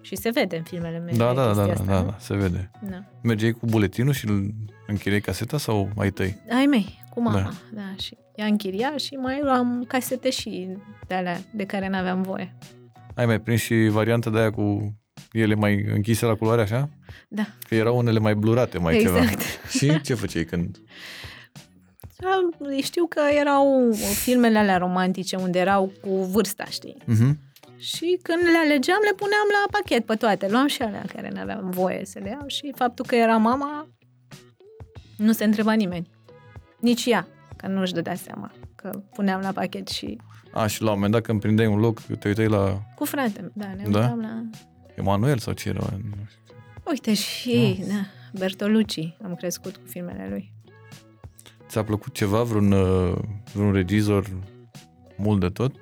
Și 0.00 0.16
se 0.16 0.30
vede 0.30 0.56
în 0.56 0.62
filmele 0.62 0.98
mele. 0.98 1.16
Da, 1.16 1.32
da, 1.34 1.52
da, 1.52 1.64
chestia 1.64 1.64
da, 1.66 1.72
asta, 1.72 1.84
da, 1.84 2.00
nu? 2.00 2.06
da, 2.10 2.16
se 2.18 2.34
vede. 2.36 2.70
da. 2.90 3.04
Mergeai 3.22 3.52
cu 3.52 3.66
buletinul 3.66 4.12
și 4.12 4.28
îl 4.28 4.54
închiriai 4.86 5.20
caseta 5.20 5.58
sau 5.58 5.88
ai 5.96 6.10
tăi? 6.10 6.36
Ai 6.50 6.66
mei, 6.66 7.02
cu 7.10 7.20
mama, 7.20 7.40
Da. 7.40 7.50
da. 7.72 7.80
da 7.80 7.94
și 7.98 8.16
ea 8.34 8.46
închiria 8.46 8.96
și 8.96 9.14
mai 9.14 9.40
luam 9.42 9.84
casete 9.88 10.30
și 10.30 10.68
de 11.06 11.14
alea 11.14 11.40
de 11.54 11.64
care 11.64 11.88
n-aveam 11.88 12.22
voie. 12.22 12.56
Ai 13.14 13.26
mai 13.26 13.40
prins 13.40 13.60
și 13.60 13.74
varianta 13.90 14.30
de 14.30 14.38
aia 14.38 14.50
cu 14.50 14.94
ele 15.32 15.54
mai 15.54 15.84
închise 15.94 16.26
la 16.26 16.34
culoare 16.34 16.60
așa? 16.62 16.88
Da, 17.28 17.46
Că 17.68 17.74
erau 17.74 17.96
unele 17.96 18.18
mai 18.18 18.34
blurate, 18.34 18.78
mai 18.78 18.98
ceva. 18.98 19.18
exact. 19.18 19.40
Și 19.78 20.00
ce 20.00 20.14
făceai 20.14 20.44
când? 20.44 20.78
Da, 22.16 22.48
Știu 22.82 23.06
că 23.06 23.20
erau 23.40 23.92
filmele 24.22 24.58
alea 24.58 24.76
romantice 24.78 25.36
unde 25.36 25.58
erau 25.58 25.92
cu 26.00 26.10
vârsta, 26.24 26.64
știi? 26.64 26.96
Mhm. 27.04 27.38
Și 27.78 28.18
când 28.22 28.42
le 28.42 28.58
alegeam, 28.64 28.98
le 29.04 29.14
puneam 29.16 29.46
la 29.52 29.78
pachet 29.78 30.06
pe 30.06 30.14
toate. 30.14 30.48
Luam 30.48 30.66
și 30.66 30.82
alea 30.82 31.04
care 31.14 31.28
n-aveam 31.32 31.70
voie 31.70 32.04
să 32.04 32.18
le 32.18 32.28
iau 32.28 32.46
și 32.46 32.72
faptul 32.76 33.04
că 33.04 33.14
era 33.14 33.36
mama, 33.36 33.88
nu 35.16 35.32
se 35.32 35.44
întreba 35.44 35.72
nimeni. 35.72 36.10
Nici 36.80 37.04
ea, 37.06 37.26
că 37.56 37.66
nu 37.66 37.80
își 37.80 37.92
dădea 37.92 38.14
seama 38.14 38.52
că 38.74 39.02
puneam 39.14 39.40
la 39.40 39.52
pachet 39.52 39.88
și 39.88 40.18
A, 40.52 40.66
și 40.66 40.82
la 40.82 40.88
un 40.88 40.94
moment 40.94 41.12
dat 41.12 41.22
când 41.22 41.40
prindeai 41.40 41.68
un 41.68 41.78
loc, 41.78 42.00
te 42.00 42.28
uitai 42.28 42.46
la 42.48 42.80
cu 42.94 43.04
frate, 43.04 43.50
da, 43.54 43.66
ne 43.76 43.84
Da? 43.88 43.98
uitam 43.98 44.20
la... 44.20 44.42
Emanuel 44.94 45.38
sau 45.38 45.52
ce 45.52 45.68
era? 45.68 45.80
Nu 45.80 46.16
știu. 46.28 46.54
Uite 46.90 47.14
și, 47.14 47.84
da, 47.88 48.06
Bertolucci, 48.38 49.16
am 49.24 49.34
crescut 49.34 49.76
cu 49.76 49.82
filmele 49.86 50.26
lui. 50.28 50.52
Ți-a 51.68 51.84
plăcut 51.84 52.14
ceva, 52.14 52.42
vreun, 52.42 52.72
uh, 52.72 53.18
vreun 53.52 53.72
regizor 53.72 54.26
mult 55.16 55.40
de 55.40 55.48
tot? 55.48 55.72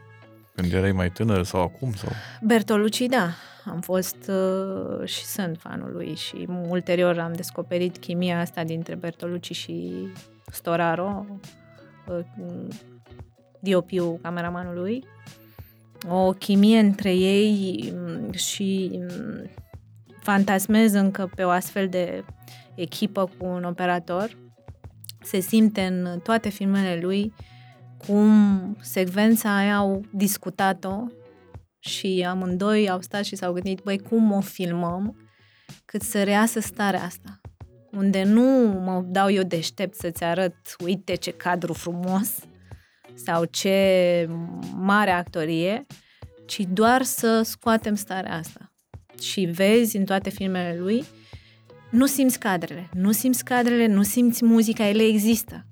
Când 0.56 0.72
erai 0.72 0.92
mai 0.92 1.10
tânăr 1.10 1.44
sau 1.44 1.62
acum? 1.62 1.92
Sau... 1.92 2.08
Bertolucci, 2.42 3.06
da, 3.06 3.28
am 3.64 3.80
fost 3.80 4.16
uh, 4.28 5.08
și 5.08 5.24
sunt 5.24 5.58
fanul 5.58 5.92
lui 5.92 6.14
și 6.14 6.46
ulterior 6.68 7.18
am 7.18 7.32
descoperit 7.32 7.96
chimia 7.96 8.40
asta 8.40 8.64
dintre 8.64 8.94
Bertolucci 8.94 9.54
și 9.54 9.92
Storaro, 10.52 11.26
uh, 12.08 12.24
diopiu 13.60 14.18
cameramanului. 14.22 15.04
O 16.08 16.30
chimie 16.30 16.78
între 16.78 17.14
ei 17.14 17.92
mm, 17.94 18.32
și 18.32 18.90
mm, 18.92 19.50
fantasmez 20.20 20.92
încă 20.92 21.30
pe 21.34 21.44
o 21.44 21.48
astfel 21.48 21.88
de 21.88 22.24
echipă 22.74 23.30
cu 23.38 23.44
un 23.46 23.64
operator. 23.64 24.36
se 25.22 25.40
simte 25.40 25.80
în 25.80 26.20
toate 26.20 26.48
filmele 26.48 27.00
lui 27.00 27.32
cum 28.06 28.76
secvența 28.80 29.56
aia 29.56 29.76
au 29.76 30.04
discutat-o 30.12 31.04
și 31.78 32.26
amândoi 32.28 32.90
au 32.90 33.00
stat 33.00 33.24
și 33.24 33.36
s-au 33.36 33.52
gândit, 33.52 33.80
băi, 33.82 33.98
cum 33.98 34.32
o 34.32 34.40
filmăm 34.40 35.16
cât 35.84 36.02
să 36.02 36.22
reasă 36.22 36.60
starea 36.60 37.02
asta. 37.02 37.40
Unde 37.90 38.22
nu 38.22 38.42
mă 38.84 39.02
dau 39.06 39.30
eu 39.30 39.42
deștept 39.42 39.94
să-ți 39.94 40.24
arăt, 40.24 40.56
uite 40.84 41.14
ce 41.14 41.30
cadru 41.30 41.72
frumos 41.72 42.38
sau 43.14 43.44
ce 43.44 44.28
mare 44.74 45.10
actorie, 45.10 45.86
ci 46.46 46.60
doar 46.60 47.02
să 47.02 47.42
scoatem 47.42 47.94
starea 47.94 48.34
asta. 48.36 48.72
Și 49.20 49.44
vezi 49.44 49.96
în 49.96 50.04
toate 50.04 50.30
filmele 50.30 50.78
lui, 50.78 51.04
nu 51.90 52.06
simți 52.06 52.38
cadrele, 52.38 52.88
nu 52.92 53.12
simți 53.12 53.44
cadrele, 53.44 53.86
nu 53.86 54.02
simți 54.02 54.44
muzica, 54.44 54.86
ele 54.86 55.02
există, 55.02 55.66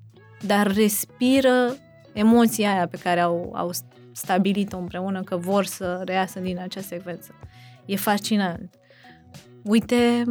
dar 0.45 0.73
respiră 0.73 1.77
emoția 2.15 2.73
aia 2.73 2.87
pe 2.87 2.97
care 2.97 3.19
au, 3.19 3.51
au 3.53 3.71
stabilit-o 4.11 4.77
împreună 4.77 5.23
că 5.23 5.37
vor 5.37 5.65
să 5.65 6.01
reiasă 6.05 6.39
din 6.39 6.59
acea 6.59 6.81
secvență. 6.81 7.35
E 7.85 7.95
fascinant. 7.95 8.75
Uite, 9.63 10.23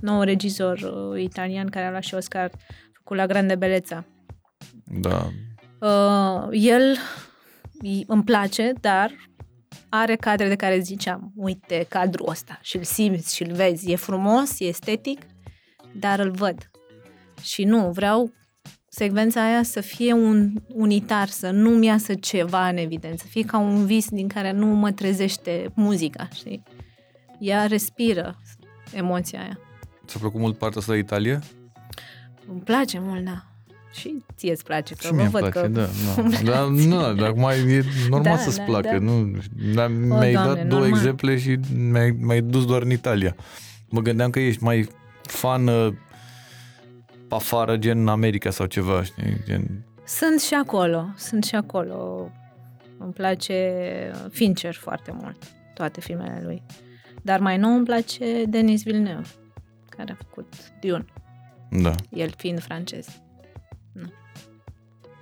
nou 0.00 0.22
regizor 0.22 0.78
uh, 0.78 1.22
italian 1.22 1.66
care 1.66 1.86
a 1.86 1.90
luat 1.90 2.02
și 2.02 2.14
Oscar, 2.14 2.50
făcut 2.92 3.16
la 3.16 3.26
Grande 3.26 3.54
Beleța. 3.54 4.04
Da. 4.84 5.30
Uh, 5.80 6.48
el 6.50 6.96
îmi 8.06 8.24
place, 8.24 8.72
dar 8.80 9.12
are 9.88 10.16
cadre 10.16 10.48
de 10.48 10.56
care 10.56 10.78
ziceam, 10.78 11.32
uite 11.34 11.86
cadrul 11.88 12.28
ăsta 12.28 12.58
și 12.62 12.76
îl 12.76 12.82
simți 12.82 13.34
și 13.34 13.42
îl 13.42 13.54
vezi, 13.54 13.90
e 13.90 13.96
frumos, 13.96 14.60
e 14.60 14.64
estetic, 14.64 15.20
dar 15.94 16.18
îl 16.18 16.30
văd. 16.30 16.70
Și 17.42 17.64
nu, 17.64 17.90
vreau 17.90 18.32
secvența 18.98 19.44
aia 19.44 19.62
să 19.62 19.80
fie 19.80 20.12
un 20.12 20.52
unitar, 20.74 21.28
să 21.28 21.50
nu-mi 21.50 21.86
iasă 21.86 22.14
ceva 22.14 22.68
în 22.68 22.76
evidență, 22.76 23.16
să 23.24 23.26
fie 23.30 23.42
ca 23.44 23.58
un 23.58 23.86
vis 23.86 24.08
din 24.08 24.28
care 24.28 24.52
nu 24.52 24.66
mă 24.66 24.90
trezește 24.92 25.70
muzica, 25.74 26.28
știi? 26.34 26.62
Ea 27.38 27.66
respiră 27.66 28.40
emoția 28.92 29.40
aia. 29.40 29.58
Ți-a 30.06 30.18
plăcut 30.20 30.40
mult 30.40 30.58
partea 30.58 30.80
asta 30.80 30.92
de 30.92 30.98
Italia? 30.98 31.42
Îmi 32.50 32.60
place 32.60 32.98
mult, 33.00 33.24
da. 33.24 33.44
Și 33.92 34.24
ție 34.36 34.50
îți 34.50 34.64
place, 34.64 34.94
că 34.94 35.06
Și 35.06 35.12
mă 35.12 35.16
mie 35.16 35.28
văd 35.28 35.40
place, 35.40 35.60
că... 35.60 35.68
da. 35.68 35.88
da. 36.16 36.22
Dar 36.50 36.66
nu, 36.66 37.14
dar 37.14 37.28
acum 37.28 37.48
e 37.48 37.84
normal 38.08 38.36
Da, 38.36 38.42
să-ți 38.42 38.56
da, 38.56 38.62
placă. 38.62 38.88
da. 38.88 38.98
Nu, 38.98 39.30
dar 39.74 39.88
mi-ai 39.90 40.32
Doamne, 40.32 40.54
dat 40.54 40.66
două 40.66 40.80
normal. 40.80 40.88
exemple 40.88 41.38
și 41.38 41.58
mi-ai, 41.76 42.16
mi-ai 42.20 42.40
dus 42.40 42.64
doar 42.64 42.82
în 42.82 42.90
Italia. 42.90 43.36
Mă 43.88 44.00
gândeam 44.00 44.30
că 44.30 44.40
ești 44.40 44.62
mai 44.62 44.88
fan 45.22 45.66
uh, 45.66 45.92
pe 47.28 47.34
afară, 47.34 47.76
gen 47.76 47.98
în 47.98 48.08
America 48.08 48.50
sau 48.50 48.66
ceva, 48.66 49.02
știi? 49.02 49.36
Gen... 49.44 49.84
Sunt 50.04 50.40
și 50.40 50.54
acolo, 50.54 51.06
sunt 51.16 51.44
și 51.44 51.54
acolo. 51.54 52.28
Îmi 52.98 53.12
place 53.12 54.10
Fincher 54.30 54.74
foarte 54.74 55.10
mult, 55.20 55.36
toate 55.74 56.00
filmele 56.00 56.40
lui. 56.42 56.62
Dar 57.22 57.40
mai 57.40 57.56
nou 57.58 57.70
îmi 57.74 57.84
place 57.84 58.44
Denis 58.48 58.82
Villeneuve, 58.82 59.28
care 59.88 60.12
a 60.12 60.14
făcut 60.24 60.54
Dune, 60.80 61.04
Da. 61.70 61.94
el 62.10 62.30
fiind 62.36 62.60
francez. 62.62 63.06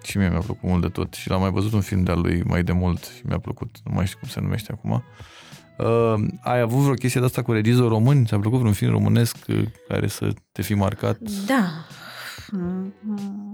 Și 0.02 0.18
mie 0.18 0.28
mi-a 0.28 0.38
plăcut 0.38 0.68
mult 0.68 0.82
de 0.82 0.88
tot. 0.88 1.14
Și 1.14 1.28
l-am 1.28 1.40
mai 1.40 1.50
văzut 1.50 1.72
un 1.72 1.80
film 1.80 2.02
de-al 2.02 2.20
lui 2.20 2.42
mai 2.42 2.62
de 2.62 2.72
mult 2.72 3.04
și 3.04 3.22
mi-a 3.26 3.38
plăcut. 3.38 3.76
Nu 3.84 3.92
mai 3.94 4.06
știu 4.06 4.18
cum 4.18 4.28
se 4.28 4.40
numește 4.40 4.72
acum. 4.72 5.04
Uh, 5.78 6.14
ai 6.40 6.60
avut 6.60 6.80
vreo 6.80 6.94
chestie 6.94 7.20
de 7.20 7.26
asta 7.26 7.42
cu 7.42 7.52
regizor 7.52 7.88
român? 7.88 8.24
Ți-a 8.24 8.38
plăcut 8.38 8.58
vreun 8.58 8.72
film 8.74 8.90
românesc 8.90 9.36
uh, 9.48 9.62
care 9.88 10.06
să 10.06 10.32
te 10.52 10.62
fi 10.62 10.74
marcat? 10.74 11.18
Da, 11.46 11.60
Mm, 11.60 11.70
mm, 11.70 11.93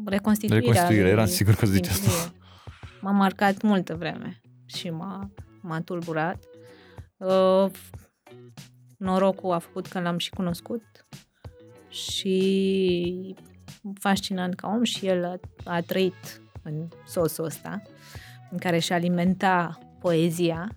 reconstituirea. 0.04 0.58
Reconstituirea, 0.58 1.02
lui 1.02 1.12
eram 1.12 1.26
sigur 1.26 1.54
că 1.54 1.66
zici 1.66 1.86
asta. 1.88 2.10
Timpurie. 2.10 2.38
M-a 3.00 3.10
marcat 3.10 3.62
multă 3.62 3.94
vreme 3.94 4.40
și 4.66 4.90
m-a, 4.90 5.30
m-a 5.62 5.80
tulburat. 5.80 6.44
Uh, 7.16 7.70
norocul 8.96 9.52
a 9.52 9.58
făcut 9.58 9.86
că 9.86 10.00
l-am 10.00 10.18
și 10.18 10.30
cunoscut 10.30 11.06
și 11.88 13.34
fascinant 14.00 14.54
ca 14.54 14.68
om 14.68 14.82
și 14.82 15.06
el 15.06 15.24
a, 15.24 15.36
a 15.64 15.80
trăit 15.80 16.42
în 16.62 16.88
sosul 17.06 17.44
ăsta 17.44 17.82
în 18.50 18.58
care 18.58 18.78
și 18.78 18.92
alimenta 18.92 19.78
poezia. 20.00 20.76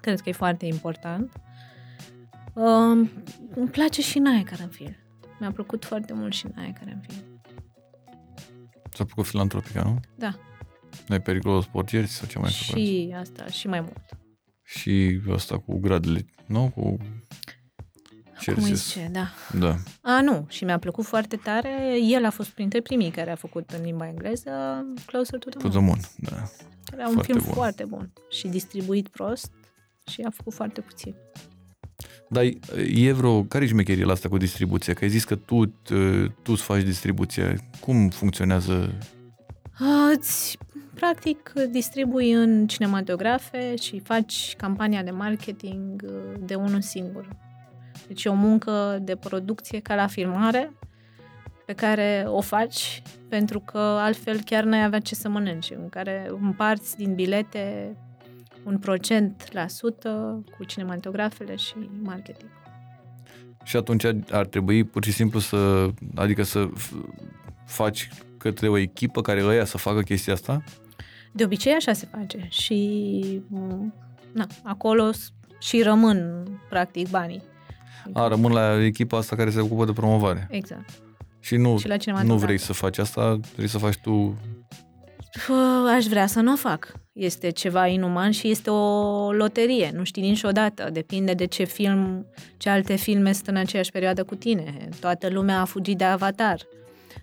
Cred 0.00 0.20
că 0.20 0.28
e 0.28 0.32
foarte 0.32 0.66
important. 0.66 1.32
Uh, 2.54 3.08
îmi 3.54 3.68
place 3.70 4.02
și 4.02 4.18
Nae 4.18 4.42
Caranfil. 4.42 4.99
Mi-a 5.40 5.52
plăcut 5.52 5.84
foarte 5.84 6.12
mult 6.12 6.32
și 6.32 6.46
Nae 6.54 6.72
Caranfil. 6.78 7.14
Ți-a 8.92 9.04
plăcut 9.04 9.26
filantropica, 9.26 9.82
nu? 9.82 10.00
Da. 10.16 10.38
Ai 11.08 11.20
periculos 11.20 11.66
portieri 11.66 12.06
sau 12.06 12.28
ce 12.28 12.38
mai 12.38 12.50
făcut? 12.50 12.82
Și 12.82 13.14
asta, 13.18 13.46
și 13.46 13.66
mai 13.66 13.80
mult. 13.80 14.04
Și 14.62 15.20
asta 15.32 15.58
cu 15.58 15.78
gradele, 15.78 16.24
nu? 16.46 16.72
Cu... 16.74 16.96
Ce 18.40 18.52
Cum 18.52 18.62
îi 18.62 18.74
zis? 18.74 18.86
zice, 18.86 19.08
da. 19.12 19.28
Da. 19.58 19.76
A, 20.00 20.20
nu, 20.20 20.46
și 20.48 20.64
mi-a 20.64 20.78
plăcut 20.78 21.04
foarte 21.04 21.36
tare. 21.36 21.98
El 22.02 22.24
a 22.24 22.30
fost 22.30 22.50
printre 22.50 22.80
primii 22.80 23.10
care 23.10 23.30
a 23.30 23.34
făcut 23.34 23.70
în 23.70 23.82
limba 23.82 24.06
engleză 24.06 24.50
Closer 25.06 25.38
to 25.38 25.48
the 25.48 25.58
Cu 25.58 25.68
Moon. 25.68 25.84
Moon, 25.84 25.98
da. 26.16 26.42
Era 26.92 27.06
un 27.06 27.12
foarte 27.12 27.32
film 27.32 27.44
bun. 27.44 27.54
foarte 27.54 27.84
bun 27.84 28.12
și 28.30 28.48
distribuit 28.48 29.08
prost 29.08 29.52
și 30.06 30.20
a 30.20 30.30
făcut 30.30 30.52
foarte 30.52 30.80
puțin. 30.80 31.14
Dar 32.32 32.44
e 32.94 33.12
vreo... 33.12 33.42
Care 33.42 33.64
e 33.64 33.66
șmecheria 33.66 34.06
la 34.06 34.12
asta 34.12 34.28
cu 34.28 34.36
distribuția? 34.36 34.94
Că 34.94 35.04
ai 35.04 35.10
zis 35.10 35.24
că 35.24 35.34
tu, 35.34 35.66
t- 35.66 36.32
tu 36.42 36.52
îți 36.52 36.62
faci 36.62 36.82
distribuția. 36.82 37.54
Cum 37.80 38.08
funcționează? 38.08 38.92
A, 39.78 40.10
Îți, 40.16 40.58
practic, 40.94 41.52
distribui 41.70 42.32
în 42.32 42.66
cinematografe 42.66 43.74
și 43.76 43.98
faci 43.98 44.54
campania 44.56 45.02
de 45.02 45.10
marketing 45.10 46.04
uh, 46.06 46.40
de 46.40 46.54
unul 46.54 46.80
singur. 46.80 47.28
Deci 48.06 48.24
e 48.24 48.28
o 48.28 48.34
muncă 48.34 48.98
de 49.02 49.16
producție 49.16 49.80
ca 49.80 49.94
la 49.94 50.06
filmare 50.06 50.72
pe 51.66 51.72
care 51.72 52.24
o 52.26 52.40
faci 52.40 53.02
pentru 53.28 53.60
că 53.60 53.78
altfel 53.78 54.40
chiar 54.44 54.64
n-ai 54.64 54.84
avea 54.84 54.98
ce 54.98 55.14
să 55.14 55.28
mănânci, 55.28 55.70
în 55.70 55.88
care 55.88 56.30
împarți 56.40 56.96
din 56.96 57.14
bilete 57.14 57.96
un 58.64 58.78
procent 58.78 59.48
la 59.52 59.66
sută 59.68 60.42
cu 60.56 60.64
cinematografele 60.64 61.56
și 61.56 61.74
marketing. 62.02 62.50
Și 63.64 63.76
atunci 63.76 64.04
ar 64.30 64.46
trebui 64.46 64.84
pur 64.84 65.04
și 65.04 65.12
simplu 65.12 65.38
să... 65.38 65.88
Adică 66.14 66.42
să 66.42 66.68
f- 66.78 67.14
faci 67.66 68.08
către 68.36 68.68
o 68.68 68.76
echipă 68.76 69.22
care 69.22 69.44
ăia 69.44 69.64
să 69.64 69.78
facă 69.78 70.00
chestia 70.00 70.32
asta? 70.32 70.62
De 71.32 71.44
obicei 71.44 71.72
așa 71.72 71.92
se 71.92 72.08
face 72.10 72.46
și 72.50 73.42
m, 73.48 73.94
na, 74.32 74.46
acolo 74.62 75.12
s- 75.12 75.32
și 75.60 75.82
rămân 75.82 76.46
practic 76.68 77.08
banii. 77.10 77.42
A, 78.12 78.28
rămân 78.28 78.52
la 78.52 78.84
echipa 78.84 79.16
asta 79.18 79.36
care 79.36 79.50
se 79.50 79.60
ocupă 79.60 79.84
de 79.84 79.92
promovare. 79.92 80.46
Exact. 80.50 80.88
Și 81.40 81.56
nu, 81.56 81.78
Și 81.78 81.86
la 81.88 81.94
nu 81.94 82.00
cinematografe. 82.00 82.44
vrei 82.44 82.58
să 82.58 82.72
faci 82.72 82.98
asta, 82.98 83.38
vrei 83.56 83.68
să 83.68 83.78
faci 83.78 83.96
tu... 84.02 84.38
Pă, 85.46 85.52
Aș 85.96 86.04
vrea 86.06 86.26
să 86.26 86.40
nu 86.40 86.52
o 86.52 86.56
fac. 86.56 86.92
Este 87.12 87.50
ceva 87.50 87.86
inuman 87.86 88.30
și 88.30 88.50
este 88.50 88.70
o 88.70 89.32
loterie. 89.32 89.90
Nu 89.94 90.04
știi 90.04 90.22
niciodată. 90.22 90.88
Depinde 90.92 91.32
de 91.32 91.44
ce 91.44 91.64
film, 91.64 92.26
ce 92.56 92.68
alte 92.68 92.94
filme 92.94 93.32
sunt 93.32 93.46
în 93.46 93.56
aceeași 93.56 93.90
perioadă 93.90 94.24
cu 94.24 94.34
tine. 94.34 94.88
Toată 95.00 95.28
lumea 95.28 95.60
a 95.60 95.64
fugit 95.64 95.98
de 95.98 96.04
Avatar. 96.04 96.60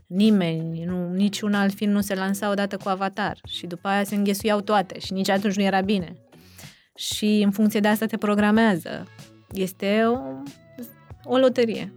Nimeni, 0.08 0.84
nu, 0.84 1.14
niciun 1.14 1.54
alt 1.54 1.74
film 1.74 1.92
nu 1.92 2.02
se 2.02 2.16
lansa 2.16 2.50
odată 2.50 2.78
cu 2.78 2.90
Avatar. 2.90 3.40
Și 3.48 3.66
după 3.68 3.88
aia 3.88 4.04
se 4.04 4.16
înghesuiau 4.16 4.62
toate 4.62 5.00
și 5.00 5.14
nici 5.14 5.30
atunci 5.30 5.56
nu 5.56 5.64
era 5.64 5.82
bine. 5.82 6.16
Și 6.96 7.42
în 7.44 7.52
funcție 7.52 7.80
de 7.80 7.88
asta 7.88 8.06
te 8.06 8.18
programează. 8.18 9.08
Este 9.54 10.04
o, 10.06 10.18
o 11.24 11.38
loterie. 11.38 11.94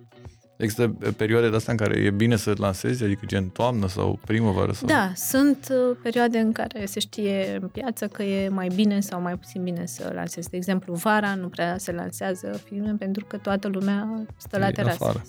Există 0.60 0.88
perioade 1.16 1.50
de 1.50 1.56
astea 1.56 1.72
în 1.72 1.78
care 1.78 1.98
e 1.98 2.10
bine 2.10 2.36
să 2.36 2.54
lansezi, 2.58 3.04
adică 3.04 3.26
gen 3.26 3.48
toamnă 3.48 3.88
sau 3.88 4.18
primăvară? 4.26 4.72
Sau... 4.72 4.88
Da, 4.88 5.12
sunt 5.14 5.68
uh, 5.70 5.96
perioade 6.02 6.38
în 6.38 6.52
care 6.52 6.84
se 6.86 7.00
știe 7.00 7.58
în 7.60 7.68
piață 7.68 8.08
că 8.08 8.22
e 8.22 8.48
mai 8.48 8.68
bine 8.74 9.00
sau 9.00 9.20
mai 9.20 9.36
puțin 9.36 9.62
bine 9.62 9.86
să 9.86 10.10
lansezi. 10.14 10.50
De 10.50 10.56
exemplu, 10.56 10.94
vara 10.94 11.34
nu 11.34 11.48
prea 11.48 11.78
se 11.78 11.92
lansează 11.92 12.60
filme 12.64 12.94
pentru 12.98 13.24
că 13.24 13.36
toată 13.36 13.68
lumea 13.68 14.26
stă 14.36 14.58
la 14.58 14.68
E 14.68 14.72
terasă. 14.72 15.04
Afară. 15.04 15.22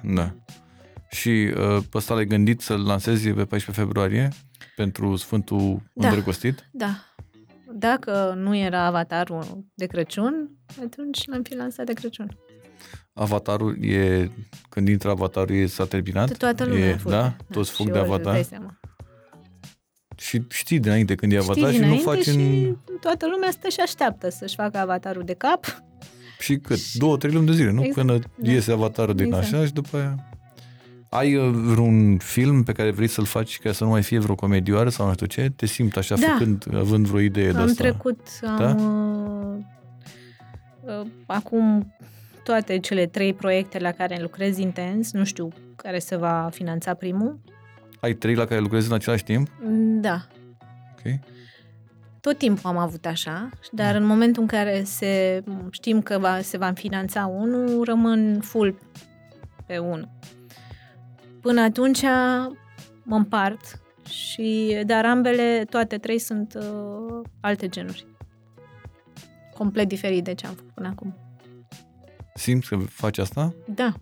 da. 0.14 0.34
Și 1.10 1.28
uh, 1.28 1.82
pe 1.90 1.96
ăsta 1.96 2.14
l-ai 2.14 2.26
gândit 2.26 2.60
să-l 2.60 2.84
lansezi 2.86 3.28
pe 3.28 3.44
14 3.44 3.70
februarie 3.70 4.28
pentru 4.76 5.16
Sfântul 5.16 5.82
Da. 5.94 6.08
Îndrăgostit? 6.08 6.68
Da. 6.72 7.14
Dacă 7.74 8.34
nu 8.36 8.56
era 8.56 8.84
avatarul 8.84 9.64
de 9.74 9.86
Crăciun, 9.86 10.50
atunci 10.82 11.26
l-am 11.26 11.42
fi 11.42 11.54
lansat 11.54 11.86
de 11.86 11.92
Crăciun. 11.92 12.36
Avatarul 13.12 13.84
e, 13.84 14.30
când 14.68 14.88
intră 14.88 15.10
avatarul 15.10 15.56
e, 15.56 15.66
s-a 15.66 15.84
terminat? 15.86 16.28
De 16.28 16.34
toată 16.34 16.64
lumea 16.64 16.88
e, 16.88 16.96
fuge. 16.96 17.14
Da? 17.14 17.36
Toți 17.50 17.70
fug 17.70 17.86
și 17.86 17.92
de 17.92 17.98
ori 17.98 18.08
îți 18.08 18.14
avatar? 18.14 18.32
dai 18.32 18.44
seama. 18.44 18.80
Și 20.16 20.42
știi 20.48 20.78
dinainte 20.78 21.14
când 21.14 21.32
e 21.32 21.36
avatar 21.36 21.56
Știi 21.56 21.72
și 21.72 21.78
nu 21.78 21.84
dinainte 21.84 22.04
faci 22.04 22.22
și 22.22 22.36
în... 22.36 22.76
toată 23.00 23.26
lumea 23.26 23.50
stă 23.50 23.68
și 23.68 23.80
așteaptă 23.80 24.30
să-și 24.30 24.54
facă 24.54 24.78
avatarul 24.78 25.22
de 25.24 25.34
cap. 25.34 25.82
Și 26.38 26.56
cât? 26.56 26.92
Două, 26.92 27.16
trei 27.16 27.32
luni 27.32 27.46
de 27.46 27.52
zile, 27.52 27.70
nu? 27.70 27.84
Exact, 27.84 28.06
Până 28.06 28.18
da. 28.36 28.50
iese 28.50 28.72
avatarul 28.72 29.14
din 29.14 29.26
Exact. 29.26 29.44
așa 29.44 29.64
și 29.64 29.72
după 29.72 29.96
aia... 29.96 30.26
Ai 31.10 31.34
uh, 31.36 31.50
vreun 31.54 32.18
film 32.18 32.62
pe 32.62 32.72
care 32.72 32.90
vrei 32.90 33.06
să-l 33.08 33.24
faci 33.24 33.58
ca 33.58 33.72
să 33.72 33.84
nu 33.84 33.90
mai 33.90 34.02
fie 34.02 34.18
vreo 34.18 34.34
comedioară 34.34 34.88
sau 34.88 35.06
nu 35.06 35.12
știu 35.12 35.26
ce? 35.26 35.52
Te 35.56 35.66
simți 35.66 35.98
așa 35.98 36.14
Da. 36.14 36.26
făcând, 36.32 36.66
având 36.74 37.06
vreo 37.06 37.20
idee 37.20 37.50
de 37.50 37.58
Am 37.58 37.64
asta? 37.64 37.82
trecut, 37.82 38.20
am... 38.42 38.56
Da? 38.56 38.74
Uh, 40.84 41.00
uh, 41.00 41.06
acum 41.26 41.94
toate 42.44 42.78
cele 42.78 43.06
trei 43.06 43.34
proiecte 43.34 43.78
la 43.78 43.90
care 43.90 44.18
lucrez 44.20 44.58
intens, 44.58 45.12
nu 45.12 45.24
știu 45.24 45.48
care 45.76 45.98
se 45.98 46.16
va 46.16 46.48
finanța 46.52 46.94
primul. 46.94 47.40
Ai 48.00 48.12
trei 48.12 48.34
la 48.34 48.44
care 48.44 48.60
lucrezi 48.60 48.88
în 48.88 48.94
același 48.94 49.24
timp? 49.24 49.48
Da, 50.00 50.26
Ok. 50.92 51.18
tot 52.20 52.38
timpul 52.38 52.70
am 52.70 52.76
avut 52.76 53.06
așa, 53.06 53.50
dar 53.72 53.94
în 53.94 54.04
momentul 54.04 54.42
în 54.42 54.48
care 54.48 54.82
se, 54.84 55.42
știm 55.70 56.02
că 56.02 56.18
va, 56.18 56.40
se 56.40 56.56
va 56.56 56.72
finanța 56.72 57.26
unul, 57.26 57.84
rămân 57.84 58.40
full 58.40 58.78
pe 59.66 59.78
unul. 59.78 60.08
Până 61.40 61.60
atunci 61.60 62.02
mă 63.02 63.16
împart, 63.16 63.80
și, 64.08 64.78
dar 64.86 65.04
ambele, 65.04 65.64
toate 65.70 65.98
trei 65.98 66.18
sunt 66.18 66.54
uh, 66.54 67.20
alte 67.40 67.68
genuri. 67.68 68.06
Complet 69.54 69.88
diferit 69.88 70.24
de 70.24 70.34
ce 70.34 70.46
am 70.46 70.54
făcut 70.54 70.70
până 70.74 70.88
acum. 70.88 71.14
Simți 72.34 72.68
că 72.68 72.76
faci 72.76 73.18
asta? 73.18 73.54
Da, 73.66 73.94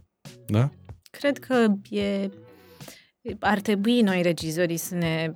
Da? 0.46 0.70
cred 1.10 1.38
că 1.38 1.66
e, 1.90 2.30
ar 3.38 3.60
trebui 3.60 4.00
noi 4.00 4.22
regizorii 4.22 4.76
să 4.76 4.94
ne, 4.94 5.32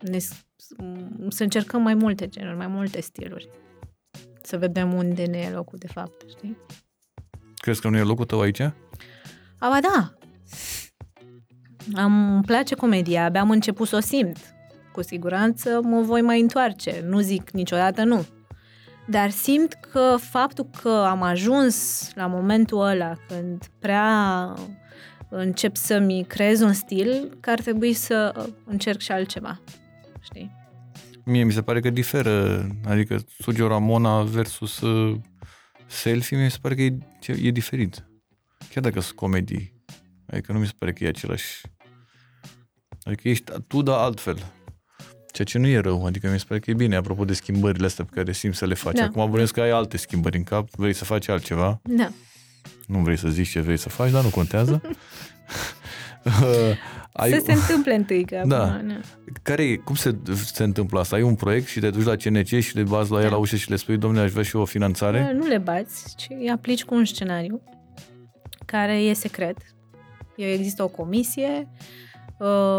ne 0.00 0.18
să 1.28 1.42
încercăm 1.42 1.82
mai 1.82 1.94
multe 1.94 2.28
genuri, 2.28 2.56
mai 2.56 2.66
multe 2.66 3.00
stiluri. 3.00 3.48
Să 4.42 4.58
vedem 4.58 4.92
unde 4.92 5.24
ne 5.24 5.38
e 5.38 5.50
locul 5.50 5.78
de 5.78 5.86
fapt, 5.86 6.24
știi? 6.28 6.56
Crezi 7.56 7.80
că 7.80 7.88
nu 7.88 7.96
e 7.96 8.02
locul 8.02 8.24
tău 8.24 8.40
aici? 8.40 8.60
Aba 9.58 9.78
da! 9.80 10.12
Am, 11.94 12.34
îmi 12.34 12.42
place 12.44 12.74
comedia, 12.74 13.24
abia 13.24 13.40
am 13.40 13.50
început 13.50 13.88
să 13.88 13.96
o 13.96 14.00
simt. 14.00 14.38
Cu 14.92 15.02
siguranță 15.02 15.80
mă 15.82 16.00
voi 16.00 16.20
mai 16.20 16.40
întoarce, 16.40 17.02
nu 17.06 17.18
zic 17.20 17.50
niciodată 17.50 18.04
nu. 18.04 18.26
Dar 19.10 19.30
simt 19.30 19.74
că 19.74 20.16
faptul 20.20 20.68
că 20.82 20.88
am 20.88 21.22
ajuns 21.22 22.08
la 22.14 22.26
momentul 22.26 22.80
ăla 22.80 23.12
când 23.28 23.66
prea 23.78 24.54
încep 25.28 25.76
să-mi 25.76 26.24
creez 26.24 26.60
un 26.60 26.72
stil, 26.72 27.36
că 27.40 27.50
ar 27.50 27.60
trebui 27.60 27.92
să 27.92 28.48
încerc 28.64 29.00
și 29.00 29.12
altceva. 29.12 29.60
Știi? 30.20 30.50
Mie 31.24 31.44
mi 31.44 31.52
se 31.52 31.62
pare 31.62 31.80
că 31.80 31.90
diferă, 31.90 32.66
adică 32.84 33.18
Sugio 33.38 33.68
Ramona 33.68 34.22
versus 34.22 34.80
uh, 34.80 35.16
selfie, 35.86 36.42
mi 36.42 36.50
se 36.50 36.58
pare 36.60 36.74
că 36.74 36.82
e, 36.82 36.98
e 37.42 37.50
diferit. 37.50 38.06
Chiar 38.70 38.82
dacă 38.82 39.00
sunt 39.00 39.16
comedii. 39.16 39.72
Adică 40.26 40.52
nu 40.52 40.58
mi 40.58 40.66
se 40.66 40.72
pare 40.78 40.92
că 40.92 41.04
e 41.04 41.08
același. 41.08 41.60
Adică 43.02 43.28
ești 43.28 43.52
tu, 43.66 43.82
dar 43.82 43.98
altfel. 43.98 44.52
Ceea 45.32 45.46
ce 45.46 45.58
nu 45.58 45.66
e 45.66 45.78
rău, 45.78 46.06
adică 46.06 46.28
mi 46.32 46.38
se 46.38 46.44
pare 46.48 46.60
că 46.60 46.70
e 46.70 46.74
bine, 46.74 46.96
apropo 46.96 47.24
de 47.24 47.32
schimbările 47.32 47.86
astea 47.86 48.04
pe 48.04 48.10
care 48.14 48.32
simți 48.32 48.58
să 48.58 48.66
le 48.66 48.74
faci. 48.74 48.94
Da. 48.96 49.04
Acum 49.04 49.24
bănuiesc 49.30 49.52
că 49.52 49.60
ai 49.60 49.70
alte 49.70 49.96
schimbări 49.96 50.36
în 50.36 50.42
cap, 50.42 50.68
vrei 50.70 50.92
să 50.92 51.04
faci 51.04 51.28
altceva, 51.28 51.80
Da. 51.82 52.08
nu 52.86 52.98
vrei 52.98 53.16
să 53.18 53.28
zici 53.28 53.48
ce 53.48 53.60
vrei 53.60 53.76
să 53.76 53.88
faci, 53.88 54.10
dar 54.10 54.22
nu 54.22 54.28
contează. 54.30 54.80
Uh, 56.24 56.76
ai, 57.12 57.30
Să 57.30 57.42
se 57.44 57.52
întâmple 57.52 57.94
întâi, 57.94 58.24
că 58.24 58.42
Da. 58.46 58.62
acum, 58.72 58.86
na. 58.86 59.00
care 59.42 59.62
e, 59.62 59.76
cum 59.76 59.94
se, 59.94 60.16
se 60.34 60.62
întâmplă 60.62 61.00
asta? 61.00 61.16
Ai 61.16 61.22
un 61.22 61.34
proiect 61.34 61.66
și 61.66 61.80
te 61.80 61.90
duci 61.90 62.04
la 62.04 62.16
CNC 62.16 62.46
și 62.46 62.74
le 62.76 62.82
bazi 62.82 63.10
la 63.10 63.16
el 63.18 63.24
Da. 63.24 63.30
la 63.30 63.36
ușă 63.36 63.56
și 63.56 63.70
le 63.70 63.76
spui, 63.76 63.96
domnule, 63.96 64.22
aș 64.24 64.30
vrea 64.30 64.42
și 64.42 64.56
eu 64.56 64.62
o 64.62 64.64
finanțare? 64.64 65.32
Nu 65.32 65.46
le 65.46 65.58
bați, 65.58 66.14
ci 66.16 66.26
îi 66.40 66.50
aplici 66.50 66.84
cu 66.84 66.94
un 66.94 67.04
scenariu 67.04 67.62
care 68.66 68.94
e 68.94 69.12
secret. 69.12 69.56
Există 70.36 70.82
o 70.82 70.88
comisie, 70.88 71.68
uh, 71.72 71.76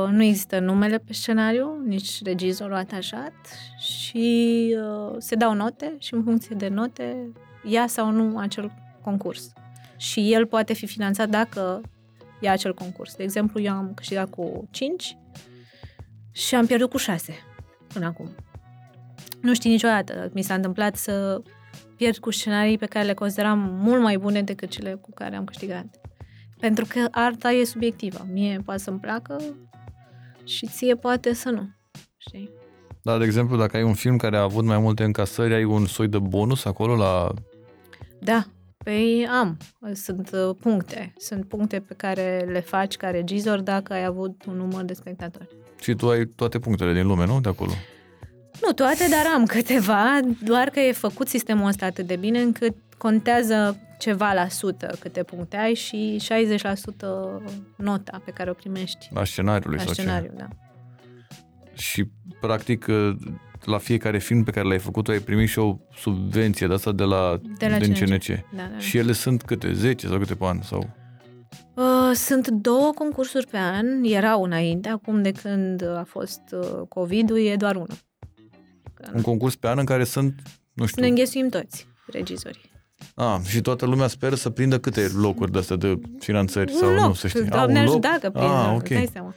nu 0.09 0.23
există 0.23 0.59
numele 0.59 0.97
pe 0.97 1.13
scenariu, 1.13 1.81
nici 1.85 2.23
regizorul 2.23 2.75
atașat 2.75 3.33
și 3.79 4.75
uh, 4.77 5.15
se 5.17 5.35
dau 5.35 5.53
note 5.53 5.95
și 5.97 6.13
în 6.13 6.23
funcție 6.23 6.55
de 6.55 6.67
note 6.67 7.31
ia 7.63 7.87
sau 7.87 8.11
nu 8.11 8.37
acel 8.37 8.71
concurs. 9.03 9.53
Și 9.97 10.33
el 10.33 10.45
poate 10.45 10.73
fi 10.73 10.87
finanțat 10.87 11.29
dacă 11.29 11.81
ia 12.39 12.51
acel 12.51 12.73
concurs. 12.73 13.15
De 13.15 13.23
exemplu, 13.23 13.61
eu 13.61 13.73
am 13.73 13.91
câștigat 13.93 14.29
cu 14.29 14.67
5 14.71 15.17
și 16.31 16.55
am 16.55 16.65
pierdut 16.65 16.89
cu 16.89 16.97
6 16.97 17.33
până 17.87 18.05
acum. 18.05 18.35
Nu 19.41 19.53
știi 19.53 19.69
niciodată. 19.69 20.29
Mi 20.33 20.41
s-a 20.41 20.53
întâmplat 20.53 20.95
să 20.95 21.41
pierd 21.95 22.17
cu 22.17 22.31
scenarii 22.31 22.77
pe 22.77 22.85
care 22.85 23.05
le 23.05 23.13
consideram 23.13 23.59
mult 23.59 24.01
mai 24.01 24.17
bune 24.17 24.41
decât 24.41 24.69
cele 24.69 24.93
cu 24.93 25.11
care 25.13 25.35
am 25.35 25.43
câștigat. 25.43 25.98
Pentru 26.59 26.85
că 26.87 27.07
arta 27.11 27.51
e 27.51 27.63
subiectivă. 27.63 28.27
Mie 28.31 28.61
poate 28.65 28.81
să-mi 28.81 28.99
placă 28.99 29.37
și 30.43 30.67
ție 30.67 30.95
poate 30.95 31.33
să 31.33 31.49
nu. 31.49 31.69
Știi? 32.17 32.49
Dar, 33.01 33.17
de 33.17 33.25
exemplu, 33.25 33.57
dacă 33.57 33.77
ai 33.77 33.83
un 33.83 33.93
film 33.93 34.17
care 34.17 34.37
a 34.37 34.41
avut 34.41 34.63
mai 34.63 34.77
multe 34.77 35.03
încasări, 35.03 35.53
ai 35.53 35.63
un 35.63 35.85
soi 35.85 36.07
de 36.07 36.19
bonus 36.19 36.65
acolo 36.65 36.95
la... 36.95 37.33
Da, 38.19 38.45
păi 38.83 39.27
am. 39.31 39.57
Sunt 39.93 40.31
uh, 40.33 40.55
puncte. 40.59 41.13
Sunt 41.17 41.47
puncte 41.47 41.79
pe 41.79 41.93
care 41.93 42.47
le 42.51 42.59
faci 42.59 42.97
ca 42.97 43.09
regizor 43.09 43.59
dacă 43.59 43.93
ai 43.93 44.05
avut 44.05 44.45
un 44.45 44.55
număr 44.55 44.83
de 44.83 44.93
spectatori. 44.93 45.47
Și 45.81 45.93
tu 45.93 46.09
ai 46.09 46.25
toate 46.25 46.59
punctele 46.59 46.93
din 46.93 47.07
lume, 47.07 47.25
nu? 47.25 47.39
De 47.39 47.49
acolo. 47.49 47.71
Nu 48.61 48.73
toate, 48.73 49.07
dar 49.09 49.33
am 49.33 49.45
câteva, 49.45 50.19
doar 50.43 50.69
că 50.69 50.79
e 50.79 50.91
făcut 50.91 51.27
sistemul 51.27 51.67
ăsta 51.67 51.85
atât 51.85 52.07
de 52.07 52.15
bine 52.15 52.41
încât 52.41 52.75
contează 52.97 53.79
ceva 53.99 54.33
la 54.33 54.47
sută 54.47 54.97
câte 54.99 55.23
puncte 55.23 55.57
ai 55.57 55.73
și 55.73 56.21
60% 56.23 56.63
nota 57.75 58.21
pe 58.25 58.31
care 58.31 58.49
o 58.49 58.53
primești 58.53 59.09
La 59.13 59.23
scenariului 59.23 59.77
la 59.77 59.83
sau 59.83 59.93
scenariu, 59.93 60.31
da. 60.37 60.47
ce. 60.47 61.81
Și, 61.81 62.09
practic, 62.41 62.85
la 63.63 63.77
fiecare 63.77 64.19
film 64.19 64.43
pe 64.43 64.51
care 64.51 64.67
l-ai 64.67 64.79
făcut, 64.79 65.03
tu 65.03 65.11
ai 65.11 65.19
primit 65.19 65.49
și 65.49 65.59
o 65.59 65.77
subvenție 65.95 66.67
de 66.67 66.73
asta 66.73 66.91
de 66.91 67.03
la, 67.03 67.41
De 67.57 67.67
la 67.67 67.77
din 67.77 67.93
CNC. 67.93 68.23
CNC. 68.23 68.27
Da, 68.27 68.69
da. 68.71 68.77
Și 68.77 68.97
ele 68.97 69.11
sunt 69.11 69.43
câte? 69.43 69.73
10 69.73 70.07
sau 70.07 70.17
câte 70.17 70.35
pe 70.35 70.45
an? 70.45 70.61
Sau... 70.61 70.89
Uh, 71.73 72.11
sunt 72.13 72.47
două 72.47 72.91
concursuri 72.95 73.47
pe 73.47 73.57
an, 73.57 74.03
erau 74.03 74.43
înainte, 74.43 74.89
acum 74.89 75.21
de 75.21 75.31
când 75.31 75.83
a 75.83 76.03
fost 76.07 76.41
uh, 76.51 76.81
COVID-ul 76.87 77.39
e 77.39 77.55
doar 77.55 77.75
unul. 77.75 77.97
Că 78.93 79.11
Un 79.13 79.21
concurs 79.21 79.55
pe 79.55 79.67
an 79.67 79.77
în 79.77 79.85
care 79.85 80.03
sunt, 80.03 80.41
nu 80.73 80.85
știu... 80.85 81.01
Ne 81.01 81.07
înghesuim 81.07 81.49
toți, 81.49 81.87
regizorii. 82.11 82.68
A, 83.15 83.41
și 83.45 83.61
toată 83.61 83.85
lumea 83.85 84.07
speră 84.07 84.35
să 84.35 84.49
prindă 84.49 84.79
câte 84.79 85.07
locuri 85.15 85.51
de 85.51 85.57
astea 85.57 85.75
de 85.75 85.99
finanțări 86.19 86.71
sau 86.73 86.89
un 86.89 86.95
loc, 86.95 87.05
nu 87.05 87.13
să 87.13 87.27
știi. 87.27 87.41
A, 87.41 87.55
Doamne 87.55 87.79
un 87.79 87.85
loc? 87.85 87.91
ajută 87.93 88.07
dacă 88.11 88.29
prinde, 88.29 88.47
Ah, 88.53 88.65
îți 88.67 88.75
ok. 88.75 88.87
dai 88.89 89.09
seama. 89.11 89.33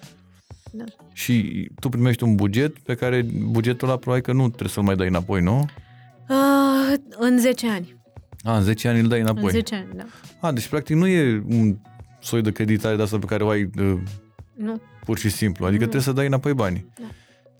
Da. 0.72 0.84
Și 1.12 1.68
tu 1.80 1.88
primești 1.88 2.22
un 2.22 2.34
buget 2.34 2.78
pe 2.78 2.94
care 2.94 3.26
bugetul 3.50 3.88
ăla 3.88 3.96
probabil 3.96 4.22
că 4.24 4.32
nu 4.32 4.46
trebuie 4.48 4.68
să-l 4.68 4.82
mai 4.82 4.96
dai 4.96 5.08
înapoi, 5.08 5.40
nu? 5.40 5.64
Uh, 6.28 6.98
în 7.18 7.38
10 7.38 7.68
ani. 7.70 7.96
A, 8.42 8.56
în 8.56 8.62
10 8.62 8.88
ani 8.88 9.00
îl 9.00 9.08
dai 9.08 9.20
înapoi. 9.20 9.42
În 9.42 9.50
10 9.50 9.74
ani, 9.74 9.86
da. 9.96 10.04
A, 10.40 10.52
deci 10.52 10.66
practic 10.68 10.96
nu 10.96 11.06
e 11.06 11.42
un 11.48 11.76
soi 12.20 12.42
de 12.42 12.52
creditare 12.52 12.96
de 12.96 13.02
asta 13.02 13.18
pe 13.18 13.26
care 13.26 13.44
o 13.44 13.48
ai 13.48 13.62
uh, 13.78 13.98
Nu. 14.54 14.80
pur 15.04 15.18
și 15.18 15.28
simplu. 15.28 15.64
Adică 15.66 15.84
Nu. 15.84 15.88
trebuie 15.90 16.08
să 16.08 16.12
dai 16.12 16.26
înapoi 16.26 16.54
banii. 16.54 16.86
Da. 17.00 17.06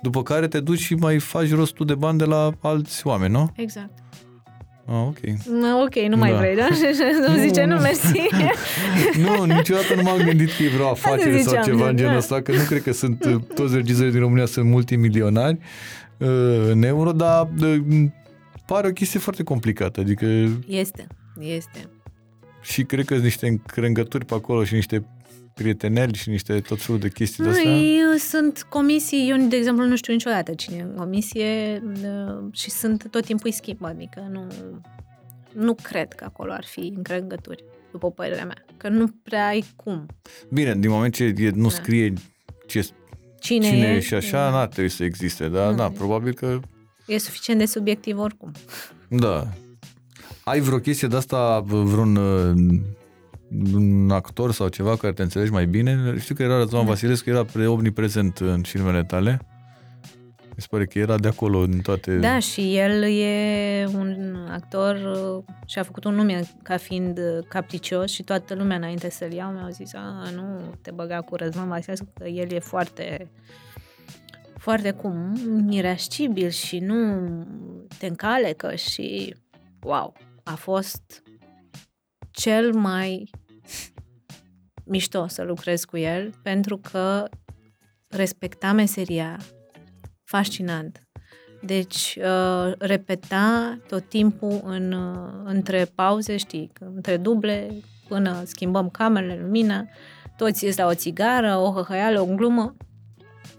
După 0.03 0.23
care 0.23 0.49
te 0.49 0.61
duci 0.61 0.79
și 0.81 0.95
mai 0.95 1.19
faci 1.19 1.51
rost 1.55 1.75
tu 1.75 1.85
de 1.85 1.95
bani 1.95 2.19
de 2.19 2.25
la 2.25 2.51
alți 2.61 3.07
oameni, 3.07 3.33
nu? 3.33 3.53
Exact. 3.57 3.91
Ah, 4.87 5.07
ok. 5.07 5.19
Na, 5.61 5.83
ok, 5.83 5.95
nu 6.09 6.17
mai 6.17 6.31
Da. 6.31 6.37
vrei, 6.37 6.57
da? 6.57 6.69
Nu 7.29 7.37
zice, 7.41 7.65
nu, 7.65 7.75
nu. 7.75 7.81
mersi. 7.81 8.21
nu, 9.25 9.45
niciodată 9.45 9.95
nu 9.95 10.03
m-am 10.03 10.19
gândit 10.19 10.49
că 10.57 10.63
e 10.63 10.69
vreo 10.69 10.89
afacere 10.89 11.31
sau 11.33 11.41
ziceam, 11.43 11.63
ceva 11.65 11.89
în 11.89 11.97
genul 11.97 12.13
da. 12.13 12.19
ăsta, 12.19 12.43
că 12.43 12.53
nu 12.53 12.63
cred 12.63 12.83
că 12.83 12.93
sunt 12.93 13.25
uh, 13.25 13.35
toți 13.55 13.75
regizorii 13.75 14.11
din 14.13 14.21
România 14.21 14.47
sunt 14.47 14.67
multimilionari 14.67 15.59
uh, 16.19 16.29
în 16.71 16.83
euro, 16.83 17.13
dar 17.13 17.49
uh, 17.63 17.77
pare 18.67 18.87
o 18.89 18.91
chestie 18.93 19.21
foarte 19.21 19.43
complicată. 19.43 20.01
Adică 20.01 20.27
Este, 20.67 21.07
este. 21.39 21.89
și 22.63 22.83
cred 22.83 23.05
că 23.05 23.13
sunt 23.13 23.25
niște 23.25 23.47
încrengături 23.47 24.25
pe 24.25 24.35
acolo 24.35 24.65
și 24.65 24.75
niște 24.75 25.05
prieteneli 25.55 26.15
și 26.15 26.29
niște 26.29 26.61
tot 26.61 26.83
felul 26.83 27.01
de 27.01 27.09
chestii 27.09 27.45
de 27.45 27.51
Nu, 27.51 27.57
astea. 27.57 27.71
ei, 27.71 27.99
uh, 28.15 28.21
sunt 28.21 28.67
comisii, 28.69 29.31
eu, 29.31 29.47
de 29.49 29.57
exemplu, 29.57 29.85
nu 29.87 29.97
știu 29.97 30.13
niciodată 30.13 30.55
cine 30.55 30.77
e 30.77 30.83
în 30.83 30.95
comisie 30.95 31.83
uh, 32.03 32.45
și 32.53 32.71
sunt 32.71 33.07
tot 33.11 33.25
timpul 33.25 33.47
îi 33.47 33.53
schimb, 33.53 33.85
adică 33.85 34.29
nu, 34.31 34.47
nu 35.53 35.75
cred 35.83 36.13
că 36.13 36.25
acolo 36.25 36.53
ar 36.53 36.65
fi 36.65 36.93
încrengături, 36.97 37.65
după 37.91 38.11
părerea 38.11 38.45
mea, 38.45 38.65
că 38.77 38.89
nu 38.89 39.07
prea 39.23 39.47
ai 39.47 39.65
cum. 39.77 40.07
Bine, 40.51 40.75
din 40.75 40.91
moment 40.91 41.15
ce 41.15 41.25
e, 41.25 41.51
nu 41.55 41.63
Da. 41.69 41.75
scrie 41.75 42.13
ce, 42.67 42.89
Cine, 43.41 43.67
cine 43.67 43.87
e, 43.87 43.95
e 43.97 44.01
și 44.01 44.15
așa, 44.15 44.51
n-ar 44.51 44.67
trebui 44.69 44.91
să 44.91 45.05
existe, 45.05 45.49
dar 45.49 45.71
Nu. 45.71 45.77
da, 45.77 45.89
probabil 45.91 46.35
că 46.35 46.61
e 47.07 47.19
suficient 47.19 47.59
de 47.59 47.67
subiectiv 47.67 48.19
oricum. 48.19 48.53
Da. 49.09 49.49
Ai 50.45 50.61
vreo 50.61 50.79
chestie 50.79 51.09
de 51.09 51.17
asta, 51.17 51.61
vreun 51.67 52.17
uh, 52.17 52.81
un 53.75 54.11
actor 54.11 54.53
sau 54.53 54.69
ceva 54.69 54.97
care 54.97 55.13
te 55.13 55.23
înțelegi 55.23 55.51
mai 55.51 55.67
bine? 55.67 56.15
Știu 56.19 56.35
că 56.35 56.43
era 56.43 56.57
Răzvan 56.57 56.85
Da. 56.85 56.89
Vasilescu, 56.89 57.31
era 57.31 57.45
pre- 57.45 57.67
omniprezent 57.67 58.39
în 58.39 58.63
filmele 58.63 59.05
tale. 59.05 59.41
Mi 60.57 60.63
se 60.63 60.67
pare 60.71 60.87
că 60.87 60.99
era 60.99 61.19
de 61.19 61.29
acolo 61.29 61.59
în 61.59 61.81
toate... 61.81 62.17
Da, 62.17 62.39
și 62.39 62.77
el 62.77 63.03
e 63.03 63.87
un 63.95 64.37
actor 64.51 64.97
uh, 64.97 65.55
și 65.67 65.79
a 65.79 65.83
făcut 65.83 66.05
un 66.05 66.15
nume 66.15 66.43
ca 66.63 66.77
fiind 66.77 67.19
uh, 67.19 67.45
capricios 67.49 68.11
și 68.11 68.23
toată 68.23 68.55
lumea 68.55 68.77
înainte 68.77 69.11
să-l 69.11 69.33
iau 69.33 69.51
mi-au 69.51 69.71
zis, 69.71 69.95
a, 69.95 70.31
nu 70.35 70.75
te 70.83 70.91
băga 70.91 71.21
cu 71.21 71.37
Răzvan 71.37 71.69
Vasescu, 71.69 72.13
că 72.19 72.29
el 72.29 72.53
e 72.53 72.59
foarte 72.59 73.31
foarte 74.63 74.91
cum 74.91 75.35
irascibil 75.71 76.49
și 76.49 76.79
nu 76.79 77.27
te 77.99 78.07
încalecă 78.07 78.75
și 78.75 79.35
wow, 79.83 80.13
a 80.43 80.55
fost 80.55 81.23
cel 82.31 82.75
mai 82.75 83.31
mișto 84.93 85.27
să 85.27 85.43
lucrez 85.43 85.85
cu 85.85 85.97
el 85.97 86.31
pentru 86.43 86.77
că 86.77 87.29
respecta 88.09 88.73
meseria 88.73 89.39
fascinant. 90.25 91.07
Deci, 91.63 92.19
uh, 92.19 92.73
repeta 92.79 93.79
tot 93.89 94.09
timpul 94.09 94.61
în, 94.65 94.93
uh, 94.93 95.43
între 95.45 95.85
pauze, 95.95 96.37
știi, 96.37 96.73
între 96.81 97.17
duble, 97.17 97.71
până 98.09 98.43
schimbăm 98.45 98.89
camerele, 98.89 99.39
lumina, 99.41 99.89
toți 100.37 100.65
îți 100.65 100.79
la 100.79 100.87
o 100.87 100.95
țigară, 100.95 101.57
o 101.57 101.73
hăhăială, 101.73 102.21
o 102.21 102.35
glumă. 102.35 102.77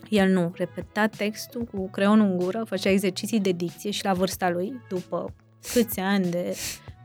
El 0.10 0.30
nu, 0.30 0.52
repeta 0.56 1.08
textul 1.08 1.64
cu 1.64 1.90
creionul 1.90 2.26
în 2.26 2.38
gură, 2.38 2.64
făcea 2.66 2.90
exerciții 2.90 3.40
de 3.40 3.52
dicție 3.52 3.92
și 3.92 4.06
la 4.06 4.14
vârsta 4.14 4.50
lui, 4.50 4.82
după 4.90 5.34
câți 5.74 6.00
ani 6.00 6.30
de 6.30 6.56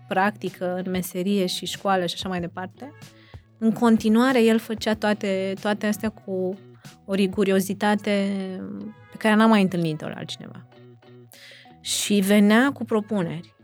practică 0.09 0.75
în 0.85 0.91
meserie 0.91 1.47
și 1.47 1.67
școală 1.67 2.07
și 2.07 2.15
așa 2.15 2.29
mai 2.29 2.41
departe, 2.41 2.93
în 3.59 3.73
continuare 3.73 4.43
el 4.43 4.59
făcea 4.59 4.95
toate, 4.95 5.55
toate 5.61 5.87
astea 5.87 6.09
cu 6.09 6.59
o 7.05 7.15
riguriozitate 7.15 8.31
pe 9.11 9.17
care 9.17 9.35
n-am 9.35 9.49
mai 9.49 9.63
întâlnit-o 9.63 10.09
la 10.09 10.15
altcineva. 10.15 10.67
Și 11.81 12.15
venea 12.15 12.73
cu 12.73 12.85
propuneri. 12.85 13.55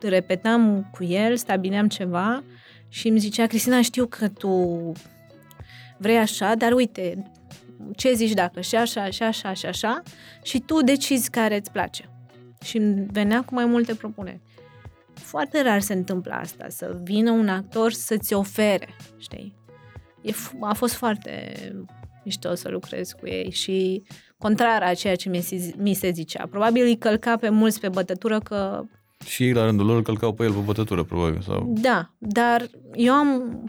Repetam 0.00 0.90
cu 0.92 1.04
el, 1.04 1.36
stabileam 1.36 1.88
ceva 1.88 2.42
și 2.88 3.08
îmi 3.08 3.18
zicea, 3.18 3.46
Cristina, 3.46 3.82
știu 3.82 4.06
că 4.06 4.28
tu 4.28 4.92
vrei 5.98 6.18
așa, 6.18 6.54
dar 6.54 6.72
uite, 6.72 7.32
ce 7.96 8.12
zici 8.12 8.32
dacă 8.32 8.60
și 8.60 8.76
așa, 8.76 9.10
și 9.10 9.22
așa, 9.22 9.52
și 9.52 9.66
așa, 9.66 10.02
și 10.42 10.60
tu 10.60 10.82
decizi 10.82 11.30
care 11.30 11.56
îți 11.56 11.72
place. 11.72 12.10
Și 12.62 12.76
îmi 12.76 13.06
venea 13.10 13.42
cu 13.42 13.54
mai 13.54 13.64
multe 13.64 13.94
propuneri. 13.94 14.40
Foarte 15.18 15.62
rar 15.62 15.80
se 15.80 15.92
întâmplă 15.92 16.32
asta, 16.32 16.66
să 16.68 17.00
vină 17.02 17.30
un 17.30 17.48
actor 17.48 17.92
să-ți 17.92 18.34
ofere, 18.34 18.96
știi? 19.16 19.56
E, 20.22 20.30
a 20.60 20.74
fost 20.74 20.94
foarte 20.94 21.52
mișto 22.24 22.54
să 22.54 22.68
lucrez 22.68 23.12
cu 23.12 23.26
ei 23.26 23.50
și 23.50 24.02
contrar 24.38 24.82
a 24.82 24.94
ceea 24.94 25.16
ce 25.16 25.28
mi 25.28 25.40
se, 25.40 25.74
mi 25.76 25.94
se 25.94 26.10
zicea. 26.10 26.46
Probabil 26.50 26.84
îi 26.84 26.98
călca 26.98 27.36
pe 27.36 27.48
mulți 27.48 27.80
pe 27.80 27.88
bătătură 27.88 28.38
că... 28.38 28.82
Și 29.24 29.42
ei 29.44 29.52
la 29.52 29.64
rândul 29.64 29.86
lor 29.86 30.02
călcau 30.02 30.32
pe 30.32 30.44
el 30.44 30.52
pe 30.52 30.58
bătătură, 30.58 31.04
probabil. 31.04 31.40
Sau... 31.40 31.72
Da, 31.80 32.10
dar 32.18 32.70
eu 32.94 33.12
am 33.12 33.62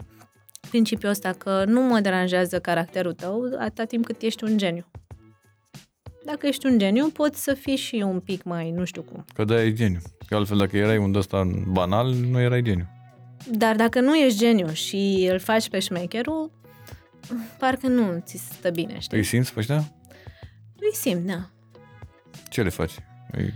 principiul 0.70 1.10
ăsta 1.10 1.32
că 1.32 1.64
nu 1.66 1.80
mă 1.80 2.00
deranjează 2.00 2.60
caracterul 2.60 3.12
tău 3.12 3.42
atâta 3.58 3.84
timp 3.84 4.04
cât 4.04 4.22
ești 4.22 4.44
un 4.44 4.56
geniu. 4.56 4.90
Dacă 6.30 6.46
ești 6.46 6.66
un 6.66 6.78
geniu, 6.78 7.08
poți 7.08 7.42
să 7.42 7.54
fii 7.54 7.76
și 7.76 7.94
un 8.06 8.20
pic 8.20 8.42
mai, 8.42 8.70
nu 8.70 8.84
știu 8.84 9.02
cum. 9.02 9.24
Că 9.34 9.44
da, 9.44 9.62
e 9.62 9.72
geniu. 9.72 9.98
Că 10.26 10.34
altfel, 10.34 10.56
dacă 10.56 10.76
erai 10.76 10.98
un 10.98 11.14
ăsta 11.14 11.50
banal, 11.66 12.12
nu 12.12 12.40
erai 12.40 12.62
geniu. 12.62 12.88
Dar 13.50 13.76
dacă 13.76 14.00
nu 14.00 14.16
ești 14.16 14.38
geniu 14.38 14.72
și 14.72 15.28
îl 15.30 15.38
faci 15.38 15.68
pe 15.68 15.78
șmecherul, 15.78 16.50
parcă 17.58 17.86
nu 17.86 18.22
ți 18.24 18.36
stă 18.36 18.70
bine, 18.70 18.98
știi? 18.98 19.16
Îi 19.16 19.24
simți 19.24 19.52
pe 19.52 19.58
ăștia? 19.60 19.92
Îi 20.76 20.94
simt, 20.94 21.26
da. 21.26 21.50
Ce 22.48 22.62
le 22.62 22.68
faci? 22.68 22.92
Îi 23.30 23.52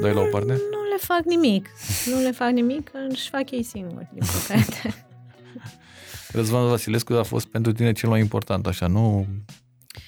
dai 0.00 0.14
la 0.14 0.20
o 0.20 0.28
parte? 0.30 0.52
Nu 0.52 0.82
le 0.90 0.96
fac 0.98 1.24
nimic. 1.24 1.68
Nu 2.06 2.20
le 2.20 2.30
fac 2.30 2.50
nimic, 2.50 2.90
își 3.08 3.28
fac 3.28 3.50
ei 3.50 3.62
singuri, 3.62 4.08
din 4.12 4.22
păcate. 4.46 4.94
Răzvan 6.32 6.68
Vasilescu 6.68 7.12
a 7.12 7.22
fost 7.22 7.46
pentru 7.46 7.72
tine 7.72 7.92
cel 7.92 8.08
mai 8.08 8.20
important, 8.20 8.66
așa, 8.66 8.86
nu? 8.86 9.26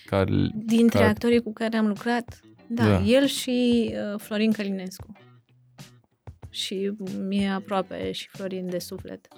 Ca, 0.09 0.25
Dintre 0.55 0.99
ca... 0.99 1.09
actorii 1.09 1.43
cu 1.43 1.53
care 1.53 1.77
am 1.77 1.87
lucrat, 1.87 2.41
da, 2.69 2.85
da. 2.85 3.01
el 3.01 3.27
și 3.27 3.91
uh, 4.13 4.21
Florin 4.21 4.53
Călinescu. 4.53 5.13
Și 6.51 6.93
mi-e 7.27 7.49
aproape 7.49 8.13
și 8.13 8.29
Florin 8.29 8.69
de 8.71 8.79
suflet. 8.79 9.29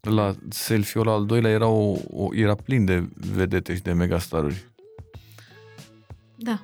La 0.00 0.34
selfie-ul 0.48 1.08
al 1.08 1.26
doilea 1.26 1.50
era, 1.50 1.66
o, 1.66 1.96
o, 2.10 2.34
era 2.34 2.54
plin 2.54 2.84
de 2.84 3.08
vedete 3.14 3.74
și 3.74 3.82
de 3.82 3.92
megastaruri. 3.92 4.66
Da. 6.36 6.60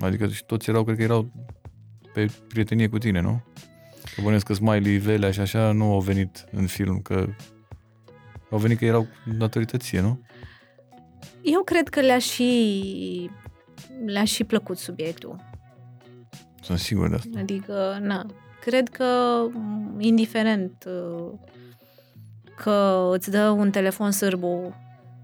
Adică 0.00 0.28
și 0.28 0.44
toți 0.44 0.70
erau, 0.70 0.84
cred 0.84 0.96
că 0.96 1.02
erau 1.02 1.32
pe 2.12 2.26
prietenie 2.48 2.88
cu 2.88 2.98
tine, 2.98 3.20
nu? 3.20 3.42
Că 4.14 4.22
bănesc 4.22 4.46
că 4.46 4.52
Smiley, 4.54 4.96
Velea 4.96 5.30
și 5.30 5.40
așa 5.40 5.72
nu 5.72 5.92
au 5.92 6.00
venit 6.00 6.44
în 6.50 6.66
film, 6.66 7.00
că 7.00 7.28
au 8.50 8.58
venit 8.58 8.78
că 8.78 8.84
erau 8.84 9.06
datorităție, 9.38 10.00
nu? 10.00 10.20
Eu 11.42 11.62
cred 11.62 11.88
că 11.88 12.00
le-a 12.00 12.18
și, 12.18 13.30
le-a 14.04 14.24
și 14.24 14.44
plăcut 14.44 14.78
subiectul. 14.78 15.36
Sunt 16.62 16.78
sigur 16.78 17.08
de 17.08 17.14
asta. 17.14 17.38
Adică, 17.38 17.98
na, 18.00 18.26
cred 18.60 18.88
că 18.88 19.40
indiferent 19.98 20.84
uh, 20.86 21.32
că 22.56 23.08
îți 23.12 23.30
dă 23.30 23.48
un 23.48 23.70
telefon 23.70 24.10
sârbu 24.10 24.74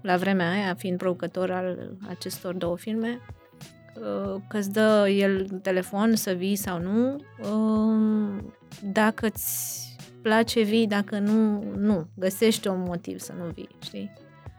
la 0.01 0.17
vremea 0.17 0.51
aia, 0.51 0.73
fiind 0.73 0.97
producător 0.97 1.51
al 1.51 1.97
acestor 2.09 2.53
două 2.53 2.77
filme, 2.77 3.19
uh, 3.95 4.41
că 4.47 4.57
îți 4.57 4.71
dă 4.71 5.09
el 5.09 5.47
telefon 5.61 6.15
să 6.15 6.31
vii 6.31 6.55
sau 6.55 6.81
nu, 6.81 7.15
uh, 7.15 8.43
dacă 8.83 9.25
îți 9.25 9.94
place, 10.27 10.61
vii, 10.61 10.87
dacă 10.87 11.19
nu, 11.19 11.63
nu. 11.77 12.07
Găsești 12.15 12.67
un 12.67 12.83
motiv 12.87 13.19
să 13.19 13.33
nu 13.37 13.45
vii, 13.45 13.69
știi? 13.83 14.13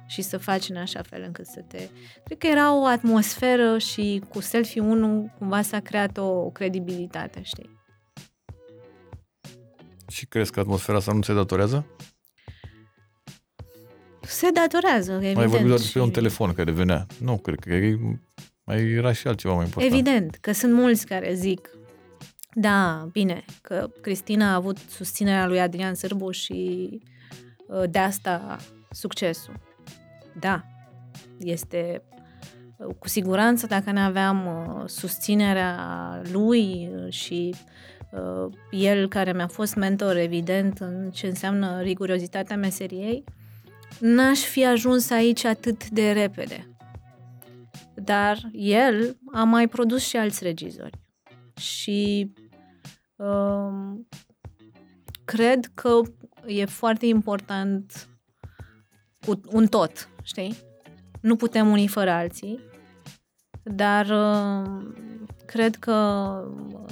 Și 0.07 0.23
să 0.23 0.39
faci 0.39 0.69
în 0.69 0.77
așa 0.77 1.03
fel 1.03 1.23
încât 1.27 1.47
să 1.47 1.61
te... 1.69 1.89
Cred 2.25 2.39
că 2.39 2.47
era 2.47 2.75
o 2.75 2.85
atmosferă 2.85 3.79
și 3.79 4.23
cu 4.29 4.41
selfie 4.41 4.81
1 4.81 5.33
cumva 5.39 5.63
s-a 5.63 5.81
creat 5.81 6.17
o 6.17 6.51
credibilitate, 6.51 7.43
știi? 7.43 7.71
Și 10.09 10.27
crezi 10.27 10.53
că 10.53 10.61
atmosfera 10.61 10.97
asta 10.97 11.13
nu 11.13 11.23
se 11.23 11.35
datorează? 11.35 11.87
Se 14.21 14.51
datorează, 14.51 15.13
evident. 15.13 15.37
Mai 15.37 15.47
vorbit 15.47 15.67
doar 15.67 15.79
despre 15.79 16.01
și... 16.01 16.07
un 16.07 16.13
telefon 16.13 16.53
care 16.53 16.71
venea. 16.71 17.07
Nu, 17.21 17.39
cred 17.39 17.59
că 17.59 17.71
mai 18.65 18.91
era 18.91 19.13
și 19.13 19.27
altceva 19.27 19.55
mai 19.55 19.65
important. 19.65 19.93
Evident, 19.93 20.37
că 20.41 20.53
sunt 20.53 20.73
mulți 20.73 21.07
care 21.07 21.35
zic 21.35 21.71
da, 22.59 23.09
bine, 23.13 23.45
că 23.63 23.91
Cristina 24.01 24.51
a 24.51 24.55
avut 24.55 24.79
susținerea 24.79 25.47
lui 25.47 25.61
Adrian 25.61 25.95
Sârbu 25.95 26.31
și 26.31 26.89
uh, 27.67 27.83
de 27.91 27.99
asta 27.99 28.57
succesul. 28.91 29.61
Da, 30.41 30.65
este 31.39 32.03
uh, 32.77 32.95
cu 32.99 33.09
siguranță 33.09 33.67
dacă 33.67 33.91
ne 33.91 34.01
aveam 34.01 34.47
uh, 34.47 34.89
susținerea 34.89 36.23
lui 36.33 36.91
și 37.09 37.55
el 38.71 39.09
care 39.09 39.33
mi-a 39.33 39.47
fost 39.47 39.75
mentor, 39.75 40.17
evident, 40.17 40.79
în 40.79 41.11
ce 41.11 41.27
înseamnă 41.27 41.81
rigurozitatea 41.81 42.57
meseriei, 42.57 43.25
n-aș 44.01 44.39
fi 44.39 44.67
ajuns 44.67 45.11
aici 45.11 45.45
atât 45.45 45.89
de 45.89 46.13
repede. 46.13 46.77
Dar 47.95 48.39
el 48.53 49.17
a 49.33 49.45
mai 49.45 49.69
produs 49.69 50.07
și 50.07 50.17
alți 50.17 50.45
regizori. 50.45 50.99
Și 51.57 52.31
cred 55.25 55.71
că 55.75 56.01
e 56.47 56.65
foarte 56.65 57.07
important 57.07 58.09
cu 59.27 59.41
un 59.47 59.67
tot, 59.67 60.09
știi? 60.23 60.57
Nu 61.21 61.37
putem 61.37 61.69
unii 61.71 61.89
fără 61.89 62.11
alții, 62.11 62.61
dar 63.63 64.07
cred 65.47 65.77
că 65.77 66.41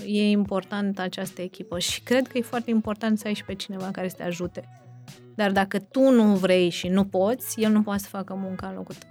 e 0.05 0.31
important 0.31 0.99
această 0.99 1.43
echipă 1.43 1.79
și 1.79 2.03
cred 2.03 2.27
că 2.27 2.39
e 2.39 2.43
foarte 2.43 2.71
important 2.71 3.19
să 3.19 3.27
ai 3.27 3.35
și 3.35 3.45
pe 3.45 3.55
cineva 3.55 3.89
care 3.93 4.09
să 4.09 4.17
te 4.17 4.23
ajute. 4.23 4.69
Dar 5.35 5.53
dacă 5.53 5.79
tu 5.79 6.11
nu 6.11 6.37
vrei 6.37 6.69
și 6.69 6.89
nu 6.89 7.05
poți, 7.05 7.61
el 7.61 7.73
nu 7.73 7.83
poate 7.83 8.03
să 8.03 8.09
facă 8.09 8.35
munca 8.35 8.67
în 8.67 8.75
locul 8.75 8.95
tău. 8.95 9.11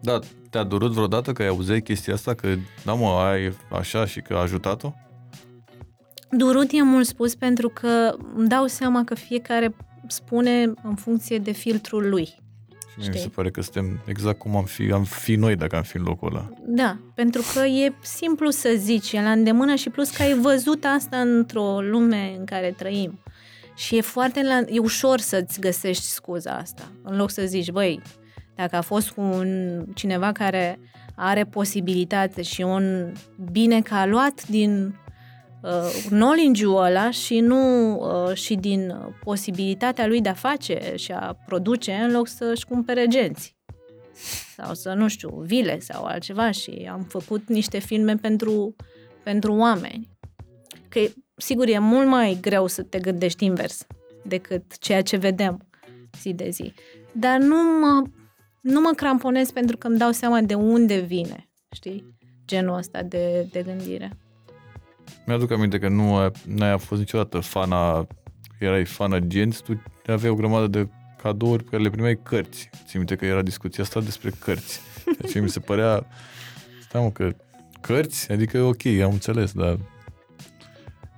Da, 0.00 0.18
te-a 0.50 0.64
durut 0.64 0.92
vreodată 0.92 1.32
că 1.32 1.42
ai 1.42 1.48
auzit 1.48 1.84
chestia 1.84 2.14
asta, 2.14 2.34
că 2.34 2.48
da 2.84 2.94
mă, 2.94 3.06
ai 3.08 3.56
așa 3.70 4.06
și 4.06 4.20
că 4.20 4.34
a 4.34 4.40
ajutat-o? 4.40 4.92
Durut 6.30 6.70
e 6.72 6.82
mult 6.82 7.06
spus 7.06 7.34
pentru 7.34 7.68
că 7.68 8.16
îmi 8.34 8.48
dau 8.48 8.66
seama 8.66 9.04
că 9.04 9.14
fiecare 9.14 9.74
spune 10.06 10.72
în 10.82 10.94
funcție 10.94 11.38
de 11.38 11.52
filtrul 11.52 12.08
lui. 12.08 12.36
Și 13.02 13.08
mi 13.08 13.16
se 13.16 13.28
pare 13.28 13.50
că 13.50 13.60
suntem 13.60 14.00
exact 14.06 14.38
cum 14.38 14.56
am 14.56 14.64
fi, 14.64 14.90
am 14.92 15.04
fi 15.04 15.34
noi 15.34 15.56
dacă 15.56 15.76
am 15.76 15.82
fi 15.82 15.96
în 15.96 16.02
locul 16.02 16.28
ăla. 16.28 16.48
Da, 16.66 16.98
pentru 17.14 17.42
că 17.54 17.66
e 17.66 17.92
simplu 18.02 18.50
să 18.50 18.74
zici, 18.76 19.12
e 19.12 19.22
la 19.22 19.30
îndemână 19.30 19.74
și 19.74 19.90
plus 19.90 20.10
că 20.10 20.22
ai 20.22 20.34
văzut 20.34 20.84
asta 20.84 21.16
într-o 21.16 21.80
lume 21.80 22.34
în 22.38 22.44
care 22.44 22.74
trăim. 22.76 23.18
Și 23.74 23.96
e 23.96 24.00
foarte 24.00 24.42
la, 24.42 24.60
e 24.74 24.78
ușor 24.78 25.18
să-ți 25.18 25.60
găsești 25.60 26.04
scuza 26.04 26.50
asta, 26.50 26.82
în 27.02 27.16
loc 27.16 27.30
să 27.30 27.42
zici, 27.46 27.70
băi, 27.70 28.00
Dacă 28.54 28.76
a 28.76 28.80
fost 28.80 29.10
cu 29.10 29.20
un, 29.20 29.84
cineva 29.94 30.32
care 30.32 30.78
are 31.14 31.44
posibilitate 31.44 32.42
și 32.42 32.62
un 32.62 33.12
bine 33.52 33.80
că 33.80 33.94
a 33.94 34.06
luat 34.06 34.46
din 34.48 34.94
uh, 35.62 36.06
knowledge-ul 36.08 36.84
ăla 36.84 37.10
și 37.10 37.40
nu 37.40 37.92
uh, 37.94 38.34
și 38.34 38.54
din 38.54 38.94
posibilitatea 39.24 40.06
lui 40.06 40.20
de 40.20 40.28
a 40.28 40.34
face 40.34 40.92
și 40.96 41.12
a 41.12 41.36
produce 41.46 41.92
în 41.92 42.10
loc 42.10 42.28
să-și 42.28 42.66
cumpere 42.66 43.06
genți 43.06 43.56
sau 44.56 44.74
să, 44.74 44.92
nu 44.92 45.08
știu, 45.08 45.28
vile 45.28 45.78
sau 45.78 46.04
altceva 46.04 46.50
și 46.50 46.88
am 46.90 47.02
făcut 47.02 47.48
niște 47.48 47.78
filme 47.78 48.14
pentru, 48.14 48.76
pentru 49.22 49.54
oameni. 49.54 50.08
Că, 50.88 51.00
sigur, 51.36 51.68
e 51.68 51.78
mult 51.78 52.06
mai 52.06 52.38
greu 52.40 52.66
să 52.66 52.82
te 52.82 52.98
gândești 52.98 53.44
invers 53.44 53.86
decât 54.24 54.78
ceea 54.78 55.02
ce 55.02 55.16
vedem 55.16 55.68
zi 56.20 56.32
de 56.32 56.48
zi. 56.50 56.72
Dar 57.12 57.38
nu 57.38 57.56
mă, 57.80 58.02
nu 58.60 58.80
mă 58.80 58.92
cramponez 58.96 59.50
pentru 59.50 59.76
că 59.76 59.86
îmi 59.86 59.98
dau 59.98 60.10
seama 60.10 60.40
de 60.40 60.54
unde 60.54 60.98
vine, 60.98 61.48
știi, 61.74 62.16
genul 62.46 62.76
ăsta 62.76 63.02
de, 63.02 63.48
de 63.50 63.62
gândire. 63.62 64.18
Mi-aduc 65.26 65.50
aminte 65.50 65.78
că 65.78 65.88
nu 65.88 66.16
ai, 66.16 66.30
n-ai 66.46 66.78
fost 66.78 67.00
niciodată 67.00 67.38
fana, 67.38 68.06
erai 68.58 68.84
fana 68.84 69.18
genți, 69.18 69.62
tu 69.62 69.82
aveai 70.06 70.32
o 70.32 70.34
grămadă 70.34 70.66
de 70.66 70.88
cadouri 71.22 71.62
pe 71.62 71.70
care 71.70 71.82
le 71.82 71.90
primeai 71.90 72.20
cărți. 72.22 72.70
Țin 72.86 72.98
minte 72.98 73.16
că 73.16 73.24
era 73.24 73.42
discuția 73.42 73.84
asta 73.84 74.00
despre 74.00 74.30
cărți. 74.38 74.80
Deci 75.20 75.40
mi 75.40 75.48
se 75.48 75.60
părea, 75.60 76.06
stai 76.88 77.02
mă, 77.02 77.10
că 77.10 77.36
cărți? 77.80 78.32
Adică 78.32 78.62
ok, 78.62 78.86
am 78.86 79.12
înțeles, 79.12 79.52
dar 79.52 79.78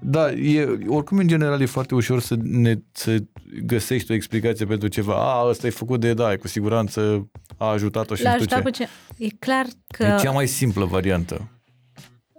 da, 0.03 0.33
e, 0.33 0.79
oricum 0.87 1.19
în 1.19 1.27
general 1.27 1.61
e 1.61 1.67
foarte 1.67 1.95
ușor 1.95 2.21
să, 2.21 2.37
ne, 2.43 2.75
să 2.93 3.17
găsești 3.63 4.11
o 4.11 4.15
explicație 4.15 4.67
pentru 4.67 4.89
ceva. 4.89 5.15
A, 5.15 5.49
ăsta 5.49 5.67
e 5.67 5.71
făcut 5.71 6.01
de 6.01 6.15
da, 6.15 6.37
cu 6.37 6.49
siguranță 6.49 7.31
a 7.57 7.67
ajutat-o 7.67 8.15
și 8.15 8.23
L-a 8.23 8.35
nu 8.35 8.43
știu 8.43 8.57
ajutat 8.57 8.73
ce. 8.73 8.85
pe 8.85 8.91
ce. 9.17 9.25
E 9.25 9.37
clar 9.39 9.67
că... 9.87 10.03
E 10.03 10.23
cea 10.23 10.31
mai 10.31 10.47
simplă 10.47 10.85
variantă. 10.85 11.51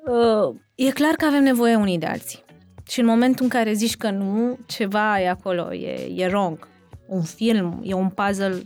Uh, 0.05 0.55
e 0.75 0.91
clar 0.91 1.13
că 1.13 1.25
avem 1.25 1.43
nevoie 1.43 1.75
unii 1.75 1.97
de 1.97 2.05
alții. 2.05 2.43
Și 2.87 2.99
în 2.99 3.05
momentul 3.05 3.43
în 3.43 3.49
care 3.49 3.73
zici 3.73 3.97
că 3.97 4.09
nu, 4.09 4.57
ceva 4.65 5.21
e 5.21 5.29
acolo, 5.29 5.73
e, 5.73 6.11
e 6.15 6.27
wrong. 6.27 6.67
Un 7.07 7.21
film, 7.21 7.81
e 7.83 7.93
un 7.93 8.09
puzzle 8.09 8.61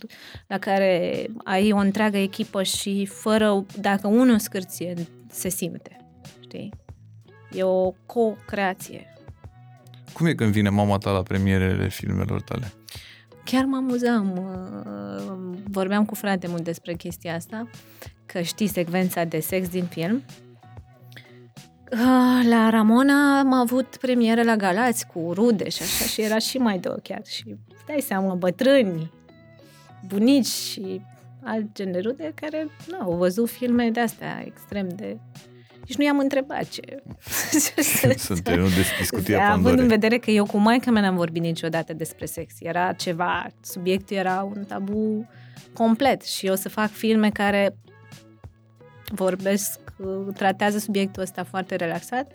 la 0.48 0.58
care 0.58 1.26
ai 1.44 1.72
o 1.72 1.78
întreagă 1.78 2.18
echipă 2.18 2.64
și 2.64 3.06
fără, 3.06 3.66
dacă 3.80 4.08
unul 4.08 4.40
scârție, 4.40 4.94
se 5.30 5.50
simte. 5.50 5.98
Știi? 6.40 6.74
E 7.52 7.64
o 7.64 7.92
co-creație. 7.92 9.06
Cum 10.14 10.26
e 10.26 10.34
când 10.34 10.52
vine 10.52 10.70
mama 10.70 10.98
ta 10.98 11.12
la 11.12 11.24
premierele 11.24 11.90
filmelor 11.90 12.42
tale? 12.42 12.72
Chiar 13.44 13.66
mă 13.66 13.76
amuzam, 13.76 14.38
uh, 14.38 15.58
vorbeam 15.72 16.06
cu 16.06 16.16
frate 16.16 16.48
mult 16.48 16.64
despre 16.64 16.94
chestia 16.94 17.36
asta, 17.36 17.70
că 18.26 18.42
știi 18.42 18.68
secvența 18.68 19.24
de 19.24 19.40
sex 19.40 19.70
din 19.70 19.84
film. 19.84 20.24
Uh, 21.92 22.48
La 22.50 22.70
Ramona 22.70 23.40
am 23.40 23.54
avut 23.54 23.98
premieră 23.98 24.44
la 24.44 24.56
Galați 24.56 25.08
cu 25.08 25.32
rude 25.34 25.70
și 25.70 25.82
așa 25.82 26.06
și 26.06 26.22
era 26.22 26.38
și 26.38 26.58
mai 26.58 26.80
de 26.80 26.90
ochiat 26.90 27.26
și 27.26 27.56
dai 27.88 28.00
seama, 28.00 28.34
bătrâni, 28.34 29.12
bunici 30.08 30.46
și 30.46 31.02
alt 31.44 31.74
gen 31.74 31.92
de 31.92 32.00
rude 32.00 32.32
care 32.36 32.68
nu 32.88 33.00
au 33.00 33.16
văzut 33.16 33.50
filme 33.50 33.90
de 33.90 34.00
astea 34.00 34.44
extrem 34.46 34.88
de... 34.96 35.18
Nici 35.88 35.98
nu 35.98 36.04
i-am 36.04 36.20
întrebat 36.20 36.70
ce... 36.70 36.82
Sunt 38.18 38.50
nu 38.50 38.68
deschis 38.68 39.10
cutia 39.10 39.50
Având 39.50 39.58
în 39.58 39.64
Pandorei. 39.64 39.88
vedere 39.88 40.18
că 40.18 40.32
eu 40.32 40.46
cu 40.46 40.58
maica 40.58 40.92
mea 40.92 41.02
n-am 41.02 41.16
vorbit 41.16 41.42
niciodată 41.42 41.94
despre 41.94 42.26
sex. 42.26 42.54
Era 42.60 42.94
ceva, 42.94 43.48
subiectul 43.62 44.16
era 44.16 44.52
un 44.56 44.64
tabu 44.64 45.30
complet 45.74 46.22
și 46.22 46.46
eu 46.46 46.56
să 46.56 46.70
fac 46.70 46.90
filme 46.90 47.30
care 47.30 47.76
vorbesc, 49.14 49.80
tratează 50.34 50.78
subiectul 50.78 51.22
ăsta 51.22 51.44
foarte 51.44 51.76
relaxat. 51.76 52.32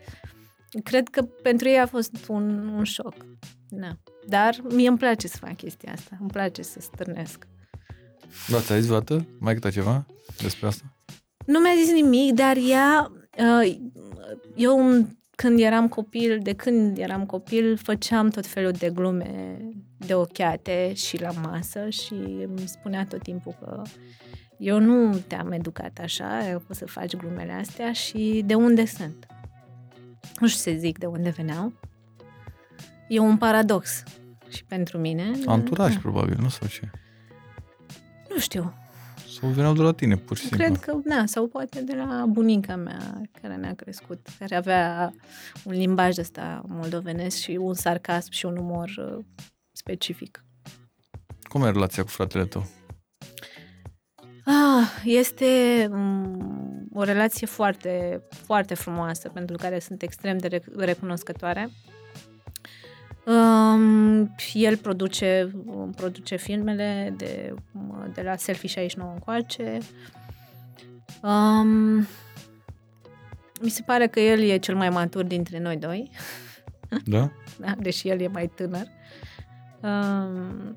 Cred 0.84 1.08
că 1.08 1.22
pentru 1.22 1.68
ei 1.68 1.78
a 1.78 1.86
fost 1.86 2.26
un, 2.28 2.68
un 2.68 2.84
șoc. 2.84 3.14
Da. 3.68 3.96
Dar 4.28 4.56
mie 4.74 4.88
îmi 4.88 4.98
place 4.98 5.28
să 5.28 5.36
fac 5.40 5.56
chestia 5.56 5.92
asta. 5.92 6.16
Îmi 6.20 6.30
place 6.30 6.62
să 6.62 6.80
stârnesc. 6.80 7.46
Da, 8.48 8.61
ți-a 8.61 8.76
zis 8.76 8.86
vreodată? 8.86 9.26
Mai 9.38 9.54
câte 9.54 9.70
ceva 9.70 10.06
despre 10.42 10.66
asta? 10.66 10.84
Nu 11.46 11.58
mi-a 11.58 11.72
zis 11.84 11.92
nimic, 11.92 12.34
dar 12.34 12.56
ea, 12.56 13.12
uh, 13.38 13.76
eu 14.56 15.06
când 15.40 15.61
eram 15.61 15.88
copil, 15.88 16.40
de 16.42 16.52
când 16.52 16.98
eram 16.98 17.26
copil, 17.26 17.76
făceam 17.76 18.28
tot 18.28 18.46
felul 18.46 18.72
de 18.72 18.90
glume 18.90 19.58
de 19.96 20.14
ochiate 20.14 20.92
și 20.94 21.20
la 21.20 21.30
masă 21.30 21.88
și 21.88 22.12
îmi 22.46 22.64
spunea 22.66 23.06
tot 23.06 23.22
timpul 23.22 23.56
că 23.61 23.82
eu 24.61 24.78
nu 24.78 25.18
te-am 25.26 25.52
educat 25.52 25.98
așa, 26.02 26.62
poți 26.66 26.78
să 26.78 26.86
faci 26.86 27.16
glumele 27.16 27.52
astea 27.52 27.92
și 27.92 28.42
de 28.46 28.54
unde 28.54 28.84
sunt. 28.84 29.26
Nu 30.40 30.48
știu 30.48 30.72
să 30.72 30.78
zic 30.78 30.98
de 30.98 31.06
unde 31.06 31.28
veneau. 31.30 31.72
E 33.08 33.18
un 33.18 33.36
paradox 33.36 34.02
și 34.48 34.64
pentru 34.64 34.98
mine. 34.98 35.30
Anturaj, 35.46 35.92
Da. 35.94 36.00
probabil, 36.00 36.38
nu 36.40 36.48
sau 36.48 36.68
ce? 36.68 36.90
Nu 38.30 38.38
știu, 38.38 38.74
Sau 39.40 39.48
veneau 39.48 39.72
de 39.74 39.82
la 39.82 39.92
tine, 39.92 40.16
pur 40.16 40.36
și 40.36 40.46
simplu. 40.46 40.64
Cred 40.64 40.76
că, 40.76 40.98
da, 41.04 41.22
sau 41.26 41.46
poate 41.46 41.82
de 41.82 41.94
la 41.94 42.24
bunica 42.28 42.76
mea 42.76 43.20
care 43.42 43.56
ne-a 43.56 43.74
crescut, 43.74 44.26
care 44.38 44.54
avea 44.56 45.12
un 45.64 45.72
limbaj 45.72 46.18
ăsta 46.18 46.62
moldovenesc 46.66 47.36
și 47.36 47.50
un 47.50 47.74
sarcasm 47.74 48.30
și 48.30 48.46
un 48.46 48.56
umor 48.56 48.88
uh, 49.16 49.24
specific. 49.72 50.44
Cum 51.42 51.62
e 51.62 51.70
relația 51.70 52.02
cu 52.02 52.08
fratele 52.08 52.44
tău? 52.44 52.66
Ah, 54.45 55.03
este 55.05 55.88
um, 55.91 56.88
o 56.93 57.03
relație 57.03 57.47
foarte, 57.47 58.22
foarte 58.28 58.74
frumoasă, 58.74 59.28
pentru 59.28 59.57
care 59.57 59.78
sunt 59.78 60.03
extrem 60.03 60.38
de 60.38 60.49
rec- 60.49 60.74
recunoscătoare. 60.76 61.70
Um, 63.26 64.34
el 64.53 64.76
produce, 64.76 65.51
um, 65.66 65.91
produce 65.91 66.36
filmele 66.36 67.14
de, 67.16 67.55
um, 67.74 68.11
de 68.14 68.22
la 68.22 68.36
Selfie 68.36 68.68
69 68.68 69.12
încoace. 69.12 69.78
Um, 71.22 72.07
mi 73.62 73.68
se 73.68 73.82
pare 73.86 74.07
că 74.07 74.20
el 74.20 74.41
e 74.41 74.57
cel 74.57 74.76
mai 74.76 74.88
matur 74.91 75.24
dintre 75.24 75.59
noi 75.59 75.76
doi, 75.76 76.11
Da? 77.05 77.30
da? 77.61 77.74
deși 77.78 78.09
el 78.09 78.20
e 78.20 78.26
mai 78.28 78.51
tânăr. 78.55 78.86
Um, 79.82 80.76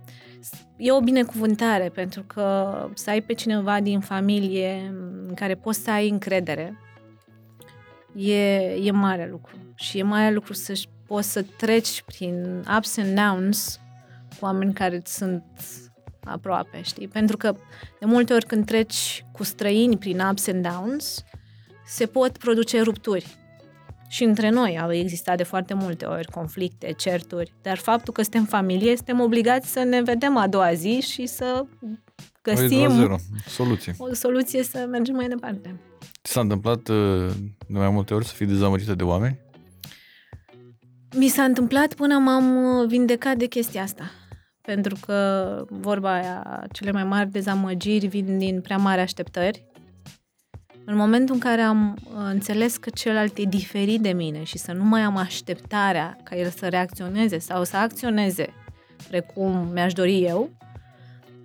e 0.77 0.91
o 0.91 1.01
binecuvântare 1.01 1.89
pentru 1.89 2.23
că 2.23 2.75
să 2.93 3.09
ai 3.09 3.21
pe 3.21 3.33
cineva 3.33 3.79
din 3.79 3.99
familie 3.99 4.93
în 5.27 5.33
care 5.35 5.55
poți 5.55 5.79
să 5.79 5.91
ai 5.91 6.09
încredere 6.09 6.77
e, 8.15 8.57
e 8.73 8.91
mare 8.91 9.27
lucru. 9.31 9.55
Și 9.75 9.97
e 9.97 10.03
mare 10.03 10.33
lucru 10.33 10.53
să 10.53 10.81
poți 11.07 11.31
să 11.31 11.45
treci 11.57 12.01
prin 12.01 12.65
ups 12.77 12.97
and 12.97 13.15
downs 13.15 13.79
cu 14.39 14.45
oameni 14.45 14.73
care 14.73 14.95
îți 14.95 15.15
sunt 15.15 15.43
aproape, 16.23 16.81
știi? 16.81 17.07
Pentru 17.07 17.37
că 17.37 17.55
de 17.99 18.05
multe 18.05 18.33
ori 18.33 18.45
când 18.45 18.65
treci 18.65 19.25
cu 19.31 19.43
străini 19.43 19.97
prin 19.97 20.19
ups 20.19 20.47
and 20.47 20.67
downs, 20.67 21.23
se 21.85 22.05
pot 22.05 22.37
produce 22.37 22.81
rupturi. 22.81 23.42
Și 24.13 24.23
între 24.23 24.49
noi 24.49 24.79
au 24.79 24.91
existat 24.91 25.37
de 25.37 25.43
foarte 25.43 25.73
multe 25.73 26.05
ori 26.05 26.27
conflicte, 26.27 26.91
certuri, 26.91 27.53
dar 27.61 27.77
faptul 27.77 28.13
că 28.13 28.21
suntem 28.21 28.45
familie, 28.45 28.95
suntem 28.95 29.19
obligați 29.19 29.71
să 29.71 29.83
ne 29.83 30.01
vedem 30.01 30.37
a 30.37 30.47
doua 30.47 30.73
zi 30.73 30.99
și 31.01 31.25
să 31.25 31.65
Oi, 31.81 31.99
găsim 32.41 32.81
la 32.81 32.95
zero. 32.95 33.15
Soluție. 33.47 33.95
o 33.97 34.13
soluție 34.13 34.63
să 34.63 34.87
mergem 34.89 35.15
mai 35.15 35.27
departe. 35.27 35.79
Ți 36.23 36.31
s-a 36.31 36.39
întâmplat 36.39 36.87
uh, 36.87 37.29
de 37.67 37.77
mai 37.77 37.89
multe 37.89 38.13
ori 38.13 38.25
să 38.25 38.33
fii 38.33 38.45
dezamăgită 38.45 38.95
de 38.95 39.03
oameni? 39.03 39.39
Mi 41.15 41.27
s-a 41.27 41.43
întâmplat 41.43 41.93
până 41.93 42.17
m-am 42.17 42.79
uh, 42.79 42.87
vindecat 42.87 43.37
de 43.37 43.45
chestia 43.45 43.81
asta. 43.81 44.11
Pentru 44.61 44.95
că, 45.05 45.65
vorba 45.69 46.13
aia, 46.13 46.63
cele 46.71 46.91
mai 46.91 47.03
mari 47.03 47.31
dezamăgiri 47.31 48.07
vin 48.07 48.37
din 48.37 48.61
prea 48.61 48.77
mari 48.77 49.01
așteptări. 49.01 49.63
În 50.85 50.95
momentul 50.95 51.35
în 51.35 51.41
care 51.41 51.61
am 51.61 51.97
uh, 52.03 52.13
înțeles 52.15 52.77
că 52.77 52.89
celălalt 52.89 53.37
e 53.37 53.43
diferit 53.43 54.01
de 54.01 54.11
mine 54.11 54.43
și 54.43 54.57
să 54.57 54.71
nu 54.71 54.83
mai 54.83 55.01
am 55.01 55.17
așteptarea 55.17 56.17
ca 56.23 56.35
el 56.35 56.49
să 56.49 56.67
reacționeze 56.67 57.37
sau 57.37 57.63
să 57.63 57.77
acționeze 57.77 58.53
precum 59.07 59.69
mi-aș 59.73 59.93
dori 59.93 60.23
eu, 60.23 60.49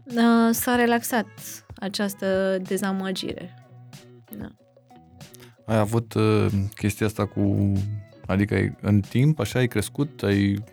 uh, 0.04 0.48
s-a 0.50 0.74
relaxat 0.74 1.26
această 1.76 2.58
dezamăgire. 2.62 3.54
Da. 4.38 4.48
Ai 5.66 5.78
avut 5.78 6.14
uh, 6.14 6.46
chestia 6.74 7.06
asta 7.06 7.26
cu... 7.26 7.72
Adică 8.26 8.54
ai, 8.54 8.76
în 8.80 9.00
timp, 9.00 9.38
așa 9.38 9.58
ai 9.58 9.66
crescut, 9.66 10.22
ai 10.22 10.64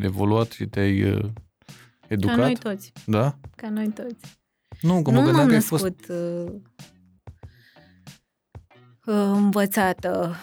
evoluat 0.00 0.50
și 0.50 0.66
te-ai 0.66 1.02
uh, 1.02 1.24
educat? 2.08 2.36
Ca 2.36 2.42
noi 2.42 2.56
toți. 2.56 2.92
Da? 3.06 3.38
Ca 3.56 3.68
noi 3.68 3.88
toți. 3.88 4.38
Nu, 4.80 5.02
că 5.02 5.10
mă 5.10 5.16
nu 5.16 5.24
gândeam 5.24 5.36
m-am 5.36 5.46
că 5.46 5.52
ai 5.52 5.56
născut 5.56 5.78
fost... 5.78 6.12
uh, 9.06 9.14
uh, 9.14 9.30
învățată, 9.34 10.34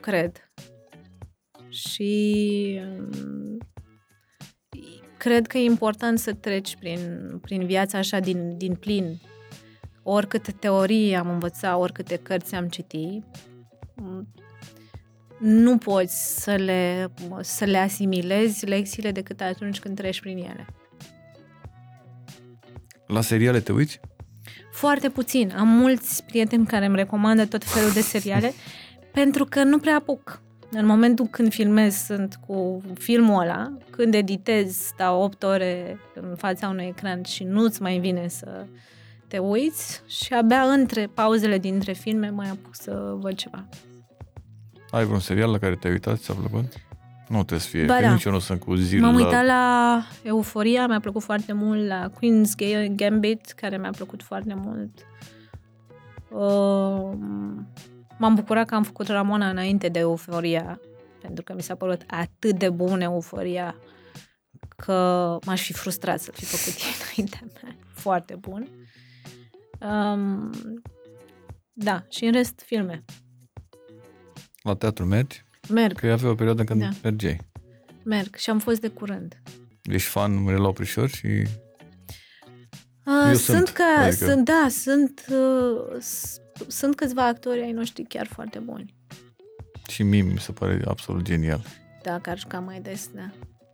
cred. 0.00 0.50
Și 1.68 2.80
um, 2.84 3.58
cred 5.16 5.46
că 5.46 5.58
e 5.58 5.64
important 5.64 6.18
să 6.18 6.32
treci 6.32 6.76
prin, 6.76 7.32
prin 7.42 7.66
viața 7.66 7.98
așa 7.98 8.18
din, 8.18 8.56
din 8.56 8.74
plin. 8.74 9.20
Oricâte 10.02 10.52
teorii 10.52 11.16
am 11.16 11.28
învățat, 11.28 11.78
oricâte 11.78 12.16
cărți 12.16 12.54
am 12.54 12.68
citit, 12.68 13.24
nu 15.38 15.78
poți 15.78 16.42
să 16.42 16.54
le, 16.54 17.12
să 17.40 17.64
le 17.64 17.78
asimilezi 17.78 18.66
lecțiile 18.66 19.10
decât 19.10 19.40
atunci 19.40 19.80
când 19.80 19.96
treci 19.96 20.20
prin 20.20 20.36
ele. 20.36 20.66
La 23.06 23.20
seriale 23.20 23.60
te 23.60 23.72
uiți? 23.72 24.00
Foarte 24.78 25.08
puțin. 25.08 25.54
Am 25.56 25.68
mulți 25.68 26.24
prieteni 26.24 26.66
care 26.66 26.86
îmi 26.86 26.96
recomandă 26.96 27.46
tot 27.46 27.64
felul 27.64 27.92
de 27.92 28.00
seriale 28.00 28.52
pentru 29.18 29.44
că 29.44 29.62
nu 29.62 29.78
prea 29.78 29.94
apuc. 29.94 30.42
În 30.70 30.86
momentul 30.86 31.26
când 31.26 31.52
filmez 31.52 31.94
sunt 31.94 32.38
cu 32.46 32.82
filmul 32.94 33.42
ăla, 33.42 33.76
când 33.90 34.14
editez, 34.14 34.76
stau 34.76 35.22
8 35.22 35.42
ore 35.42 35.98
în 36.14 36.34
fața 36.36 36.68
unui 36.68 36.86
ecran 36.86 37.22
și 37.22 37.44
nu-ți 37.44 37.82
mai 37.82 37.98
vine 37.98 38.28
să 38.28 38.66
te 39.28 39.38
uiți 39.38 40.02
și 40.06 40.32
abia 40.32 40.62
între 40.62 41.06
pauzele 41.14 41.58
dintre 41.58 41.92
filme 41.92 42.28
mai 42.28 42.48
apuc 42.48 42.74
să 42.74 43.14
văd 43.20 43.34
ceva. 43.34 43.68
Ai 44.90 45.04
vreun 45.04 45.20
serial 45.20 45.50
la 45.50 45.58
care 45.58 45.74
te-ai 45.74 45.92
uitat, 45.92 46.18
ți-a 46.18 46.34
plăcut? 46.34 46.87
Nu 47.28 47.36
trebuie 47.36 47.58
să 47.58 47.68
fie, 47.68 47.84
Ba 47.84 47.94
că 47.94 48.00
da. 48.00 48.12
nici 48.12 48.24
eu 48.24 48.32
nu 48.32 48.38
sunt 48.38 48.60
cu 48.60 48.74
zil 48.74 49.00
M-am 49.00 49.16
la... 49.16 49.24
uitat 49.24 49.46
la 49.46 50.02
Euforia, 50.22 50.86
mi-a 50.86 51.00
plăcut 51.00 51.22
foarte 51.22 51.52
mult, 51.52 51.86
la 51.86 52.10
Queen's 52.10 52.62
Ga- 52.62 52.94
Gambit, 52.96 53.46
care 53.50 53.78
mi-a 53.78 53.90
plăcut 53.90 54.22
foarte 54.22 54.54
mult. 54.54 55.06
Uh, 56.30 57.18
m-am 58.18 58.34
bucurat 58.34 58.66
că 58.66 58.74
am 58.74 58.82
făcut 58.82 59.06
Ramona 59.06 59.48
înainte 59.50 59.88
de 59.88 59.98
Euforia, 59.98 60.80
pentru 61.20 61.44
că 61.44 61.52
mi 61.54 61.62
s-a 61.62 61.74
părut 61.74 62.02
atât 62.06 62.58
de 62.58 62.70
bun 62.70 63.00
Euforia 63.00 63.76
că 64.76 65.38
m-aș 65.46 65.62
fi 65.62 65.72
frustrat 65.72 66.20
să 66.20 66.30
fi 66.32 66.44
făcut 66.44 66.80
ei 66.80 66.94
înaintea 67.04 67.40
mea. 67.62 67.76
Foarte 67.94 68.34
bun. 68.34 68.68
Um, 69.80 70.50
da, 71.72 72.04
și 72.08 72.24
în 72.24 72.32
rest 72.32 72.62
filme. 72.66 73.04
La 74.62 74.74
teatru 74.74 75.04
mergi? 75.04 75.44
Merg, 75.68 75.98
Că 75.98 76.06
avea 76.12 76.30
o 76.30 76.34
perioadă 76.34 76.64
când 76.64 76.80
Da. 76.80 76.88
mergeai. 77.02 77.40
merg 78.04 78.34
și 78.36 78.50
am 78.50 78.58
fost 78.58 78.80
de 78.80 78.88
curând. 78.88 79.42
Ești 79.82 80.08
fan 80.08 80.42
Mirela 80.42 80.68
Oprișor 80.68 81.08
și 81.08 81.26
Uh, 83.06 83.14
Eu 83.28 83.34
sunt, 83.34 83.56
sunt, 83.56 83.68
ca, 83.68 83.84
adică- 84.00 84.24
sunt, 84.24 84.44
da, 84.44 84.66
sunt, 84.70 85.24
uh, 85.30 85.96
s- 86.00 86.40
sunt 86.66 86.96
câțiva 86.96 87.26
actori 87.26 87.60
ai 87.62 87.72
noștri 87.72 88.04
chiar 88.04 88.26
foarte 88.26 88.58
buni. 88.58 88.94
și 89.88 90.02
mie 90.02 90.22
mi 90.22 90.38
se 90.38 90.52
pare 90.52 90.80
absolut 90.84 91.22
genial. 91.24 91.62
Dacă 92.02 92.30
ar 92.30 92.38
juca 92.38 92.58
mai 92.58 92.80
des, 92.80 93.10
da. 93.14 93.30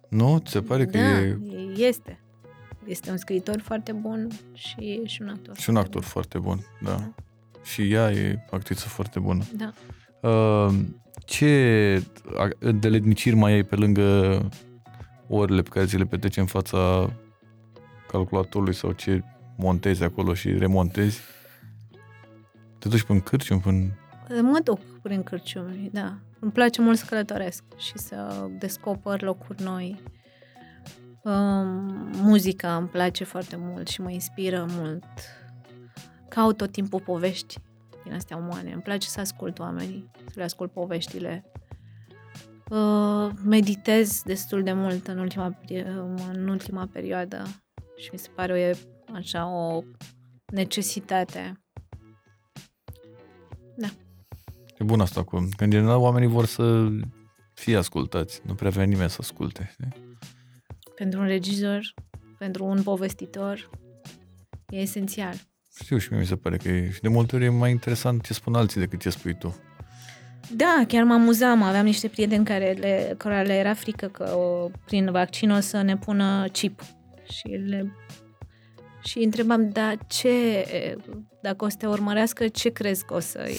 Nu? 0.08 0.38
Ți 0.38 0.50
se 0.52 0.60
pare 0.62 0.84
că 0.86 0.98
da, 0.98 1.20
e 1.20 1.38
este. 1.76 2.20
Este 2.86 3.10
un 3.10 3.16
scriitor 3.16 3.60
foarte 3.60 3.92
bun 3.92 4.28
și, 4.52 5.00
și 5.04 5.22
un 5.22 5.28
actor. 5.28 5.56
și 5.56 5.68
un 5.68 5.74
foarte 5.74 5.78
actor 5.96 6.02
foarte 6.02 6.38
bun, 6.38 6.58
da. 6.82 7.12
Și 7.62 7.92
ea 7.92 8.10
e 8.10 8.38
actriță 8.50 8.88
foarte 8.88 9.18
bună. 9.20 9.44
bun. 9.56 9.72
Da. 10.22 10.28
Uh, 10.28 10.74
ce 11.24 12.02
deletniciri 12.80 13.36
mai 13.36 13.52
ai 13.52 13.62
pe 13.62 13.76
lângă 13.76 14.38
orele 15.28 15.62
pe 15.62 15.68
care 15.68 15.86
ți 15.86 15.96
le 15.96 16.04
petreci 16.04 16.36
în 16.36 16.46
fața 16.46 17.10
calculatorului 18.08 18.74
sau 18.74 18.92
ce 18.92 19.22
montezi 19.56 20.02
acolo 20.02 20.34
și 20.34 20.58
remontezi? 20.58 21.20
Te 22.78 22.88
duci 22.88 23.02
până 23.02 23.18
în 23.18 23.24
cârcium, 23.24 23.60
până... 23.60 23.78
Mă 24.42 24.60
duc 24.64 24.80
prin 25.02 25.22
cârciumi, 25.22 25.90
da. 25.92 26.18
Îmi 26.38 26.52
place 26.52 26.80
mult 26.80 26.98
să 26.98 27.04
călătoresc 27.08 27.64
și 27.76 27.98
să 27.98 28.48
descoper 28.58 29.22
locuri 29.22 29.62
noi. 29.62 30.00
Um, 31.22 32.10
muzica 32.12 32.76
îmi 32.76 32.88
place 32.88 33.24
foarte 33.24 33.56
mult 33.58 33.88
și 33.88 34.00
mă 34.00 34.10
inspiră 34.10 34.66
mult. 34.68 35.04
Caut 36.28 36.56
tot 36.56 36.72
timpul 36.72 37.00
povești 37.00 37.56
din 38.04 38.12
astea 38.12 38.36
umane. 38.36 38.72
Îmi 38.72 38.82
place 38.82 39.08
să 39.08 39.20
ascult 39.20 39.58
oamenii, 39.58 40.10
să 40.26 40.32
le 40.34 40.42
ascult 40.42 40.72
poveștile. 40.72 41.44
Uh, 42.70 43.30
meditez 43.44 44.22
destul 44.22 44.62
de 44.62 44.72
mult 44.72 45.06
în 45.06 45.18
ultima, 45.18 45.58
în 46.32 46.48
ultima 46.48 46.88
perioadă 46.92 47.44
și 47.96 48.08
mi 48.12 48.18
se 48.18 48.28
pare 48.34 48.52
o, 48.52 48.56
e 48.56 48.78
așa 49.12 49.46
o 49.46 49.82
necesitate. 50.46 51.58
E 54.78 54.84
bun 54.84 55.00
asta 55.00 55.22
cu... 55.22 55.48
Că 55.56 55.64
în 55.64 55.70
general 55.70 55.98
oamenii 55.98 56.28
vor 56.28 56.44
să 56.44 56.88
fie 57.54 57.76
ascultați. 57.76 58.40
Nu 58.44 58.54
prea 58.54 58.70
vrea 58.70 58.84
nimeni 58.84 59.10
să 59.10 59.16
asculte. 59.20 59.68
Știi? 59.72 60.16
Pentru 60.94 61.20
un 61.20 61.26
regizor, 61.26 61.94
pentru 62.38 62.64
un 62.64 62.82
povestitor, 62.82 63.70
e 64.68 64.76
esențial. 64.76 65.34
Știu 65.82 65.98
și 65.98 66.08
mie 66.10 66.20
mi 66.20 66.26
se 66.26 66.36
pare 66.36 66.56
că 66.56 66.68
e... 66.68 66.90
Și 66.90 67.00
de 67.00 67.08
multe 67.08 67.36
ori 67.36 67.44
e 67.44 67.48
mai 67.48 67.70
interesant 67.70 68.22
ce 68.22 68.32
spun 68.32 68.54
alții 68.54 68.80
decât 68.80 69.00
ce 69.00 69.10
spui 69.10 69.36
tu. 69.38 69.56
Da, 70.50 70.84
chiar 70.88 71.04
mă 71.04 71.12
amuzam. 71.12 71.62
Aveam 71.62 71.84
niște 71.84 72.08
prieteni 72.08 72.44
care 72.44 72.72
le, 72.72 73.14
care 73.16 73.42
le 73.42 73.54
era 73.54 73.74
frică 73.74 74.06
că 74.06 74.34
o, 74.34 74.70
prin 74.84 75.10
vaccin 75.10 75.50
o 75.50 75.60
să 75.60 75.82
ne 75.82 75.96
pună 75.96 76.46
chip. 76.52 76.80
Și 77.24 77.46
le 77.46 77.92
și 79.04 79.18
îi 79.18 79.24
întrebam, 79.24 79.70
da, 79.70 79.92
ce, 80.06 80.66
dacă 81.42 81.64
o 81.64 81.68
să 81.68 81.76
te 81.76 81.86
urmărească, 81.86 82.48
ce 82.48 82.68
crezi 82.68 83.04
că 83.04 83.14
o 83.14 83.20
să 83.20 83.38
e? 83.48 83.56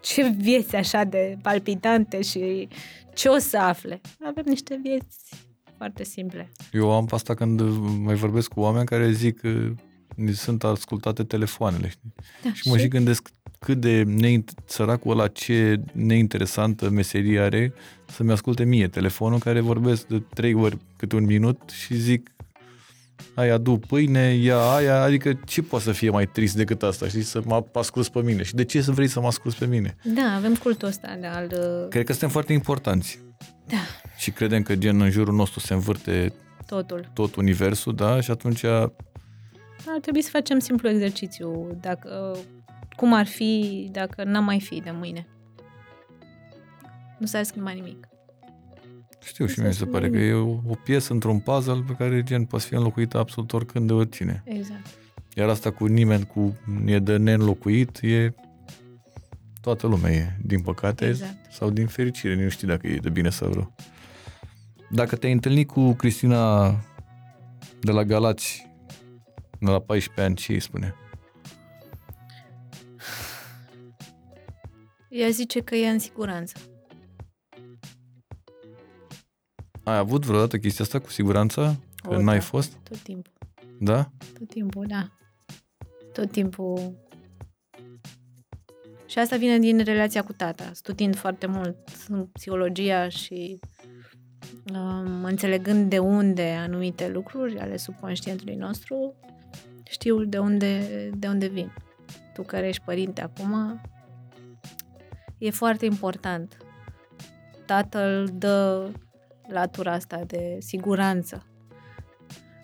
Ce 0.00 0.28
vieți 0.28 0.76
așa 0.76 1.04
de 1.04 1.36
palpitante 1.42 2.22
și 2.22 2.68
ce 3.14 3.28
o 3.28 3.38
să 3.38 3.58
afle? 3.58 4.00
Avem 4.24 4.44
niște 4.46 4.80
vieți 4.82 5.34
foarte 5.76 6.04
simple. 6.04 6.52
Eu 6.72 6.92
am 6.92 7.08
asta 7.10 7.34
când 7.34 7.60
mai 8.04 8.14
vorbesc 8.14 8.48
cu 8.48 8.60
oameni 8.60 8.86
care 8.86 9.10
zic 9.10 9.40
că 9.40 9.72
ni 10.18 10.32
sunt 10.34 10.64
ascultate 10.64 11.24
telefoanele, 11.24 11.88
știi? 11.88 12.14
Da, 12.44 12.50
Și 12.52 12.68
mă 12.68 12.78
și? 12.78 12.88
gândesc 12.88 13.28
cât 13.58 13.80
de 13.80 14.02
neint- 14.04 14.52
săracul 14.64 15.10
ăla 15.10 15.28
ce 15.28 15.80
neinteresantă 15.92 16.90
meserie 16.90 17.40
are 17.40 17.72
să-mi 18.06 18.32
asculte 18.32 18.64
mie 18.64 18.88
telefonul 18.88 19.38
care 19.38 19.60
vorbesc 19.60 20.06
de 20.06 20.22
trei 20.34 20.54
ori 20.54 20.78
câte 20.96 21.16
un 21.16 21.24
minut 21.24 21.70
și 21.84 21.94
zic 21.96 22.30
ai 23.34 23.48
adu 23.48 23.76
pâine, 23.86 24.34
ia 24.34 24.58
aia, 24.58 25.02
adică 25.02 25.40
ce 25.46 25.62
poate 25.62 25.84
să 25.84 25.92
fie 25.92 26.10
mai 26.10 26.26
trist 26.26 26.54
decât 26.56 26.82
asta, 26.82 27.08
știi, 27.08 27.22
să 27.22 27.42
mă 27.44 27.64
asculți 27.72 28.12
pe 28.12 28.22
mine. 28.22 28.42
Și 28.42 28.54
de 28.54 28.64
ce 28.64 28.80
să 28.82 28.90
vrei 28.92 29.08
să 29.08 29.20
mă 29.20 29.26
asculți 29.26 29.58
pe 29.58 29.66
mine? 29.66 29.96
Da, 30.04 30.34
avem 30.36 30.54
cultul 30.54 30.88
ăsta 30.88 31.16
de 31.20 31.26
al... 31.26 31.46
Cred 31.90 32.04
că 32.04 32.10
suntem 32.12 32.28
foarte 32.28 32.52
importanți. 32.52 33.18
Da, 33.66 33.76
și 34.16 34.30
credem 34.30 34.62
că 34.62 34.76
gen 34.76 35.00
în 35.00 35.10
jurul 35.10 35.34
nostru 35.34 35.60
se 35.60 35.74
învârte 35.74 36.32
totul. 36.66 37.10
tot 37.14 37.34
universul, 37.34 37.94
da, 37.94 38.20
și 38.20 38.30
atunci 38.30 38.62
Ar 39.86 40.00
trebui 40.00 40.22
să 40.22 40.30
facem 40.30 40.58
simplu 40.58 40.88
exercițiu, 40.88 41.78
dacă, 41.80 42.36
cum 42.96 43.12
ar 43.12 43.26
fi 43.26 43.88
dacă 43.92 44.24
n-am 44.24 44.44
mai 44.44 44.60
fi 44.60 44.80
de 44.80 44.90
mâine. 44.90 45.26
Nu 47.18 47.26
s-ar 47.26 47.42
schimba 47.44 47.70
nimic. 47.70 48.08
Știu 49.24 49.44
și 49.46 49.50
Asta 49.50 49.60
mie 49.62 49.70
mi 49.70 49.76
se 49.76 49.82
este 49.82 49.92
pare 49.96 50.10
că 50.10 50.16
bine. 50.16 50.24
e 50.28 50.32
o, 50.32 50.48
o 50.48 50.74
piesă 50.84 51.12
într-un 51.12 51.38
puzzle 51.40 51.84
pe 51.86 51.92
care 51.92 52.22
gen 52.22 52.44
poate 52.44 52.64
fi 52.64 52.74
înlocuită 52.74 53.18
absolut 53.18 53.52
oricând 53.52 53.86
de 53.86 53.92
oricine. 53.92 54.42
Exact. 54.44 54.86
Iar 55.34 55.48
asta 55.48 55.70
cu 55.70 55.86
nimeni 55.86 56.26
cu 56.26 56.56
e 56.86 56.98
de 56.98 57.16
neînlocuit 57.16 57.98
e 58.02 58.34
toată 59.60 59.86
lumea 59.86 60.10
e, 60.12 60.36
din 60.42 60.60
păcate 60.60 61.06
Exact. 61.06 61.52
sau 61.52 61.70
din 61.70 61.86
fericire, 61.86 62.42
nu 62.42 62.48
știu 62.48 62.68
dacă 62.68 62.86
e 62.86 62.96
de 62.96 63.08
bine 63.10 63.30
sau 63.30 63.52
rău. 63.52 63.74
Dacă 64.90 65.16
te-ai 65.16 65.32
întâlnit 65.32 65.68
cu 65.68 65.92
Cristina 65.92 66.68
de 67.80 67.90
la 67.92 68.04
Galați 68.04 68.67
de 69.60 69.70
la 69.70 69.80
14 69.80 70.20
ani, 70.26 70.34
ce 70.34 70.52
îi 70.52 70.60
spune? 70.60 70.94
Ea 75.08 75.28
zice 75.28 75.60
că 75.60 75.74
e 75.74 75.88
în 75.88 75.98
siguranță. 75.98 76.58
Ai 79.82 79.96
avut 79.96 80.24
vreodată 80.24 80.58
chestia 80.58 80.84
asta 80.84 80.98
cu 80.98 81.10
siguranță? 81.10 81.80
Că 82.02 82.14
O, 82.14 82.22
n-ai 82.22 82.38
da. 82.38 82.44
fost? 82.44 82.72
Tot 82.82 82.98
timpul. 82.98 83.32
Da? 83.80 84.10
Tot 84.38 84.48
timpul, 84.48 84.86
da. 84.86 85.08
Tot 86.12 86.30
timpul. 86.30 87.06
Și 89.06 89.18
asta 89.18 89.36
vine 89.36 89.58
din 89.58 89.78
relația 89.78 90.24
cu 90.24 90.32
tata, 90.32 90.70
studiind 90.72 91.16
foarte 91.16 91.46
mult 91.46 91.76
în 92.08 92.26
psihologia 92.26 93.08
și 93.08 93.60
um, 94.72 95.24
înțelegând 95.24 95.90
de 95.90 95.98
unde 95.98 96.50
anumite 96.50 97.08
lucruri 97.08 97.58
ale 97.58 97.76
subconștientului 97.76 98.54
nostru, 98.54 99.14
știu 99.88 100.24
de 100.24 100.38
unde, 100.38 100.80
de 101.16 101.26
unde 101.26 101.46
vin. 101.46 101.72
Tu 102.34 102.42
care 102.42 102.68
ești 102.68 102.82
părinte 102.84 103.20
acum, 103.20 103.80
e 105.38 105.50
foarte 105.50 105.84
important. 105.84 106.56
Tatăl 107.66 108.28
dă 108.32 108.90
latura 109.48 109.92
asta 109.92 110.20
de 110.26 110.56
siguranță 110.58 111.46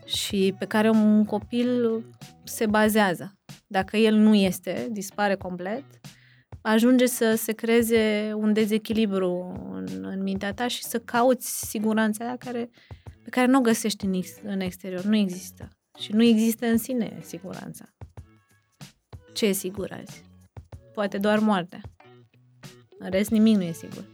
și 0.05 0.55
pe 0.59 0.65
care 0.65 0.91
un 0.91 1.25
copil 1.25 2.05
se 2.45 2.67
bazează. 2.67 3.35
Dacă 3.67 3.97
el 3.97 4.15
nu 4.15 4.35
este, 4.35 4.89
dispare 4.91 5.35
complet, 5.35 5.85
ajunge 6.61 7.07
să 7.07 7.35
se 7.37 7.53
creeze 7.53 8.33
un 8.35 8.53
dezechilibru 8.53 9.53
în, 9.73 10.05
în 10.05 10.23
mintea 10.23 10.55
ta 10.55 10.69
și 10.69 10.85
să 10.85 10.99
cauți 10.99 11.69
siguranța 11.69 12.25
aia 12.25 12.37
care 12.37 12.71
pe 13.23 13.31
care 13.31 13.47
nu 13.47 13.59
o 13.59 13.63
găsești 13.63 14.05
în, 14.05 14.13
ex- 14.13 14.41
în 14.43 14.61
exterior. 14.61 15.03
Nu 15.03 15.17
există. 15.17 15.69
Și 15.99 16.13
nu 16.13 16.23
există 16.23 16.67
în 16.67 16.79
sine 16.79 17.19
siguranța. 17.21 17.85
Ce 19.33 19.47
e 19.47 19.53
sigur 19.53 19.93
azi? 20.01 20.25
Poate 20.95 21.19
doar 21.19 21.39
moartea. 21.39 21.81
În 22.99 23.11
rest, 23.11 23.31
nimic 23.31 23.57
nu 23.57 23.63
e 23.63 23.73
sigur. 23.73 24.05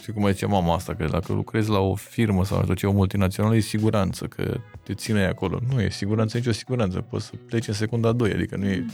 Știi 0.00 0.12
cum 0.12 0.22
mai 0.22 0.32
zice 0.32 0.46
mama 0.46 0.74
asta, 0.74 0.94
că 0.94 1.04
dacă 1.04 1.32
lucrezi 1.32 1.70
la 1.70 1.78
o 1.78 1.94
firmă 1.94 2.44
sau 2.44 2.64
la 2.66 2.74
ce 2.74 2.86
o 2.86 2.92
multinațională, 2.92 3.56
e 3.56 3.60
siguranță, 3.60 4.26
că 4.26 4.60
te 4.82 4.94
ține 4.94 5.26
acolo. 5.26 5.58
Nu 5.72 5.80
e 5.80 5.88
siguranță, 5.90 6.36
nicio 6.36 6.52
siguranță. 6.52 7.00
Poți 7.00 7.24
să 7.26 7.32
pleci 7.46 7.68
în 7.68 7.74
secunda 7.74 8.12
2, 8.12 8.32
adică 8.32 8.56
nu 8.56 8.66
e, 8.66 8.86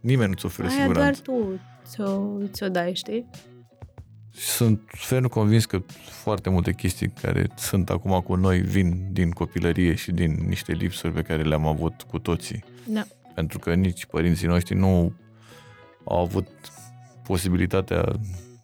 nimeni 0.00 0.28
nu-ți 0.28 0.44
oferă 0.46 0.68
Aia 0.68 0.76
siguranță. 0.80 1.22
doar 1.24 1.38
tu 1.38 1.60
ți-o, 1.84 2.38
ți-o 2.46 2.68
dai, 2.68 2.94
știi? 2.94 3.26
Și 4.34 4.48
sunt 4.48 4.80
ferm 4.86 5.28
convins 5.28 5.64
că 5.64 5.82
foarte 6.10 6.50
multe 6.50 6.72
chestii 6.72 7.12
care 7.22 7.46
sunt 7.56 7.90
acum 7.90 8.20
cu 8.20 8.34
noi 8.34 8.58
vin 8.58 9.08
din 9.10 9.30
copilărie 9.30 9.94
și 9.94 10.12
din 10.12 10.44
niște 10.46 10.72
lipsuri 10.72 11.12
pe 11.12 11.22
care 11.22 11.42
le-am 11.42 11.66
avut 11.66 12.02
cu 12.02 12.18
toții. 12.18 12.64
Da. 12.86 13.04
Pentru 13.34 13.58
că 13.58 13.74
nici 13.74 14.06
părinții 14.06 14.46
noștri 14.46 14.74
nu 14.74 15.12
au 16.04 16.20
avut 16.20 16.48
posibilitatea 17.22 18.04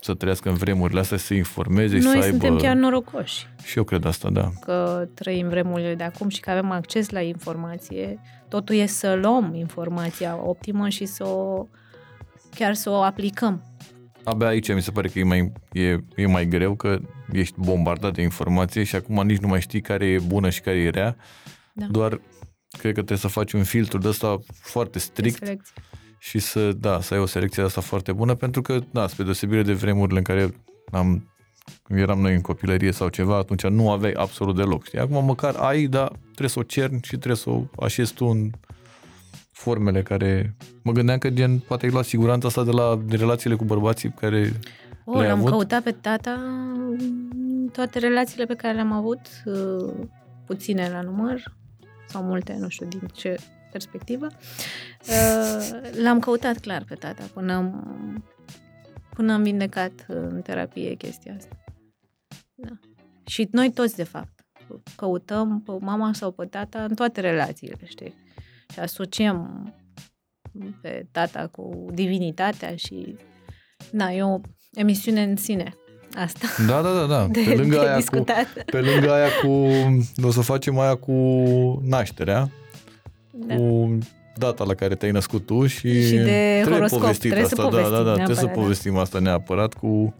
să 0.00 0.14
trăiască 0.14 0.48
în 0.48 0.54
vremurile 0.54 1.00
astea, 1.00 1.16
să 1.16 1.24
se 1.24 1.34
informeze 1.34 1.98
și 1.98 2.04
Noi 2.04 2.12
să 2.12 2.24
aibă... 2.24 2.28
suntem 2.28 2.56
chiar 2.56 2.76
norocoși 2.76 3.46
Și 3.64 3.78
eu 3.78 3.84
cred 3.84 4.04
asta, 4.04 4.30
da. 4.30 4.50
că 4.60 5.08
trăim 5.14 5.48
vremurile 5.48 5.94
de 5.94 6.04
acum 6.04 6.28
și 6.28 6.40
că 6.40 6.50
avem 6.50 6.70
acces 6.70 7.10
la 7.10 7.20
informație. 7.20 8.20
Totul 8.48 8.74
e 8.74 8.86
să 8.86 9.14
luăm 9.14 9.54
informația 9.54 10.38
optimă 10.44 10.88
și 10.88 11.04
să 11.04 11.26
o, 11.26 11.66
chiar 12.54 12.74
să 12.74 12.90
o 12.90 13.02
aplicăm. 13.02 13.62
Abia 14.28 14.46
aici 14.46 14.74
mi 14.74 14.82
se 14.82 14.90
pare 14.90 15.08
că 15.08 15.18
e 15.18 15.22
mai, 15.22 15.52
e, 15.72 15.98
e 16.16 16.26
mai 16.26 16.48
greu, 16.48 16.74
că 16.74 16.98
ești 17.32 17.54
bombardat 17.56 18.14
de 18.14 18.22
informație 18.22 18.84
și 18.84 18.96
acum 18.96 19.26
nici 19.26 19.38
nu 19.38 19.48
mai 19.48 19.60
știi 19.60 19.80
care 19.80 20.06
e 20.06 20.18
bună 20.18 20.50
și 20.50 20.60
care 20.60 20.76
e 20.76 20.88
rea. 20.88 21.16
Da. 21.72 21.86
Doar 21.90 22.20
cred 22.70 22.94
că 22.94 23.02
trebuie 23.02 23.18
să 23.18 23.28
faci 23.28 23.52
un 23.52 23.64
filtru 23.64 23.98
de 23.98 24.08
ăsta 24.08 24.38
foarte 24.60 24.98
strict 24.98 25.38
Selecție. 25.38 25.72
și 26.18 26.38
să, 26.38 26.72
da, 26.72 27.00
să 27.00 27.14
ai 27.14 27.20
o 27.20 27.26
selecție 27.26 27.62
de 27.62 27.68
asta 27.68 27.80
foarte 27.80 28.12
bună, 28.12 28.34
pentru 28.34 28.62
că, 28.62 28.78
da, 28.90 29.06
spre 29.06 29.24
deosebire 29.24 29.62
de 29.62 29.72
vremurile 29.72 30.18
în 30.18 30.24
care 30.24 30.54
am, 30.92 31.30
eram 31.88 32.20
noi 32.20 32.34
în 32.34 32.40
copilărie 32.40 32.92
sau 32.92 33.08
ceva, 33.08 33.36
atunci 33.36 33.62
nu 33.62 33.90
aveai 33.90 34.12
absolut 34.12 34.56
deloc, 34.56 34.84
știi? 34.84 34.98
Acum 34.98 35.24
măcar 35.24 35.54
ai, 35.54 35.86
dar 35.86 36.12
trebuie 36.22 36.48
să 36.48 36.58
o 36.58 36.62
cerni 36.62 37.00
și 37.02 37.16
trebuie 37.16 37.36
să 37.36 37.50
o 37.50 37.64
așezi 37.80 38.14
tu 38.14 38.26
în 38.26 38.50
formele 39.58 40.02
care... 40.02 40.54
Mă 40.82 40.92
gândeam 40.92 41.18
că 41.18 41.30
gen, 41.30 41.58
poate 41.58 41.86
ai 41.86 41.92
luat 41.92 42.04
siguranța 42.04 42.48
asta 42.48 42.64
de 42.64 42.70
la 42.70 43.00
de 43.06 43.16
relațiile 43.16 43.56
cu 43.56 43.64
bărbații 43.64 44.10
care 44.10 44.52
O, 45.04 45.12
Le-ai 45.16 45.28
l-am 45.28 45.38
avut? 45.38 45.50
căutat 45.50 45.82
pe 45.82 45.90
tata 45.92 46.30
în 46.30 47.68
toate 47.72 47.98
relațiile 47.98 48.44
pe 48.44 48.54
care 48.54 48.74
le-am 48.74 48.92
avut, 48.92 49.20
uh, 49.44 49.94
puține 50.46 50.88
la 50.92 51.00
număr, 51.00 51.54
sau 52.06 52.22
multe, 52.22 52.56
nu 52.60 52.68
știu 52.68 52.86
din 52.86 53.00
ce 53.14 53.36
perspectivă. 53.72 54.26
Uh, 55.08 55.80
L-am 56.02 56.18
căutat 56.18 56.58
clar 56.58 56.84
pe 56.88 56.94
tata 56.94 57.22
până 57.34 57.52
am, 57.54 58.24
până 59.14 59.32
am 59.32 59.42
vindecat 59.42 60.04
în 60.06 60.40
terapie 60.42 60.94
chestia 60.94 61.34
asta. 61.36 61.56
Da. 62.54 62.70
Și 63.26 63.48
noi 63.50 63.72
toți, 63.72 63.96
de 63.96 64.04
fapt, 64.04 64.44
căutăm 64.96 65.62
pe 65.64 65.72
mama 65.80 66.12
sau 66.12 66.30
pe 66.30 66.44
tata 66.44 66.84
în 66.84 66.94
toate 66.94 67.20
relațiile, 67.20 67.76
știi? 67.84 68.14
Și 68.72 68.78
asociem 68.80 69.72
pe 70.82 71.06
tata 71.12 71.48
cu 71.52 71.86
divinitatea 71.92 72.76
și... 72.76 73.16
Da, 73.90 74.12
e 74.12 74.22
o 74.22 74.40
emisiune 74.72 75.22
în 75.22 75.36
sine 75.36 75.74
asta. 76.14 76.46
Da, 76.66 76.82
da, 76.82 76.92
da, 76.92 77.06
da. 77.06 77.26
De, 77.32 77.40
pe 77.46 77.54
lângă 77.54 77.74
de 77.76 77.80
aia 77.80 77.92
cu, 77.92 77.98
discutat. 77.98 78.46
pe 78.64 78.80
lângă 78.80 79.12
aia 79.12 79.28
cu 79.42 79.48
o 80.26 80.30
să 80.30 80.40
facem 80.40 80.78
aia 80.78 80.94
cu 80.94 81.12
nașterea, 81.84 82.50
Da. 83.32 83.54
cu 83.56 83.98
data 84.36 84.64
la 84.64 84.74
care 84.74 84.94
te-ai 84.94 85.10
născut 85.10 85.46
tu 85.46 85.66
și, 85.66 86.06
Și 86.06 86.14
de 86.14 86.22
trebuie 86.22 86.62
horoscop. 86.64 87.00
povestit 87.00 87.30
Trebuie 87.30 87.48
să 87.48 87.54
asta, 87.62 87.70
da, 87.70 87.82
da, 87.82 87.82
povestim 87.82 88.04
da, 88.04 88.12
trebuie 88.14 88.36
să 88.36 88.42
neapărat, 88.42 88.54
da. 88.56 88.60
povestim 88.62 88.96
asta 88.96 89.18
neapărat 89.18 89.74
cu 89.74 90.14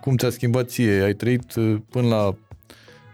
cum 0.00 0.16
ți-a 0.16 0.30
schimbat 0.30 0.68
ție, 0.68 1.02
ai 1.02 1.12
trăit 1.12 1.54
uh, 1.54 1.76
până 1.90 2.08
la 2.08 2.34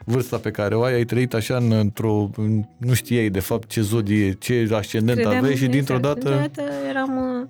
vârsta 0.08 0.36
pe 0.38 0.50
care 0.50 0.74
o 0.74 0.82
ai, 0.82 0.92
ai 0.94 1.04
trăit 1.04 1.34
așa 1.34 1.56
în, 1.56 1.72
într-o, 1.72 2.30
în- 2.36 2.64
nu 2.76 2.94
știai 2.94 3.28
de 3.28 3.40
fapt 3.40 3.68
ce 3.68 3.80
zodie, 3.80 4.32
ce 4.32 4.68
ascendent 4.72 5.18
Credeam- 5.18 5.36
aveai 5.36 5.56
și 5.56 5.66
dintr-o 5.66 5.96
exact, 5.96 6.22
dată, 6.22 6.36
Dintr-o 6.38 6.62
dată 6.62 6.72
eram 6.88 7.40
uh, 7.40 7.46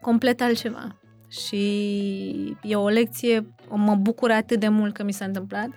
complet 0.00 0.40
altceva. 0.40 0.94
Și 1.28 2.56
e 2.62 2.74
o 2.76 2.88
lecție, 2.88 3.46
mă 3.68 3.94
bucur 3.94 4.30
atât 4.30 4.60
de 4.60 4.68
mult 4.68 4.94
că 4.94 5.04
mi 5.04 5.12
s-a 5.12 5.24
întâmplat, 5.24 5.68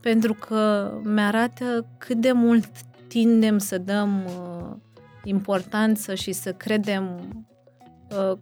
pentru 0.00 0.34
că 0.34 0.92
mi-arată 1.04 1.86
cât 1.98 2.16
de 2.20 2.32
mult 2.32 2.66
tindem 3.08 3.58
să 3.58 3.78
dăm 3.78 4.24
uh, 4.24 4.76
importanță 5.24 6.14
și 6.14 6.32
să 6.32 6.52
credem 6.52 7.18
uh, 8.10 8.38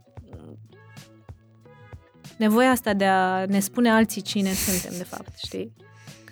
nevoia 2.38 2.70
asta 2.70 2.94
de 2.94 3.04
a 3.04 3.44
ne 3.46 3.60
spune 3.60 3.90
alții 3.90 4.20
cine 4.22 4.52
suntem, 4.52 4.98
de 4.98 5.04
fapt, 5.04 5.38
știi? 5.38 5.72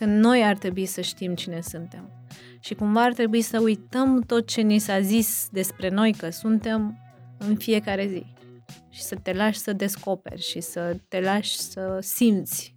Când 0.01 0.25
noi 0.25 0.45
ar 0.45 0.59
trebui 0.59 0.87
să 0.87 1.01
știm 1.01 1.35
cine 1.35 1.61
suntem. 1.61 2.11
Și 2.61 2.75
cumva 2.75 3.03
ar 3.03 3.13
trebui 3.13 3.41
să 3.41 3.61
uităm 3.61 4.21
tot 4.21 4.47
ce 4.47 4.61
ni 4.61 4.79
s-a 4.79 5.01
zis 5.01 5.49
despre 5.53 5.89
noi 5.89 6.13
că 6.13 6.31
suntem 6.31 6.99
în 7.39 7.57
fiecare 7.57 8.07
zi. 8.07 8.27
Și 8.91 9.03
să 9.03 9.15
te 9.15 9.33
lași 9.33 9.59
să 9.59 9.73
descoperi 9.73 10.43
și 10.43 10.61
să 10.61 10.97
te 11.09 11.21
lași 11.21 11.59
să 11.59 11.99
simți, 12.01 12.77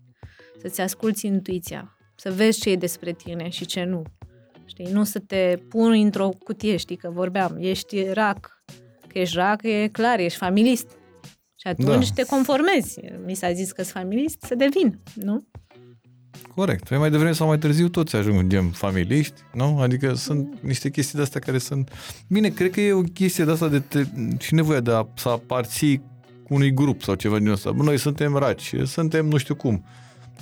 să-ți 0.62 0.82
asculți 0.82 1.26
intuiția, 1.26 1.98
să 2.16 2.32
vezi 2.32 2.60
ce 2.60 2.70
e 2.70 2.76
despre 2.76 3.12
tine 3.12 3.50
și 3.50 3.66
ce 3.66 3.84
nu. 3.84 4.04
Știi, 4.66 4.92
nu 4.92 5.04
să 5.04 5.20
te 5.20 5.60
pun 5.70 5.92
într-o 5.92 6.30
cutie, 6.30 6.78
știi, 6.78 6.96
că 6.96 7.10
vorbeam, 7.10 7.58
ești 7.60 8.04
rac, 8.04 8.64
că 9.08 9.20
ești 9.20 9.36
rac, 9.36 9.64
e 9.64 9.88
clar, 9.88 10.20
ești 10.20 10.38
familist. 10.38 10.88
Și 11.56 11.68
atunci 11.68 12.08
Da. 12.08 12.14
te 12.16 12.26
conformezi. 12.26 13.00
Mi 13.26 13.36
s-a 13.36 13.52
zis 13.52 13.72
că 13.72 13.82
sunt 13.82 13.94
familist, 13.94 14.42
să 14.42 14.56
devin, 14.56 15.00
nu? 15.16 15.48
Corect. 16.56 16.88
Păi 16.88 16.98
mai 16.98 17.10
devreme 17.10 17.32
sau 17.34 17.48
mai 17.48 17.58
târziu 17.58 17.88
toți 17.88 18.16
ajung 18.16 18.48
gen 18.48 18.70
familiști, 18.70 19.42
nu? 19.54 19.80
Adică 19.80 20.14
sunt 20.14 20.58
niște 20.62 20.90
chestii 20.90 21.18
de 21.18 21.24
astea 21.24 21.40
care 21.40 21.58
sunt... 21.58 21.92
Bine, 22.28 22.50
cred 22.50 22.72
că 22.72 22.82
e 22.82 22.94
o 22.94 23.02
chestie 23.02 23.44
de 23.46 23.52
asta 23.52 23.68
de 23.68 23.80
te... 23.80 24.04
și 24.40 24.54
nevoia 24.54 24.80
de 24.80 24.92
a 24.92 25.08
să 25.16 25.30
aparții 25.30 26.02
unui 26.50 26.74
grup 26.74 27.02
sau 27.02 27.16
ceva 27.16 27.38
din 27.40 27.48
ăsta. 27.48 27.72
Bă, 27.72 27.84
Noi 27.84 27.98
suntem 27.98 28.36
raci, 28.36 28.74
suntem 28.84 29.26
nu 29.26 29.38
știu 29.38 29.56
cum. 29.56 29.86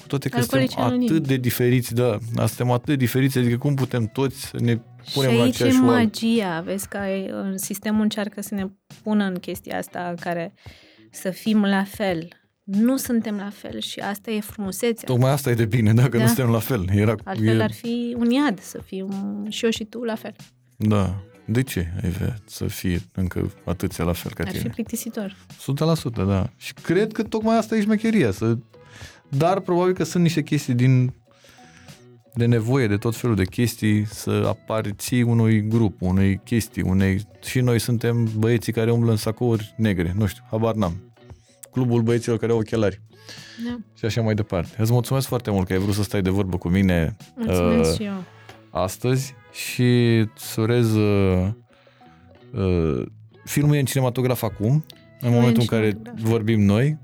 Cu 0.01 0.07
toate 0.07 0.29
că 0.29 0.39
suntem 0.39 0.59
Alcoolici 0.59 0.85
anonimi. 0.87 1.09
atât 1.09 1.27
de 1.27 1.35
diferiți, 1.37 1.93
da, 1.93 2.17
suntem 2.35 2.71
atât 2.71 2.85
de 2.85 2.95
diferiți, 2.95 3.37
adică 3.37 3.57
cum 3.57 3.75
putem 3.75 4.05
toți 4.05 4.41
să 4.45 4.57
ne 4.59 4.79
punem 5.13 5.29
și 5.29 5.35
la 5.37 5.43
aici 5.43 5.59
e 5.59 5.63
aceeași 5.63 5.83
oală? 5.83 5.91
magia, 5.91 6.61
vezi 6.65 6.87
că 6.87 6.97
ai- 6.97 7.29
în 7.31 7.57
sistemul 7.57 8.01
încearcă 8.01 8.41
să 8.41 8.55
ne 8.55 8.67
pună 9.03 9.23
în 9.23 9.35
chestia 9.35 9.77
asta 9.77 10.07
în 10.09 10.15
care 10.15 10.53
să 11.11 11.29
fim 11.29 11.65
la 11.65 11.83
fel. 11.83 12.27
Nu 12.63 12.97
suntem 12.97 13.35
la 13.35 13.49
fel 13.49 13.79
și 13.79 13.99
asta 13.99 14.31
e 14.31 14.39
frumusețea. 14.39 15.03
Tocmai 15.07 15.31
asta 15.31 15.49
e 15.49 15.53
de 15.53 15.65
bine, 15.65 15.93
dacă 15.93 16.17
Da. 16.17 16.21
nu 16.23 16.27
suntem 16.27 16.49
la 16.49 16.59
fel. 16.59 16.85
Era, 16.93 17.15
Altfel 17.23 17.59
e, 17.59 17.63
ar 17.63 17.71
fi 17.71 18.15
un 18.17 18.29
iad 18.29 18.59
să 18.59 18.79
fim 18.85 19.09
și 19.49 19.63
eu 19.65 19.71
și 19.71 19.83
tu 19.83 20.03
la 20.03 20.15
fel. 20.15 20.35
Da. 20.77 21.23
De 21.45 21.63
ce 21.63 21.93
ai 22.03 22.09
vrea 22.09 22.35
să 22.45 22.65
fie 22.65 23.01
încă 23.15 23.51
atâția 23.65 24.03
la 24.03 24.13
fel 24.13 24.31
ca 24.33 24.43
Ar 24.43 24.51
fi 24.51 24.57
tine? 24.57 24.69
plictisitor. 24.69 25.35
100%, 26.11 26.25
da. 26.25 26.49
Și 26.57 26.73
cred 26.73 27.11
că 27.11 27.23
tocmai 27.23 27.57
asta 27.57 27.75
e 27.75 27.81
șmecheria. 27.81 28.31
Să... 28.31 28.57
Dar 29.29 29.59
probabil 29.59 29.93
că 29.93 30.03
sunt 30.03 30.23
niște 30.23 30.41
chestii 30.43 30.73
din 30.73 31.13
de 32.33 32.45
nevoie 32.45 32.87
de 32.87 32.97
tot 32.97 33.15
felul 33.15 33.35
de 33.35 33.45
chestii 33.45 34.05
să 34.05 34.43
aparții 34.47 35.21
unui 35.21 35.67
grup, 35.67 36.01
unei 36.01 36.39
chestii, 36.43 36.81
unei... 36.81 37.21
Și 37.43 37.59
noi 37.59 37.79
suntem 37.79 38.27
băieții 38.37 38.73
care 38.73 38.91
umblă 38.91 39.11
în 39.11 39.17
sacouri 39.17 39.73
negre, 39.77 40.13
nu 40.17 40.25
știu, 40.25 40.43
habar 40.49 40.73
n-am. 40.73 41.10
Clubul 41.71 42.01
băieților 42.01 42.37
care 42.37 42.51
au 42.51 42.57
ochelari 42.57 43.01
Da. 43.67 43.77
și 43.97 44.05
așa 44.05 44.21
mai 44.21 44.33
departe. 44.33 44.75
Îți 44.77 44.91
mulțumesc 44.91 45.27
foarte 45.27 45.51
mult 45.51 45.67
că 45.67 45.73
ai 45.73 45.79
vrut 45.79 45.93
să 45.93 46.03
stai 46.03 46.21
de 46.21 46.29
vorbă 46.29 46.57
cu 46.57 46.67
mine 46.69 47.15
Mulțumesc 47.35 47.89
Uh, 47.89 47.95
și 47.97 48.03
eu. 48.03 48.23
astăzi 48.69 49.33
și 49.51 50.17
îți 50.35 50.59
urez 50.59 50.93
uh, 50.95 51.47
uh, 52.53 53.05
filmul 53.45 53.75
e 53.75 53.79
în 53.79 53.85
cinematograf 53.85 54.43
acum, 54.43 54.69
în 54.71 54.83
Filmul 55.19 55.35
e 55.37 55.39
momentul 55.39 55.61
în 55.61 55.67
în 55.71 55.77
care 55.77 55.89
cinematograf. 55.89 56.29
vorbim 56.29 56.61
noi. 56.61 56.97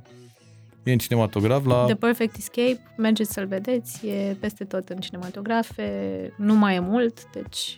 E 0.84 0.91
în 0.91 0.98
cinematograf 0.98 1.65
la... 1.65 1.84
The 1.85 1.95
Perfect 1.95 2.35
Escape, 2.38 2.80
mergeți 2.98 3.34
să-l 3.34 3.45
vedeți, 3.48 4.07
e 4.07 4.35
peste 4.39 4.64
tot 4.64 4.89
în 4.89 4.98
cinematografe, 4.98 5.89
nu 6.38 6.56
mai 6.56 6.76
e 6.76 6.80
mult, 6.80 7.30
deci 7.34 7.76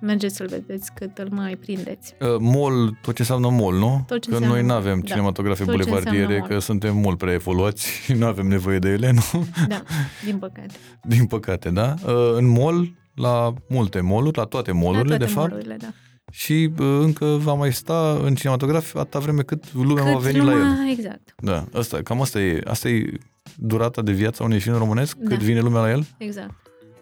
mergeți 0.00 0.36
să-l 0.36 0.46
vedeți 0.46 0.92
cât 0.94 1.18
îl 1.18 1.28
mai 1.30 1.56
prindeți. 1.56 2.14
Uh, 2.20 2.36
mall, 2.38 2.98
tot 3.02 3.14
ce 3.14 3.20
înseamnă 3.20 3.48
mall, 3.48 3.78
nu? 3.78 4.04
Tot 4.06 4.20
ce 4.22 4.28
că 4.28 4.34
înseamnă 4.34 4.46
noi 4.56 4.60
nu 4.66 4.66
mall, 4.72 4.78
avem 4.80 4.98
da. 5.00 5.06
cinematografe 5.06 5.64
Tot 5.64 5.72
ce 5.74 5.78
bulevardiere, 5.78 6.18
înseamnă 6.22 6.46
că 6.46 6.52
mall. 6.52 6.60
suntem 6.60 6.96
mult 6.96 7.18
prea 7.18 7.32
evoluați 7.32 7.86
și 8.04 8.12
nu 8.12 8.26
avem 8.26 8.46
nevoie 8.46 8.78
de 8.78 8.88
ele, 8.88 9.10
nu? 9.12 9.46
Da, 9.68 9.82
din 10.24 10.38
păcate. 10.38 10.74
Din 11.16 11.26
păcate, 11.26 11.70
da? 11.70 11.94
Uh, 12.06 12.12
în 12.34 12.46
mall, 12.46 12.94
la 13.14 13.54
multe 13.68 14.00
malluri, 14.00 14.36
la 14.38 14.44
toate 14.44 14.70
La 14.70 14.76
mallurile, 14.78 15.16
toate 15.16 15.24
de 15.24 15.30
fapt, 15.30 15.48
mall-urile, 15.50 15.76
da. 15.80 15.88
și 16.32 16.70
uh, 16.78 16.86
încă 17.02 17.24
va 17.26 17.52
mai 17.54 17.72
sta 17.72 18.20
în 18.24 18.34
cinematograf 18.34 18.94
atâta 18.94 19.18
vreme 19.18 19.42
cât 19.42 19.64
lumea 19.74 20.02
va 20.04 20.10
Cât 20.12 20.20
veni 20.20 20.38
la 20.44 20.52
el. 20.52 20.58
lumea- 20.58 20.76
Exact, 20.90 21.34
Da, 21.36 21.64
asta, 21.74 21.98
cam 22.02 22.20
asta 22.20 22.40
e, 22.40 22.60
asta 22.64 22.88
e 22.88 23.12
durata 23.56 24.02
de 24.02 24.12
viață 24.12 24.42
a 24.42 24.46
unui 24.46 24.60
film 24.60 24.76
românesc, 24.78 25.16
Da. 25.16 25.28
cât 25.28 25.38
vine 25.44 25.60
lumea 25.60 25.80
la 25.80 25.90
el 25.90 26.06
exact. 26.18 26.54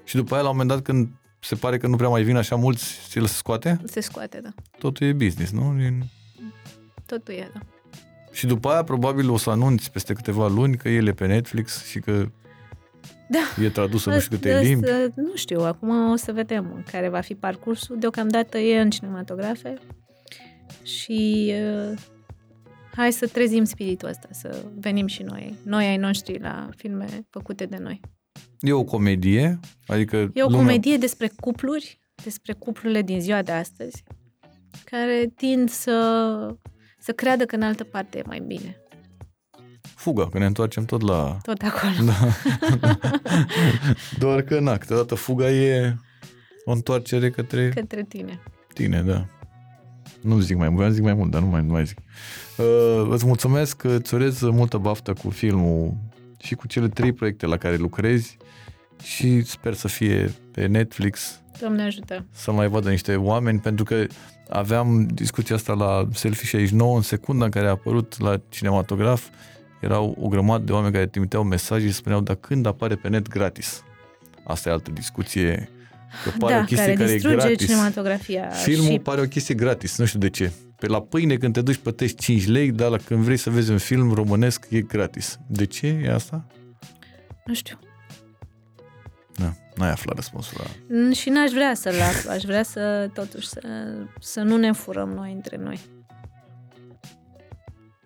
Și 0.05 0.17
după 0.17 0.35
aia, 0.35 0.43
la 0.43 0.49
un 0.49 0.57
moment 0.57 0.75
dat, 0.75 0.85
când 0.87 1.09
se 1.49 1.55
pare 1.55 1.79
că 1.79 1.87
nu 1.87 1.97
prea 1.97 2.09
mai 2.09 2.23
vin 2.23 2.37
așa 2.37 2.57
mulți, 2.57 2.99
ți-l 3.09 3.27
scoate? 3.27 3.81
Se 3.85 4.01
scoate, 4.01 4.41
da. 4.41 4.49
Totul 4.79 5.07
e 5.07 5.13
business, 5.13 5.51
nu? 5.53 5.75
Din... 5.77 6.03
Totul 7.07 7.35
e, 7.35 7.51
da. 7.55 7.61
Și 8.33 8.47
după 8.47 8.69
aia, 8.69 8.83
probabil, 8.85 9.31
o 9.31 9.37
să 9.37 9.51
anunți 9.51 9.91
peste 9.93 10.13
câteva 10.13 10.49
luni 10.49 10.77
că 10.77 10.89
el 10.89 11.07
e 11.07 11.13
pe 11.13 11.27
Netflix 11.27 11.85
și 11.85 11.99
că 12.01 12.27
Da. 13.29 13.63
e 13.65 13.69
tradus 13.71 14.05
în 14.05 14.13
nu 14.13 14.21
știu 14.21 14.37
câte 14.37 14.49
Ăsta- 14.55 14.63
limbi. 14.69 14.87
Nu 15.15 15.35
știu, 15.35 15.61
acum 15.61 16.11
o 16.11 16.17
să 16.17 16.33
vedem 16.33 16.85
care 16.91 17.09
va 17.09 17.21
fi 17.21 17.35
parcursul. 17.35 17.99
Deocamdată 17.99 18.59
e 18.59 18.81
în 18.81 18.91
cinematografe 18.91 19.75
și 20.83 21.53
uh, 21.91 21.99
hai 22.95 23.13
să 23.13 23.27
trezim 23.27 23.65
spiritul 23.65 24.09
ăsta, 24.09 24.29
să 24.31 24.65
venim 24.81 25.07
și 25.07 25.23
noi, 25.23 25.55
noi 25.63 25.87
ai 25.87 25.97
noștri 25.97 26.39
la 26.41 26.69
filme 26.77 27.07
făcute 27.31 27.67
de 27.67 27.77
noi. 27.81 28.01
E 28.61 28.73
o 28.73 28.85
comedie, 28.85 29.59
adică 29.87 30.17
E 30.17 30.43
o 30.43 30.45
lumea... 30.45 30.59
comedie 30.59 30.97
despre 30.97 31.31
cupluri, 31.41 32.01
despre 32.25 32.53
cuplurile 32.53 33.03
din 33.03 33.21
ziua 33.21 33.43
de 33.43 33.53
astăzi, 33.53 34.03
care 34.85 35.33
tind 35.37 35.71
să, 35.71 36.57
să 36.99 37.13
creadă 37.13 37.45
că 37.45 37.55
în 37.55 37.63
altă 37.63 37.85
parte 37.85 38.19
e 38.19 38.23
mai 38.27 38.43
bine. 38.47 38.77
Fuga, 39.95 40.29
că 40.29 40.39
ne 40.39 40.45
întoarcem 40.47 40.85
tot 40.85 41.01
la... 41.01 41.37
Tot 41.43 41.63
acolo. 41.63 42.11
Da. 42.11 42.29
Doar 44.19 44.43
că, 44.43 44.61
na, 44.61 44.77
câteodată 44.79 45.15
fuga 45.15 45.51
e 45.51 45.95
o 46.65 46.73
întoarcere 46.73 47.31
către 47.31 47.69
Către 47.69 48.05
tine. 48.05 48.41
tine, 48.75 49.03
da. 49.03 49.27
Nu 50.21 50.39
zic 50.41 50.57
mai 50.57 50.69
mult, 50.69 50.77
voiam 50.77 50.91
să 50.91 50.97
zic 50.97 51.05
mai 51.05 51.15
mult, 51.15 51.31
dar 51.31 51.41
nu 51.43 51.47
mai, 51.49 51.63
nu 51.63 51.73
mai 51.73 51.85
zic. 51.87 51.99
Uh, 52.57 53.09
îți 53.11 53.27
mulțumesc, 53.27 53.85
îți 53.85 54.15
urez 54.15 54.41
multă 54.41 54.77
baftă 54.79 55.13
cu 55.13 55.31
filmul 55.31 55.95
și 56.39 56.55
cu 56.55 56.67
cele 56.67 56.89
trei 56.89 57.13
proiecte 57.13 57.47
la 57.47 57.57
care 57.57 57.77
lucrezi 57.77 58.37
și 59.03 59.43
sper 59.43 59.75
să 59.75 59.89
fie 59.89 60.33
pe 60.53 60.67
Netflix, 60.67 61.41
Doamne 61.61 61.83
ajută. 61.83 62.27
să 62.31 62.53
mai 62.53 62.69
vadă 62.69 62.91
niște 62.91 63.17
oameni, 63.17 63.59
pentru 63.59 63.85
că 63.85 64.07
aveam 64.49 65.07
discuția 65.07 65.57
asta 65.57 65.73
la 65.73 66.09
Selfie 66.13 66.47
69 66.47 66.97
în 66.97 67.03
secunda 67.03 67.45
în 67.45 67.51
care 67.51 67.67
a 67.67 67.71
apărut 67.71 68.21
la 68.21 68.41
cinematograf, 68.49 69.29
erau 69.81 70.17
o 70.21 70.29
grămadă 70.29 70.65
de 70.65 70.73
oameni 70.73 70.93
care 70.93 71.07
trimiteau 71.07 71.43
mesaje 71.43 71.87
și 71.87 71.93
spuneau, 71.93 72.21
dar 72.21 72.37
când 72.37 72.67
apare 72.67 72.95
pe 72.95 73.09
net 73.09 73.29
gratis? 73.29 73.83
Asta 74.45 74.69
e 74.69 74.73
altă 74.73 74.91
discuție, 74.91 75.69
că 76.25 76.31
pare 76.39 76.55
da, 76.55 76.61
o 76.61 76.65
chestie 76.65 76.87
care, 76.87 76.97
care, 76.97 77.11
e 77.11 77.13
distruge 77.13 77.37
gratis. 77.37 77.67
cinematografia. 77.67 78.49
Filmul 78.49 78.91
și 78.91 78.99
pare 78.99 79.21
o 79.21 79.25
chestie 79.25 79.55
gratis, 79.55 79.99
nu 79.99 80.05
știu 80.05 80.19
de 80.19 80.31
ce. 80.31 80.53
Pe 80.77 80.87
la 80.87 81.01
pâine 81.01 81.37
când 81.37 81.53
te 81.53 81.61
duci 81.61 81.77
plătești 81.77 82.23
5 82.23 82.47
lei, 82.47 82.71
dar 82.71 82.91
la 82.91 82.97
când 82.97 83.21
vrei 83.21 83.37
să 83.37 83.51
vezi 83.51 83.71
un 83.71 83.79
film 83.79 84.13
românesc 84.13 84.67
e 84.71 84.81
gratis. 84.81 85.39
De 85.47 85.67
ce 85.67 85.87
e 86.05 86.13
asta? 86.13 86.47
Nu 87.45 87.55
știu. 87.55 87.79
Da, 89.79 89.85
n-ai 89.85 89.93
aflat 89.93 90.15
răspunsul 90.17 90.57
la... 90.61 90.71
N- 91.11 91.17
Și 91.17 91.29
n-aș 91.31 91.51
vrea 91.51 91.75
să-l 91.75 92.01
aflu. 92.01 92.31
Aș 92.31 92.43
vrea 92.43 92.63
să, 92.63 93.11
totuși, 93.15 93.49
să, 93.49 93.61
să 94.21 94.41
nu 94.41 94.57
ne 94.57 94.73
furăm 94.73 95.09
noi 95.09 95.33
între 95.33 95.57
noi. 95.57 95.81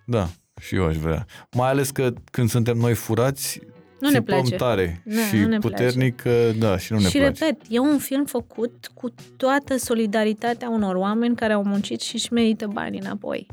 Da, 0.07 0.28
și 0.61 0.74
eu 0.74 0.86
aș 0.86 0.97
vrea. 0.97 1.27
Mai 1.57 1.69
ales 1.69 1.90
că 1.90 2.12
când 2.31 2.49
suntem 2.49 2.77
noi 2.77 2.94
furați, 2.94 3.61
Nu 4.01 4.09
ne 4.11 4.19
țipăm 4.19 4.39
place. 4.40 4.57
tare 4.57 5.03
Da, 5.05 5.20
și 5.20 5.36
nu 5.36 5.47
ne 5.49 5.59
puternic, 5.59 6.16
că 6.20 6.51
da, 6.59 6.78
și 6.78 6.93
nu 6.93 6.99
ne 6.99 7.09
și 7.09 7.19
place. 7.19 7.44
repet, 7.44 7.62
e 7.69 7.78
un 7.78 7.99
film 7.99 8.24
făcut 8.24 8.90
cu 8.94 9.15
toată 9.36 9.77
solidaritatea 9.77 10.69
unor 10.69 10.94
oameni 10.94 11.36
care 11.36 11.53
au 11.53 11.62
muncit 11.62 12.01
și 12.01 12.15
își 12.15 12.32
merită 12.32 12.66
banii 12.66 13.01
înapoi. 13.01 13.47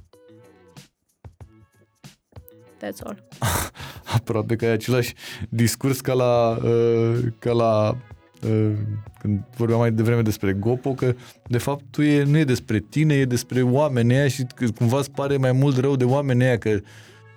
That's 2.81 3.01
all. 3.03 3.23
Aproape 4.15 4.56
că 4.56 4.65
e 4.65 4.69
același 4.69 5.14
discurs 5.49 6.01
ca 6.01 6.14
la, 6.14 6.57
uh, 6.64 7.18
ca 7.39 7.51
la 7.51 7.97
uh, 8.43 8.72
când 9.19 9.43
vorbeam 9.56 9.80
mai 9.80 9.91
devreme 9.91 10.22
despre 10.22 10.53
Gopo, 10.53 10.93
că 10.93 11.15
de 11.47 11.57
fapt 11.57 11.84
tu 11.91 12.01
e, 12.01 12.23
nu 12.23 12.38
e 12.38 12.43
despre 12.43 12.80
tine, 12.80 13.14
e 13.14 13.26
despre 13.26 13.61
oamenii 13.61 14.15
aia 14.15 14.27
și 14.27 14.45
că 14.56 14.65
cumva 14.77 14.97
îți 14.97 15.11
pare 15.11 15.38
mai 15.38 15.51
mult 15.51 15.77
rău 15.77 15.95
de 15.95 16.03
oamenii 16.03 16.45
aia 16.45 16.57
că 16.57 16.80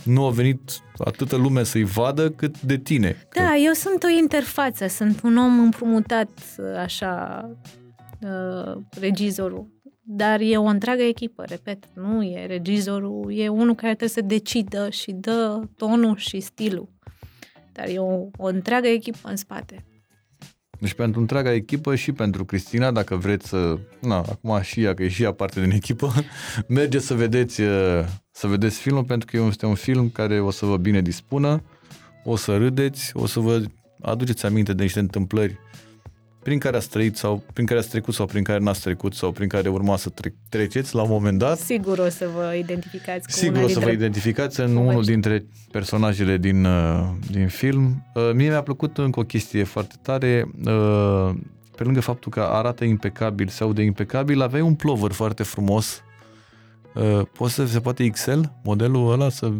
nu 0.04 0.26
a 0.26 0.30
venit 0.30 0.60
atâta 0.98 1.36
lume 1.36 1.62
să-i 1.62 1.84
vadă 1.84 2.30
cât 2.30 2.60
de 2.60 2.76
tine. 2.76 3.16
Da, 3.34 3.54
eu 3.64 3.72
sunt 3.72 4.02
o 4.02 4.08
interfață, 4.08 4.86
sunt 4.86 5.22
un 5.22 5.36
om 5.36 5.58
împrumutat, 5.58 6.30
așa, 6.82 7.50
uh, 8.20 8.82
regizorul. 9.00 9.66
Dar 10.04 10.40
e 10.40 10.56
o 10.56 10.64
întreagă 10.64 11.02
echipă, 11.02 11.44
repet, 11.46 11.84
nu 11.94 12.24
e 12.24 12.46
regizorul, 12.46 13.32
e 13.36 13.48
unul 13.48 13.74
care 13.74 13.94
trebuie 13.94 14.08
să 14.08 14.20
decidă 14.20 14.90
și 14.90 15.12
dă 15.12 15.60
tonul 15.76 16.16
și 16.16 16.40
stilul. 16.40 16.88
Dar 17.72 17.88
e 17.88 17.98
o, 17.98 18.28
o 18.36 18.46
întreagă 18.46 18.88
echipă 18.88 19.28
în 19.28 19.36
spate. 19.36 19.84
Deci 20.82 20.94
pentru 20.94 21.20
întreaga 21.20 21.52
echipă 21.52 21.94
și 21.94 22.12
pentru 22.12 22.44
Cristina, 22.44 22.90
dacă 22.90 23.16
vreți 23.16 23.48
să, 23.48 23.78
na, 24.00 24.16
acum 24.16 24.60
și 24.60 24.82
ea, 24.82 24.94
că 24.94 25.02
e 25.02 25.08
și 25.08 25.22
ea 25.22 25.32
parte 25.32 25.60
din 25.60 25.70
echipă, 25.70 26.12
mergeți 26.68 27.06
să 27.06 27.14
vedeți, 27.14 27.60
uh, 27.60 28.04
să 28.30 28.46
vedeți 28.46 28.78
filmul, 28.78 29.04
pentru 29.04 29.28
că 29.30 29.44
este 29.46 29.66
un 29.66 29.74
film 29.74 30.10
care 30.10 30.40
o 30.40 30.50
să 30.50 30.66
vă 30.66 30.76
bine 30.76 31.00
dispună, 31.00 31.62
o 32.24 32.36
să 32.36 32.56
râdeți, 32.56 33.10
o 33.14 33.26
să 33.26 33.40
vă 33.40 33.62
aduceți 34.00 34.46
aminte 34.46 34.72
de 34.72 34.82
niște 34.82 34.98
întâmplări 34.98 35.58
prin 36.42 36.58
care 36.58 36.76
ați 36.76 36.88
trăit 36.88 37.16
sau 37.16 37.42
prin 37.52 37.66
care 37.66 37.78
ați 37.78 37.88
trecut 37.88 38.14
sau 38.14 38.26
prin 38.26 38.42
care 38.44 38.58
n-ați 38.58 38.80
trecut 38.80 39.14
sau 39.14 39.32
prin 39.32 39.48
care 39.48 39.68
urma 39.68 39.96
să 39.96 40.08
tre- 40.08 40.34
treceți 40.48 40.94
la 40.94 41.02
un 41.02 41.08
moment 41.10 41.38
dat. 41.38 41.58
Sigur 41.58 41.98
o 41.98 42.08
să 42.08 42.28
vă 42.34 42.54
identificați 42.54 43.26
cu 43.26 43.30
Sigur 43.32 43.56
una 43.56 43.64
o 43.64 43.68
să 43.68 43.74
vă 43.78 43.78
dintre 43.84 43.92
identificați 44.04 44.60
în 44.60 44.66
povești. 44.66 44.88
unul 44.88 45.04
dintre 45.04 45.44
personajele 45.70 46.36
din, 46.36 46.64
uh, 46.64 47.08
din 47.30 47.46
film. 47.48 48.06
Uh, 48.14 48.30
Mie 48.34 48.48
mi-a 48.48 48.62
plăcut 48.62 48.98
încă 48.98 49.20
o 49.20 49.22
chestie 49.22 49.64
foarte 49.64 49.94
tare. 50.02 50.44
uh, 50.66 51.30
Pe 51.76 51.84
lângă 51.84 52.00
faptul 52.00 52.30
că 52.30 52.40
arată 52.40 52.84
impecabil, 52.84 53.48
se 53.48 53.62
aude 53.62 53.82
impecabil, 53.82 54.40
aveai 54.42 54.62
un 54.62 54.74
plover 54.74 55.12
foarte 55.12 55.42
frumos. 55.42 56.00
Uh, 56.94 57.20
Poți 57.32 57.54
să 57.54 57.66
se 57.66 57.80
poate 57.80 58.06
XL? 58.08 58.40
Modelul 58.64 59.12
ăla 59.12 59.28
să... 59.28 59.52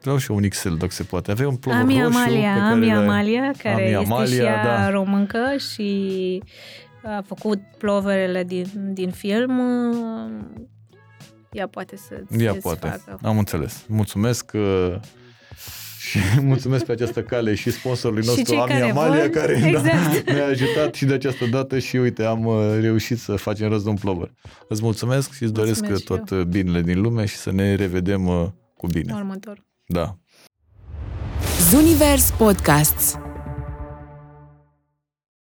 Vreau 0.00 0.16
și 0.16 0.30
eu 0.30 0.36
un 0.36 0.48
XL 0.48 0.74
dacă 0.74 0.92
se 0.92 1.02
poate. 1.02 1.30
Aveai 1.30 1.48
un 1.48 1.56
plover 1.56 1.80
Ami 1.80 2.00
roșu 2.02 2.16
Amalia, 2.18 2.52
pe 2.52 2.58
care 2.58 2.70
Ami 2.72 2.86
le- 2.86 2.92
Amalia, 2.92 3.50
care 3.62 3.74
Ami 3.74 3.84
este 3.84 3.96
Amalia, 4.12 4.26
și 4.34 4.40
ea 4.40 4.64
da. 4.64 4.90
româncă 4.90 5.56
și 5.72 6.42
a 7.04 7.22
făcut 7.26 7.60
ploverele 7.78 8.44
din, 8.44 8.66
din 8.92 9.10
film. 9.10 9.60
Ea 11.52 11.66
poate 11.68 11.96
să 11.96 12.22
Ea 12.38 12.54
poate. 12.62 12.86
Facă. 12.88 13.18
Am 13.22 13.38
înțeles. 13.38 13.84
Mulțumesc 13.88 14.50
uh, 14.54 14.94
și 16.08 16.18
mulțumesc 16.40 16.84
pe 16.84 16.92
această 16.92 17.22
cale 17.22 17.54
și 17.54 17.70
sponsorului 17.70 18.22
Și 18.22 18.28
nostru, 18.28 18.46
cei 18.52 18.58
Ami 18.60 18.70
care 18.70 18.90
Amalia, 18.90 19.20
vor. 19.22 19.28
care 19.30 19.52
Exact. 19.66 20.24
da, 20.24 20.32
ne-a 20.32 20.46
ajutat 20.46 20.94
și 20.94 21.04
de 21.04 21.14
această 21.14 21.46
dată 21.46 21.78
și 21.78 21.96
uite, 21.96 22.24
am 22.24 22.44
uh, 22.46 22.76
reușit 22.80 23.18
să 23.18 23.36
facem 23.36 23.68
rost 23.68 23.84
de 23.84 23.90
un 23.90 23.96
plover. 23.96 24.32
Îți 24.68 24.82
mulțumesc 24.82 25.32
și 25.32 25.42
îți 25.42 25.52
doresc 25.52 25.78
Mulțumesc 25.86 26.00
și 26.00 26.06
tot 26.26 26.30
uh, 26.38 26.44
binele 26.44 26.80
din 26.82 27.00
lume 27.00 27.24
și 27.26 27.36
să 27.36 27.52
ne 27.52 27.74
revedem 27.74 28.26
uh, 28.26 28.46
cu 28.76 28.86
bine. 28.86 29.12
Următor. 29.14 29.68
Da. 29.90 30.16
Zunivers 31.70 32.32
Podcasts 32.38 33.18